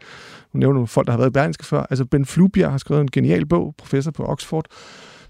nu 0.52 0.58
nævner 0.58 0.74
nogle 0.74 0.88
folk, 0.88 1.06
der 1.06 1.12
har 1.12 1.18
været 1.18 1.30
i 1.30 1.32
Berlingske 1.32 1.64
før, 1.64 1.86
altså 1.90 2.04
Ben 2.04 2.26
Flubjerg 2.26 2.70
har 2.70 2.78
skrevet 2.78 3.00
en 3.00 3.10
genial 3.10 3.46
bog, 3.46 3.74
professor 3.78 4.10
på 4.10 4.24
Oxford, 4.24 4.66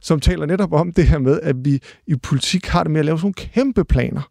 som 0.01 0.21
taler 0.21 0.47
netop 0.47 0.73
om 0.73 0.93
det 0.93 1.07
her 1.07 1.19
med, 1.19 1.41
at 1.43 1.57
vi 1.65 1.81
i 2.07 2.15
politik 2.23 2.67
har 2.67 2.83
det 2.83 2.93
med 2.93 2.99
at 2.99 3.05
lave 3.05 3.19
sådan 3.19 3.25
nogle 3.25 3.35
kæmpe 3.35 3.85
planer, 3.85 4.31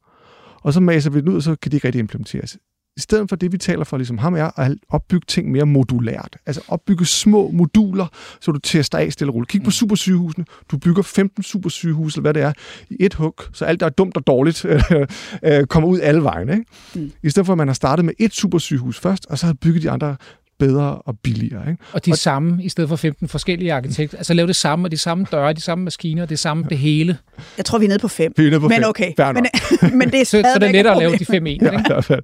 og 0.62 0.74
så 0.74 0.80
maser 0.80 1.10
vi 1.10 1.22
det 1.22 1.30
ud, 1.30 1.36
og 1.36 1.44
så 1.44 1.56
kan 1.56 1.72
de 1.72 1.78
ikke 1.78 1.88
rigtig 1.88 2.00
implementeres. 2.00 2.58
I 2.98 3.00
stedet 3.00 3.30
for 3.30 3.36
det, 3.36 3.52
vi 3.52 3.58
taler 3.58 3.84
for 3.84 3.98
ligesom 3.98 4.18
ham, 4.18 4.34
er 4.34 4.60
at 4.60 4.78
opbygge 4.90 5.26
ting 5.28 5.52
mere 5.52 5.66
modulært. 5.66 6.38
Altså 6.46 6.62
opbygge 6.68 7.06
små 7.06 7.52
moduler, 7.52 8.08
så 8.42 8.52
du 8.52 8.60
tester 8.60 8.98
af 8.98 9.14
stille 9.14 9.32
og 9.32 9.36
roligt. 9.36 9.52
Kig 9.52 9.62
på 9.62 9.68
mm. 9.68 9.72
supersygehusene. 9.72 10.46
Du 10.72 10.78
bygger 10.78 11.02
15 11.02 11.44
supersygehuse, 11.44 12.18
eller 12.18 12.22
hvad 12.22 12.34
det 12.34 12.42
er, 12.42 12.54
i 12.90 12.96
et 13.00 13.14
hug, 13.14 13.36
så 13.54 13.66
alt, 13.66 13.80
der 13.80 13.86
er 13.86 13.90
dumt 13.90 14.18
og 14.18 14.28
dårligt, 14.28 14.66
øh, 15.46 15.66
kommer 15.66 15.90
ud 15.90 16.00
alle 16.00 16.24
vegne. 16.24 16.54
Ikke? 16.54 16.66
Mm. 16.96 17.12
I 17.24 17.30
stedet 17.30 17.46
for, 17.46 17.54
at 17.54 17.58
man 17.58 17.68
har 17.68 17.74
startet 17.74 18.06
med 18.06 18.14
et 18.20 18.34
supersygehus 18.34 19.00
først, 19.00 19.26
og 19.30 19.38
så 19.38 19.46
har 19.46 19.54
bygget 19.54 19.84
de 19.84 19.90
andre 19.90 20.16
bedre 20.60 20.96
og 20.96 21.20
billigere. 21.24 21.70
Ikke? 21.70 21.84
Og 21.94 22.06
de 22.06 22.12
og, 22.12 22.18
samme, 22.18 22.64
i 22.64 22.70
stedet 22.70 22.90
for 22.90 22.96
15 22.96 23.28
forskellige 23.28 23.74
arkitekter. 23.74 24.18
Altså 24.18 24.34
lave 24.34 24.48
det 24.48 24.56
samme, 24.56 24.88
og 24.88 24.92
de 24.92 24.98
samme 24.98 25.26
døre, 25.32 25.54
de 25.54 25.62
samme 25.62 25.84
maskiner, 25.84 26.26
det 26.26 26.40
samme, 26.40 26.66
det 26.70 26.78
hele. 26.78 27.18
Jeg 27.58 27.66
tror, 27.66 27.78
vi 27.78 27.86
er 27.86 27.90
nede 27.90 28.00
på 28.00 28.08
fem. 28.08 28.34
Vi 28.38 28.46
er 28.46 28.50
nede 28.50 28.60
på 28.60 28.68
men 28.68 28.76
fem. 28.76 28.90
okay. 28.90 29.14
Men, 29.18 29.46
men 30.00 30.12
det 30.12 30.22
er 30.22 30.26
så, 30.26 30.32
så 30.54 30.60
det 30.60 30.68
er 30.68 30.72
lettere 30.72 30.94
at 30.94 31.00
lave 31.00 31.18
de 31.18 31.26
fem 31.26 31.48
en. 31.48 31.62
Ja, 31.62 31.72
ikke? 31.72 32.22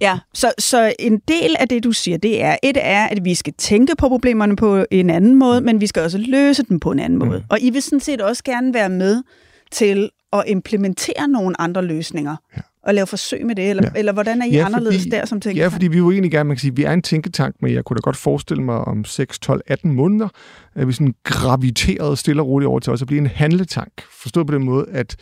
Ja, 0.00 0.18
så, 0.34 0.52
så 0.58 0.94
en 0.98 1.20
del 1.28 1.56
af 1.58 1.68
det, 1.68 1.84
du 1.84 1.92
siger, 1.92 2.18
det 2.18 2.42
er, 2.42 2.56
et 2.62 2.76
er, 2.80 3.04
at 3.06 3.24
vi 3.24 3.34
skal 3.34 3.54
tænke 3.58 3.96
på 3.96 4.08
problemerne 4.08 4.56
på 4.56 4.84
en 4.90 5.10
anden 5.10 5.34
måde, 5.34 5.60
men 5.60 5.80
vi 5.80 5.86
skal 5.86 6.02
også 6.02 6.18
løse 6.18 6.62
dem 6.62 6.80
på 6.80 6.90
en 6.90 6.98
anden 6.98 7.18
måde. 7.18 7.38
Mm. 7.38 7.44
Og 7.48 7.60
I 7.60 7.70
vil 7.70 7.82
sådan 7.82 8.00
set 8.00 8.20
også 8.20 8.44
gerne 8.44 8.74
være 8.74 8.88
med 8.88 9.22
til 9.70 10.10
at 10.32 10.44
implementere 10.46 11.28
nogle 11.28 11.60
andre 11.60 11.84
løsninger. 11.84 12.36
Ja. 12.56 12.60
at 12.86 12.94
lave 12.94 13.06
forsøg 13.06 13.46
med 13.46 13.54
det? 13.54 13.70
Eller, 13.70 13.82
ja. 13.94 13.98
eller 13.98 14.12
hvordan 14.12 14.42
er 14.42 14.46
I 14.46 14.50
ja, 14.50 14.64
anderledes 14.64 15.06
der 15.10 15.24
som 15.24 15.40
tænketank? 15.40 15.72
Ja, 15.72 15.74
fordi 15.74 15.86
vi 15.86 15.98
jo 15.98 16.10
egentlig 16.10 16.30
gerne, 16.30 16.48
man 16.48 16.56
kan 16.56 16.60
sige, 16.60 16.76
vi 16.76 16.84
er 16.84 16.92
en 16.92 17.02
tænketank, 17.02 17.56
men 17.60 17.74
jeg 17.74 17.84
kunne 17.84 17.96
da 17.96 18.00
godt 18.00 18.16
forestille 18.16 18.62
mig 18.62 18.76
om 18.76 19.04
6, 19.04 19.38
12, 19.38 19.60
18 19.66 19.94
måneder, 19.94 20.28
at 20.74 20.88
vi 20.88 20.92
sådan 20.92 21.14
graviterede 21.24 22.16
stille 22.16 22.42
og 22.42 22.48
roligt 22.48 22.68
over 22.68 22.80
til 22.80 22.92
os 22.92 23.02
at 23.02 23.06
blive 23.06 23.20
en 23.20 23.26
handletank. 23.26 23.92
Forstået 24.22 24.46
på 24.46 24.54
den 24.54 24.64
måde, 24.64 24.86
at 24.92 25.16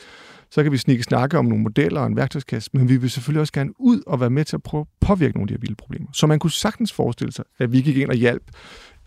så 0.51 0.63
kan 0.63 0.73
vi 0.73 0.77
snikke 0.77 1.03
snakke 1.03 1.39
om 1.39 1.45
nogle 1.45 1.63
modeller 1.63 2.01
og 2.01 2.07
en 2.07 2.17
værktøjskasse, 2.17 2.71
men 2.73 2.89
vi 2.89 2.97
vil 2.97 3.11
selvfølgelig 3.11 3.41
også 3.41 3.53
gerne 3.53 3.81
ud 3.81 4.03
og 4.07 4.21
være 4.21 4.31
med 4.31 4.45
til 4.45 4.57
at 4.57 4.63
prøve 4.63 4.81
at 4.81 5.07
påvirke 5.07 5.35
nogle 5.35 5.45
af 5.45 5.49
de 5.49 5.55
her 5.55 5.61
vilde 5.61 5.75
problemer. 5.75 6.09
Så 6.13 6.27
man 6.27 6.39
kunne 6.39 6.51
sagtens 6.51 6.93
forestille 6.93 7.33
sig, 7.33 7.45
at 7.59 7.73
vi 7.73 7.81
gik 7.81 7.97
ind 7.97 8.11
og 8.11 8.17
hjalp 8.17 8.43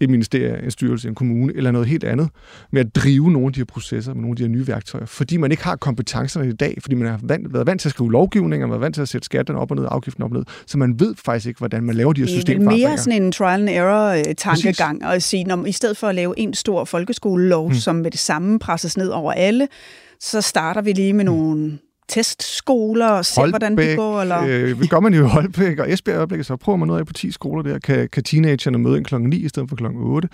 et 0.03 0.09
ministerie, 0.09 0.63
en 0.63 0.71
styrelse, 0.71 1.07
en 1.07 1.15
kommune 1.15 1.53
eller 1.55 1.71
noget 1.71 1.87
helt 1.87 2.03
andet 2.03 2.29
med 2.71 2.81
at 2.81 2.95
drive 2.95 3.31
nogle 3.31 3.47
af 3.47 3.53
de 3.53 3.59
her 3.59 3.65
processer 3.65 4.13
med 4.13 4.21
nogle 4.21 4.31
af 4.31 4.35
de 4.35 4.43
her 4.43 4.49
nye 4.49 4.67
værktøjer, 4.67 5.05
fordi 5.05 5.37
man 5.37 5.51
ikke 5.51 5.63
har 5.63 5.75
kompetencerne 5.75 6.49
i 6.49 6.51
dag, 6.51 6.77
fordi 6.81 6.95
man 6.95 7.07
har 7.07 7.19
vant, 7.23 7.53
været 7.53 7.67
vant 7.67 7.81
til 7.81 7.89
at 7.89 7.93
skrive 7.93 8.11
lovgivning, 8.11 8.63
og 8.63 8.69
været 8.69 8.81
vant 8.81 8.95
til 8.95 9.01
at 9.01 9.09
sætte 9.09 9.25
skatterne 9.25 9.59
op 9.59 9.71
og 9.71 9.77
ned, 9.77 9.87
afgiften 9.91 10.23
op 10.23 10.31
og 10.31 10.37
ned, 10.37 10.45
så 10.67 10.77
man 10.77 10.99
ved 10.99 11.15
faktisk 11.25 11.47
ikke, 11.47 11.57
hvordan 11.57 11.83
man 11.83 11.95
laver 11.95 12.13
de 12.13 12.21
her 12.21 12.27
systemer. 12.27 12.71
Det 12.71 12.83
er 12.83 12.87
mere 12.87 12.97
sådan 12.97 13.23
en 13.23 13.31
trial 13.31 13.59
and 13.59 13.69
error 13.69 14.33
tankegang, 14.37 15.05
og 15.05 15.15
at 15.15 15.23
sige, 15.23 15.43
når, 15.43 15.65
i 15.65 15.71
stedet 15.71 15.97
for 15.97 16.07
at 16.07 16.15
lave 16.15 16.39
en 16.39 16.53
stor 16.53 16.85
folkeskolelov, 16.85 17.67
hmm. 17.67 17.75
som 17.75 17.95
med 17.95 18.11
det 18.11 18.19
samme 18.19 18.59
presses 18.59 18.97
ned 18.97 19.09
over 19.09 19.31
alle, 19.31 19.67
så 20.19 20.41
starter 20.41 20.81
vi 20.81 20.91
lige 20.91 21.13
med 21.13 21.25
nogle 21.25 21.79
testskoler 22.09 23.07
og 23.07 23.25
se, 23.25 23.41
Holbæk, 23.41 23.51
hvordan 23.51 23.77
det 23.77 23.97
går? 23.97 24.21
Eller? 24.21 24.41
Øh, 24.41 24.79
det 24.79 24.89
gør 24.89 24.99
man 24.99 25.13
jo 25.13 25.25
i 25.25 25.29
Holbæk 25.29 25.79
og 25.79 25.91
Esbjerg 25.91 26.17
øjeblikket, 26.17 26.45
så 26.45 26.55
prøver 26.55 26.77
man 26.77 26.87
noget 26.87 26.99
af 26.99 27.05
på 27.05 27.13
10 27.13 27.31
skoler 27.31 27.63
der. 27.63 27.79
Kan, 27.79 28.09
kan 28.11 28.23
teenagerne 28.23 28.77
møde 28.77 28.97
en 28.97 29.03
klokken 29.03 29.29
9 29.29 29.35
i 29.37 29.47
stedet 29.47 29.69
for 29.69 29.75
klokken 29.75 30.01
8? 30.01 30.29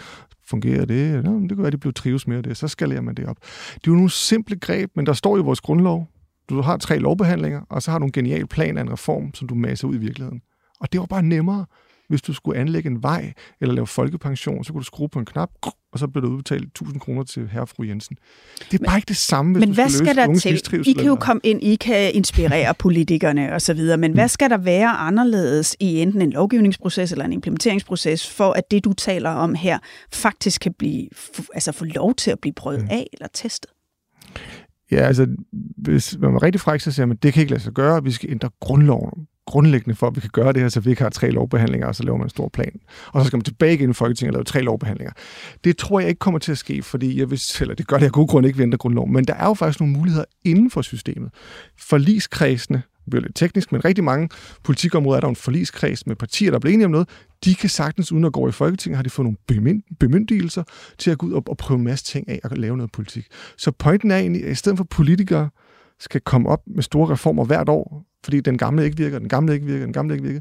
Fungerer 0.50 0.86
det? 0.86 1.24
Nå, 1.24 1.40
det 1.40 1.50
kan 1.50 1.58
være, 1.58 1.68
at 1.68 1.74
de 1.74 1.78
bliver 1.78 1.94
trives 1.94 2.28
med 2.28 2.44
det. 2.44 2.58
Så 2.58 2.68
skalerer 2.68 3.02
man 3.02 3.16
det 3.16 3.26
op. 3.26 3.38
Det 3.76 3.88
er 3.88 3.92
jo 3.92 3.94
nogle 3.94 4.10
simple 4.12 4.60
greb, 4.60 4.92
men 4.96 5.06
der 5.06 5.14
står 5.14 5.38
jo 5.38 5.44
i 5.44 5.46
vores 5.46 5.62
grundlov. 5.62 6.08
Du 6.50 6.62
har 6.62 6.78
tre 6.78 7.00
lovbehandlinger, 7.00 7.62
og 7.70 7.82
så 7.82 7.92
har 7.92 8.00
du 8.00 8.06
en 8.06 8.12
genial 8.12 8.48
plan 8.48 8.78
af 8.78 8.82
en 8.82 8.92
reform, 8.92 9.34
som 9.34 9.48
du 9.48 9.56
masser 9.56 9.88
ud 9.88 9.96
i 9.96 9.98
virkeligheden. 9.98 10.42
Og 10.80 10.92
det 10.92 11.00
var 11.00 11.06
bare 11.06 11.24
nemmere. 11.24 11.66
Hvis 12.10 12.22
du 12.22 12.34
skulle 12.34 12.60
anlægge 12.60 12.90
en 12.90 13.04
vej 13.04 13.34
eller 13.62 13.76
lave 13.76 13.88
folkepension, 13.88 14.64
så 14.64 14.74
kunne 14.74 14.80
du 14.80 14.86
skrue 14.86 15.10
på 15.10 15.20
en 15.20 15.26
knap, 15.26 15.50
og 15.92 16.00
så 16.00 16.08
blev 16.08 16.24
der 16.24 16.30
udbetalt 16.30 16.68
1000 16.68 17.00
kroner 17.00 17.24
til 17.24 17.48
herre 17.48 17.62
og 17.62 17.70
fru 17.70 17.84
Jensen. 17.84 18.18
Det 18.60 18.74
er 18.74 18.78
men, 18.80 18.86
bare 18.86 18.98
ikke 18.98 19.08
det 19.08 19.18
samme, 19.18 19.52
hvis 19.54 19.60
men 19.60 19.70
du 19.70 19.74
hvad 19.76 19.90
skal, 19.90 20.08
skal 20.08 20.16
der 20.16 20.40
til? 20.40 20.90
I 20.90 20.94
kan 20.94 21.06
jo 21.06 21.16
komme 21.16 21.40
ind, 21.44 21.64
I 21.64 21.76
kan 21.76 22.14
inspirere 22.14 22.74
politikerne 22.86 23.54
og 23.54 23.62
så 23.62 23.74
videre, 23.74 23.98
men 23.98 24.12
mm. 24.12 24.16
hvad 24.16 24.28
skal 24.28 24.50
der 24.50 24.58
være 24.58 24.90
anderledes 24.90 25.76
i 25.80 26.02
enten 26.02 26.22
en 26.22 26.32
lovgivningsproces 26.32 27.12
eller 27.12 27.26
en 27.26 27.34
implementeringsproces, 27.34 28.30
for 28.30 28.52
at 28.52 28.72
det, 28.72 28.84
du 28.84 28.94
taler 28.94 29.30
om 29.30 29.56
her, 29.56 29.80
faktisk 30.14 30.62
kan 30.62 30.74
blive, 30.74 31.10
altså 31.54 31.72
få 31.72 31.86
lov 31.86 32.16
til 32.16 32.32
at 32.32 32.40
blive 32.40 32.54
prøvet 32.54 32.82
mm. 32.82 32.88
af 32.92 33.08
eller 33.14 33.28
testet? 33.34 33.72
Ja, 34.92 34.98
altså, 34.98 35.28
hvis 35.78 36.18
man 36.20 36.34
var 36.34 36.44
rigtig 36.44 36.62
fræk, 36.62 36.80
så 36.80 36.92
siger 36.92 37.06
man, 37.06 37.18
det 37.18 37.34
kan 37.34 37.42
ikke 37.42 37.52
lade 37.52 37.64
sig 37.64 37.74
gøre, 37.74 38.04
vi 38.04 38.12
skal 38.12 38.32
ændre 38.32 38.50
grundloven 38.60 39.28
grundlæggende 39.50 39.96
for, 39.96 40.08
at 40.08 40.16
vi 40.16 40.22
kan 40.22 40.30
gøre 40.34 40.54
det 40.54 40.62
her, 40.62 40.70
så 40.70 40.80
vi 40.80 40.90
ikke 40.90 41.02
har 41.02 41.10
tre 41.10 41.32
lovbehandlinger, 41.32 41.88
og 41.88 41.96
så 41.96 42.04
laver 42.04 42.18
man 42.18 42.26
en 42.26 42.30
stor 42.30 42.50
plan. 42.54 42.80
Og 43.08 43.22
så 43.22 43.28
skal 43.28 43.38
man 43.38 43.44
tilbage 43.44 43.74
igen 43.74 43.90
i 43.90 43.94
Folketinget 43.94 44.36
og 44.36 44.38
lave 44.38 44.44
tre 44.44 44.62
lovbehandlinger. 44.62 45.12
Det 45.64 45.78
tror 45.78 46.00
jeg 46.00 46.10
ikke 46.10 46.20
kommer 46.20 46.40
til 46.40 46.52
at 46.52 46.58
ske, 46.58 46.84
fordi 46.84 47.20
jeg 47.20 47.30
vil, 47.30 47.42
eller 47.62 47.76
det 47.76 47.88
gør 47.88 47.98
det 47.98 48.06
af 48.06 48.12
god 48.12 48.28
grund 48.28 48.46
ikke 48.46 48.60
ved 48.60 48.78
grundloven, 48.78 49.14
men 49.14 49.26
der 49.26 49.34
er 49.34 49.46
jo 49.46 49.54
faktisk 49.54 49.80
nogle 49.80 49.94
muligheder 49.94 50.26
inden 50.44 50.72
for 50.72 50.82
systemet. 50.82 51.30
Forligskredsene, 51.78 52.78
det 52.78 53.10
bliver 53.10 53.22
lidt 53.22 53.36
teknisk, 53.36 53.72
men 53.72 53.86
rigtig 53.86 54.04
mange 54.04 54.30
politikområder 54.64 55.18
er 55.18 55.22
der 55.22 55.28
en 55.28 55.36
forligskreds 55.36 56.08
med 56.08 56.16
partier, 56.16 56.52
der 56.52 56.60
bliver 56.60 56.74
enige 56.74 56.86
om 56.86 56.92
noget. 56.92 57.10
De 57.46 57.56
kan 57.56 57.70
sagtens, 57.70 58.12
uden 58.12 58.26
at 58.26 58.34
gå 58.34 58.48
i 58.48 58.52
Folketinget, 58.52 58.98
har 58.98 59.04
de 59.04 59.10
fået 59.10 59.36
nogle 59.52 59.82
bemyndigelser 60.00 60.64
til 60.98 61.12
at 61.12 61.18
gå 61.18 61.26
ud 61.26 61.32
og, 61.32 61.44
og 61.48 61.58
prøve 61.58 61.78
en 61.78 61.84
masse 61.84 62.06
ting 62.06 62.30
af 62.30 62.40
og 62.44 62.58
lave 62.58 62.78
noget 62.78 62.92
politik. 62.92 63.28
Så 63.58 63.72
pointen 63.72 64.12
er 64.12 64.18
egentlig, 64.18 64.46
at 64.46 64.52
i 64.52 64.56
stedet 64.56 64.78
for 64.78 64.84
politikere 64.84 65.50
skal 66.00 66.22
komme 66.22 66.50
op 66.50 66.62
med 66.68 66.84
store 66.84 67.10
reformer 67.10 67.46
hvert 67.46 67.70
år, 67.70 68.04
fordi 68.24 68.40
den 68.40 68.58
gamle 68.58 68.86
ikke 68.86 68.98
virker, 68.98 69.20
den 69.20 69.30
gamle 69.30 69.54
ikke 69.54 69.66
virker, 69.66 69.86
den 69.86 69.94
gamle 69.94 70.16
ikke 70.16 70.28
virker, 70.28 70.40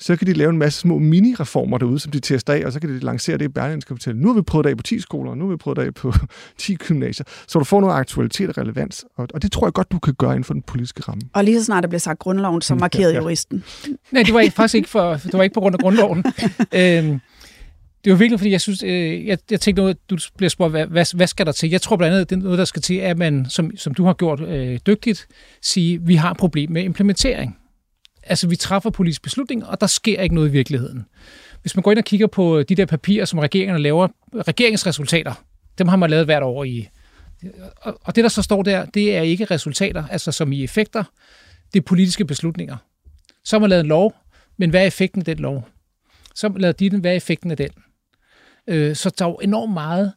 så 0.00 0.16
kan 0.16 0.26
de 0.26 0.32
lave 0.32 0.50
en 0.50 0.58
masse 0.58 0.80
små 0.80 0.98
mini-reformer 0.98 1.78
derude, 1.78 1.98
som 1.98 2.12
de 2.12 2.20
tester 2.20 2.52
af, 2.52 2.62
og 2.66 2.72
så 2.72 2.80
kan 2.80 2.90
de 2.90 2.98
lancere 2.98 3.38
det 3.38 3.44
i 3.44 3.48
Berlinske 3.48 3.94
Hotel. 3.94 4.16
Nu 4.16 4.28
har 4.28 4.34
vi 4.34 4.42
prøvet 4.42 4.64
det 4.64 4.70
af 4.70 4.76
på 4.76 4.82
10 4.82 5.00
skoler, 5.00 5.34
nu 5.34 5.44
har 5.44 5.50
vi 5.50 5.56
prøvet 5.56 5.76
det 5.76 5.82
af 5.82 5.94
på 5.94 6.12
10 6.58 6.74
gymnasier, 6.74 7.26
så 7.48 7.58
du 7.58 7.64
får 7.64 7.80
noget 7.80 7.94
aktualitet 7.94 8.48
og 8.48 8.58
relevans, 8.58 9.04
og, 9.16 9.28
og 9.34 9.42
det 9.42 9.52
tror 9.52 9.66
jeg 9.66 9.72
godt, 9.72 9.92
du 9.92 9.98
kan 9.98 10.14
gøre 10.14 10.30
inden 10.30 10.44
for 10.44 10.54
den 10.54 10.62
politiske 10.62 11.02
ramme. 11.08 11.22
Og 11.32 11.44
lige 11.44 11.58
så 11.58 11.64
snart 11.64 11.82
der 11.82 11.88
bliver 11.88 12.00
sagt 12.00 12.18
grundloven, 12.18 12.62
så 12.62 12.74
markerede 12.74 13.12
ja, 13.12 13.18
ja. 13.18 13.22
juristen. 13.22 13.64
Nej, 14.10 14.22
det 14.22 14.34
var 14.34 14.40
ikke, 14.40 14.54
faktisk 14.54 14.74
ikke, 14.74 14.88
for, 14.88 15.14
det 15.14 15.32
var 15.32 15.42
ikke 15.42 15.54
på 15.54 15.60
grund 15.60 15.74
af 15.74 15.80
grundloven. 15.80 16.18
øhm, 16.74 17.20
det 18.08 18.12
var 18.12 18.18
virkelig, 18.18 18.40
fordi 18.40 18.50
jeg 18.50 18.60
synes, 18.60 18.82
øh, 18.82 19.26
jeg, 19.26 19.38
jeg 19.50 19.60
tænkte 19.60 19.82
noget, 19.82 20.10
du 20.10 20.18
bliver 20.36 20.50
spurgt, 20.50 20.70
hvad, 20.70 20.86
hvad, 20.86 21.16
hvad 21.16 21.26
skal 21.26 21.46
der 21.46 21.52
til? 21.52 21.70
Jeg 21.70 21.82
tror 21.82 21.96
blandt 21.96 22.14
andet, 22.14 22.30
det 22.30 22.36
er 22.36 22.40
noget, 22.40 22.58
der 22.58 22.64
skal 22.64 22.82
til, 22.82 22.94
at 22.94 23.18
man, 23.18 23.46
som, 23.48 23.76
som 23.76 23.94
du 23.94 24.04
har 24.04 24.12
gjort 24.12 24.40
øh, 24.40 24.80
dygtigt, 24.86 25.26
sige, 25.62 26.02
vi 26.02 26.14
har 26.14 26.30
et 26.30 26.36
problem 26.36 26.70
med 26.70 26.82
implementering. 26.82 27.58
Altså, 28.22 28.48
vi 28.48 28.56
træffer 28.56 28.90
politiske 28.90 29.22
beslutninger, 29.22 29.66
og 29.66 29.80
der 29.80 29.86
sker 29.86 30.22
ikke 30.22 30.34
noget 30.34 30.48
i 30.48 30.52
virkeligheden. 30.52 31.06
Hvis 31.62 31.76
man 31.76 31.82
går 31.82 31.90
ind 31.90 31.98
og 31.98 32.04
kigger 32.04 32.26
på 32.26 32.62
de 32.62 32.74
der 32.74 32.86
papirer, 32.86 33.24
som 33.24 33.38
regeringerne 33.38 33.82
laver, 33.82 34.08
regeringsresultater, 34.34 35.44
dem 35.78 35.88
har 35.88 35.96
man 35.96 36.10
lavet 36.10 36.24
hvert 36.24 36.42
år 36.42 36.64
i. 36.64 36.88
Og 37.82 38.16
det, 38.16 38.24
der 38.24 38.28
så 38.28 38.42
står 38.42 38.62
der, 38.62 38.84
det 38.84 39.16
er 39.16 39.22
ikke 39.22 39.44
resultater, 39.44 40.04
altså 40.10 40.32
som 40.32 40.52
i 40.52 40.64
effekter, 40.64 41.04
det 41.72 41.80
er 41.80 41.84
politiske 41.84 42.24
beslutninger. 42.24 42.76
Så 43.44 43.56
har 43.56 43.60
man 43.60 43.70
lavet 43.70 43.80
en 43.80 43.88
lov, 43.88 44.14
men 44.56 44.70
hvad 44.70 44.82
er 44.82 44.86
effekten 44.86 45.20
af 45.20 45.24
den 45.24 45.38
lov? 45.38 45.68
Så 46.34 46.46
har 46.46 46.52
man 46.52 46.60
lavet 46.60 47.00
hvad 47.00 47.10
er 47.10 47.16
effekten 47.16 47.50
af 47.50 47.56
den? 47.56 47.70
Øh, 48.68 48.96
så 48.96 49.10
der 49.18 49.24
er 49.24 49.28
jo 49.28 49.38
enormt 49.42 49.72
meget 49.72 50.12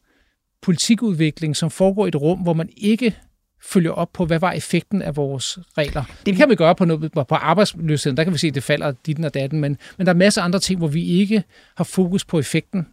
politikudvikling, 0.61 1.55
som 1.55 1.71
foregår 1.71 2.05
i 2.05 2.07
et 2.07 2.15
rum, 2.15 2.39
hvor 2.39 2.53
man 2.53 2.69
ikke 2.77 3.15
følger 3.63 3.91
op 3.91 4.09
på, 4.13 4.25
hvad 4.25 4.39
var 4.39 4.51
effekten 4.51 5.01
af 5.01 5.15
vores 5.15 5.59
regler. 5.77 6.03
Det 6.25 6.35
kan 6.35 6.49
vi 6.49 6.55
gøre 6.55 6.75
på, 6.75 6.85
noget, 6.85 7.11
på 7.11 7.35
arbejdsløsheden, 7.35 8.17
der 8.17 8.23
kan 8.23 8.33
vi 8.33 8.37
se, 8.37 8.47
at 8.47 8.55
det 8.55 8.63
falder 8.63 8.93
dit 9.05 9.25
og 9.25 9.33
datten, 9.33 9.59
men, 9.59 9.77
men 9.97 10.07
der 10.07 10.13
er 10.13 10.17
masser 10.17 10.41
af 10.41 10.45
andre 10.45 10.59
ting, 10.59 10.77
hvor 10.77 10.87
vi 10.87 11.05
ikke 11.05 11.43
har 11.77 11.83
fokus 11.83 12.25
på 12.25 12.39
effekten. 12.39 12.87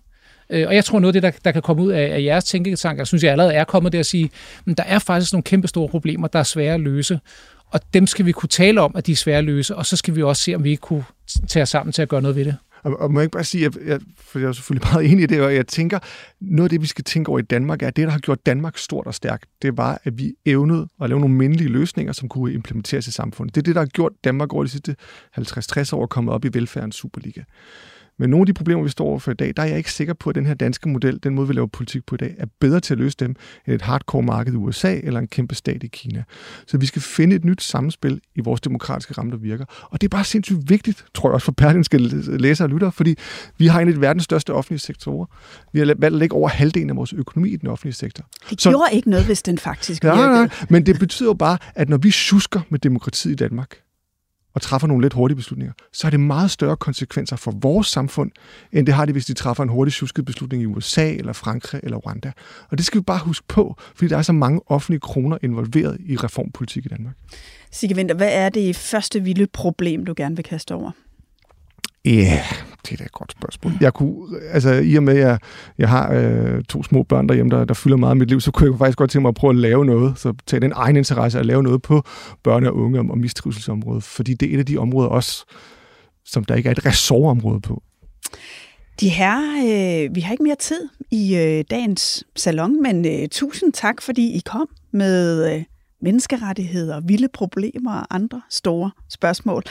Øh, 0.50 0.68
og 0.68 0.74
jeg 0.74 0.84
tror, 0.84 0.98
noget 0.98 1.16
af 1.16 1.22
det, 1.22 1.34
der, 1.34 1.38
der 1.44 1.52
kan 1.52 1.62
komme 1.62 1.82
ud 1.82 1.90
af, 1.90 2.14
af 2.14 2.22
jeres 2.22 2.44
tænketanker, 2.44 3.04
synes 3.04 3.24
jeg 3.24 3.32
allerede 3.32 3.54
er 3.54 3.64
kommet 3.64 3.92
der 3.92 3.98
at 3.98 4.06
sige, 4.06 4.30
at 4.70 4.78
der 4.78 4.84
er 4.84 4.98
faktisk 4.98 5.32
nogle 5.32 5.42
kæmpe 5.42 5.68
store 5.68 5.88
problemer, 5.88 6.28
der 6.28 6.38
er 6.38 6.42
svære 6.42 6.74
at 6.74 6.80
løse. 6.80 7.20
Og 7.70 7.80
dem 7.94 8.06
skal 8.06 8.26
vi 8.26 8.32
kunne 8.32 8.48
tale 8.48 8.80
om, 8.80 8.92
at 8.96 9.06
de 9.06 9.12
er 9.12 9.16
svære 9.16 9.38
at 9.38 9.44
løse, 9.44 9.76
og 9.76 9.86
så 9.86 9.96
skal 9.96 10.16
vi 10.16 10.22
også 10.22 10.42
se, 10.42 10.54
om 10.54 10.64
vi 10.64 10.70
ikke 10.70 10.80
kunne 10.80 11.04
tage 11.48 11.62
os 11.62 11.68
sammen 11.68 11.92
til 11.92 12.02
at 12.02 12.08
gøre 12.08 12.22
noget 12.22 12.36
ved 12.36 12.44
det. 12.44 12.56
Og, 12.82 13.00
og 13.00 13.12
må 13.12 13.20
jeg 13.20 13.24
ikke 13.24 13.32
bare 13.32 13.44
sige, 13.44 13.66
at 13.66 13.76
jeg, 13.86 14.00
for 14.16 14.38
jeg 14.38 14.48
er 14.48 14.52
selvfølgelig 14.52 14.88
meget 14.92 15.12
enig 15.12 15.22
i 15.22 15.26
det, 15.26 15.40
og 15.40 15.54
jeg 15.54 15.66
tænker, 15.66 15.98
noget 16.40 16.64
af 16.64 16.70
det, 16.70 16.82
vi 16.82 16.86
skal 16.86 17.04
tænke 17.04 17.28
over 17.28 17.38
i 17.38 17.42
Danmark, 17.42 17.82
er, 17.82 17.86
at 17.86 17.96
det, 17.96 18.06
der 18.06 18.12
har 18.12 18.18
gjort 18.18 18.46
Danmark 18.46 18.78
stort 18.78 19.06
og 19.06 19.14
stærkt, 19.14 19.46
det 19.62 19.76
var, 19.76 20.00
at 20.04 20.18
vi 20.18 20.34
evnede 20.46 20.88
at 21.02 21.08
lave 21.08 21.20
nogle 21.20 21.34
mindelige 21.34 21.68
løsninger, 21.68 22.12
som 22.12 22.28
kunne 22.28 22.52
implementeres 22.52 23.06
i 23.06 23.12
samfundet. 23.12 23.54
Det 23.54 23.60
er 23.60 23.64
det, 23.64 23.74
der 23.74 23.80
har 23.80 23.86
gjort 23.86 24.12
Danmark 24.24 24.52
over 24.52 24.64
de 24.64 24.70
sidste 24.70 24.96
50-60 25.38 25.96
år 25.96 26.06
kommet 26.06 26.34
op 26.34 26.44
i 26.44 26.48
velfærdens 26.52 26.96
Superliga. 26.96 27.42
Men 28.18 28.31
nogle 28.31 28.42
af 28.42 28.46
de 28.46 28.52
problemer, 28.52 28.83
vi 28.83 28.88
står 28.88 29.04
overfor 29.04 29.31
i 29.31 29.35
dag, 29.35 29.52
der 29.57 29.62
er 29.62 29.66
jeg 29.66 29.78
ikke 29.78 29.92
sikker 29.92 30.14
på, 30.14 30.31
at 30.31 30.37
den 30.37 30.46
her 30.46 30.54
danske 30.54 30.88
model, 30.88 31.20
den 31.22 31.35
måde, 31.35 31.48
vi 31.48 31.54
laver 31.54 31.66
politik 31.66 32.07
på 32.07 32.14
i 32.14 32.18
dag, 32.18 32.35
er 32.38 32.46
bedre 32.61 32.81
til 32.81 32.94
at 32.94 32.98
løse 32.98 33.16
dem 33.20 33.35
end 33.66 33.74
et 33.74 33.83
hardcore 33.83 34.22
marked 34.22 34.52
i 34.52 34.57
USA 34.57 35.00
eller 35.02 35.20
en 35.20 35.28
kæmpe 35.28 35.54
stat 35.54 35.83
i 35.83 35.87
Kina. 35.87 36.24
Så 36.66 36.78
vi 36.78 36.87
skal 36.87 37.02
finde 37.02 37.37
et 37.37 37.44
nyt 37.44 37.62
samspil 37.62 38.20
i 38.35 38.40
vores 38.40 38.61
demokratiske 38.61 39.14
ramme, 39.18 39.33
der 39.33 39.38
virker. 39.38 39.64
Og 39.83 40.00
det 40.00 40.07
er 40.07 40.09
bare 40.09 40.24
sindssygt 40.24 40.70
vigtigt, 40.70 41.04
tror 41.14 41.28
jeg 41.28 41.35
også 41.35 41.44
for 41.44 41.52
perlinske 41.52 41.98
læsere 42.38 42.66
og 42.66 42.70
lyttere, 42.70 42.92
fordi 42.92 43.14
vi 43.59 43.66
har 43.66 43.81
en 43.81 43.88
af 43.88 44.00
verdens 44.00 44.24
største 44.24 44.52
offentlige 44.52 44.78
sektorer. 44.81 45.26
Vi 45.72 45.78
har 45.78 45.87
valgt 45.87 46.04
at 46.04 46.12
lægge 46.12 46.37
over 46.37 46.48
halvdelen 46.48 46.90
af 46.90 46.96
vores 46.96 47.12
økonomi 47.12 47.50
i 47.50 47.57
den 47.57 47.68
offentlige 47.68 47.94
sektor. 47.94 48.24
Det 48.50 48.61
Så, 48.61 48.70
gjorde 48.70 48.85
ikke 48.92 49.11
noget, 49.11 49.26
hvis 49.26 49.42
den 49.42 49.59
faktisk 49.59 50.04
virkede. 50.04 50.20
Nej, 50.20 50.33
nej, 50.33 50.50
men 50.70 50.87
det 50.87 50.98
betyder 50.98 51.28
jo 51.28 51.35
bare, 51.35 51.59
at 51.74 51.88
når 51.88 51.96
vi 51.96 52.11
susker 52.11 52.61
med 52.70 52.78
demokratiet 52.78 53.33
i 53.33 53.37
Danmark, 53.37 53.76
og 54.58 54.62
træffer 54.62 54.88
nogle 54.88 55.04
lidt 55.04 55.12
hurtige 55.12 55.36
beslutninger, 55.36 55.72
så 55.92 56.06
har 56.06 56.10
det 56.10 56.20
meget 56.20 56.50
større 56.50 56.76
konsekvenser 56.76 57.36
for 57.36 57.50
vores 57.50 57.86
samfund, 57.86 58.30
end 58.72 58.86
det 58.86 58.94
har 58.94 59.04
det, 59.04 59.14
hvis 59.14 59.26
de 59.26 59.34
træffer 59.34 59.62
en 59.62 59.68
hurtig 59.68 59.92
susket 59.92 60.24
beslutning 60.24 60.62
i 60.62 60.66
USA, 60.66 61.14
eller 61.14 61.32
Frankrig, 61.32 61.80
eller 61.82 61.98
Rwanda. 61.98 62.32
Og 62.70 62.78
det 62.78 62.86
skal 62.86 63.00
vi 63.00 63.04
bare 63.04 63.18
huske 63.18 63.46
på, 63.48 63.76
fordi 63.94 64.08
der 64.08 64.18
er 64.18 64.22
så 64.22 64.32
mange 64.32 64.60
offentlige 64.66 65.00
kroner 65.00 65.38
involveret 65.42 65.96
i 66.00 66.16
reformpolitik 66.16 66.86
i 66.86 66.88
Danmark. 66.88 67.14
Sigge 67.72 67.96
Winter, 67.96 68.14
hvad 68.14 68.32
er 68.32 68.48
det 68.48 68.76
første 68.76 69.22
vilde 69.22 69.46
problem, 69.46 70.04
du 70.04 70.14
gerne 70.16 70.36
vil 70.36 70.44
kaste 70.44 70.74
over? 70.74 70.90
Ja, 72.04 72.11
yeah, 72.11 72.44
det 72.82 72.92
er 72.92 72.96
da 72.96 73.04
et 73.04 73.12
godt 73.12 73.32
spørgsmål. 73.32 73.72
Jeg 73.80 73.94
kunne, 73.94 74.40
altså 74.50 74.72
i 74.72 74.94
og 74.94 75.02
med, 75.02 75.16
at 75.16 75.20
jeg, 75.20 75.38
jeg 75.78 75.88
har 75.88 76.12
øh, 76.12 76.62
to 76.64 76.82
små 76.82 77.03
børn 77.03 77.28
derhjemme, 77.28 77.57
der, 77.57 77.64
der 77.64 77.74
fylder 77.74 77.96
meget 77.96 78.11
af 78.11 78.16
mit 78.16 78.28
liv, 78.28 78.40
så 78.40 78.51
kunne 78.51 78.70
jeg 78.70 78.78
faktisk 78.78 78.99
godt 78.99 79.11
tænke 79.11 79.22
mig 79.22 79.28
at 79.28 79.34
prøve 79.34 79.51
at 79.51 79.57
lave 79.57 79.84
noget, 79.84 80.18
så 80.18 80.34
tage 80.46 80.61
den 80.61 80.72
egen 80.76 80.96
interesse 80.96 81.38
at 81.38 81.46
lave 81.46 81.62
noget 81.62 81.82
på 81.82 82.03
børne- 82.49 82.68
og 82.68 82.76
unge- 82.76 83.01
og 83.01 83.18
mistrivselsområdet, 83.18 84.03
fordi 84.03 84.34
det 84.34 84.51
er 84.51 84.55
et 84.55 84.59
af 84.59 84.66
de 84.66 84.78
områder 84.78 85.09
også, 85.09 85.44
som 86.24 86.44
der 86.44 86.55
ikke 86.55 86.66
er 86.66 86.72
et 86.72 86.86
ressortområde 86.86 87.61
på. 87.61 87.82
De 89.01 89.09
her, 89.09 89.38
øh, 89.57 90.14
vi 90.14 90.20
har 90.20 90.32
ikke 90.32 90.42
mere 90.42 90.57
tid 90.61 90.88
i 91.11 91.36
øh, 91.36 91.64
dagens 91.70 92.24
salon, 92.36 92.82
men 92.82 93.07
øh, 93.07 93.28
tusind 93.28 93.72
tak, 93.72 94.03
fordi 94.03 94.36
I 94.36 94.42
kom 94.44 94.68
med 94.92 95.55
øh, 95.55 95.64
menneskerettigheder, 96.03 97.01
vilde 97.01 97.28
problemer 97.34 97.94
og 97.94 98.14
andre 98.14 98.42
store 98.51 98.90
spørgsmål. 99.11 99.62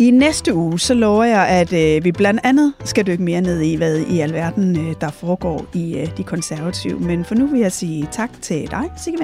I 0.00 0.10
næste 0.10 0.54
uge, 0.54 0.78
så 0.78 0.94
lover 0.94 1.24
jeg, 1.24 1.48
at 1.48 1.72
øh, 1.72 2.04
vi 2.04 2.12
blandt 2.12 2.40
andet 2.44 2.72
skal 2.84 3.06
dykke 3.06 3.22
mere 3.22 3.40
ned 3.40 3.60
i, 3.60 3.74
hvad 3.74 3.98
i 3.98 4.20
alverden 4.20 4.88
øh, 4.88 4.94
der 5.00 5.10
foregår 5.10 5.66
i 5.74 5.98
øh, 5.98 6.16
de 6.16 6.22
konservative. 6.24 7.00
Men 7.00 7.24
for 7.24 7.34
nu 7.34 7.46
vil 7.46 7.60
jeg 7.60 7.72
sige 7.72 8.08
tak 8.12 8.30
til 8.42 8.70
dig, 8.70 8.90
Sigge. 8.96 9.18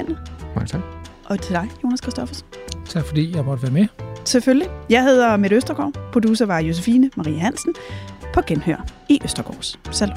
Mange 0.55 0.67
tak. 0.67 0.81
Og 1.25 1.41
til 1.41 1.55
dig, 1.55 1.69
Jonas 1.85 2.01
Kristoffersen. 2.01 2.47
Tak 2.89 3.05
fordi 3.05 3.37
jeg 3.37 3.45
måtte 3.45 3.63
være 3.63 3.73
med. 3.73 3.87
selvfølgelig. 4.25 4.69
Jeg 4.91 5.03
hedder 5.03 5.37
Mette 5.37 5.57
Østergaard. 5.57 5.93
Producer 6.13 6.47
var 6.47 6.59
Josefine 6.59 7.11
Marie 7.17 7.39
Hansen. 7.39 7.75
På 8.35 8.41
genhør 8.47 8.87
i 9.09 9.21
Østergaards 9.25 9.79
Salon. 9.91 10.17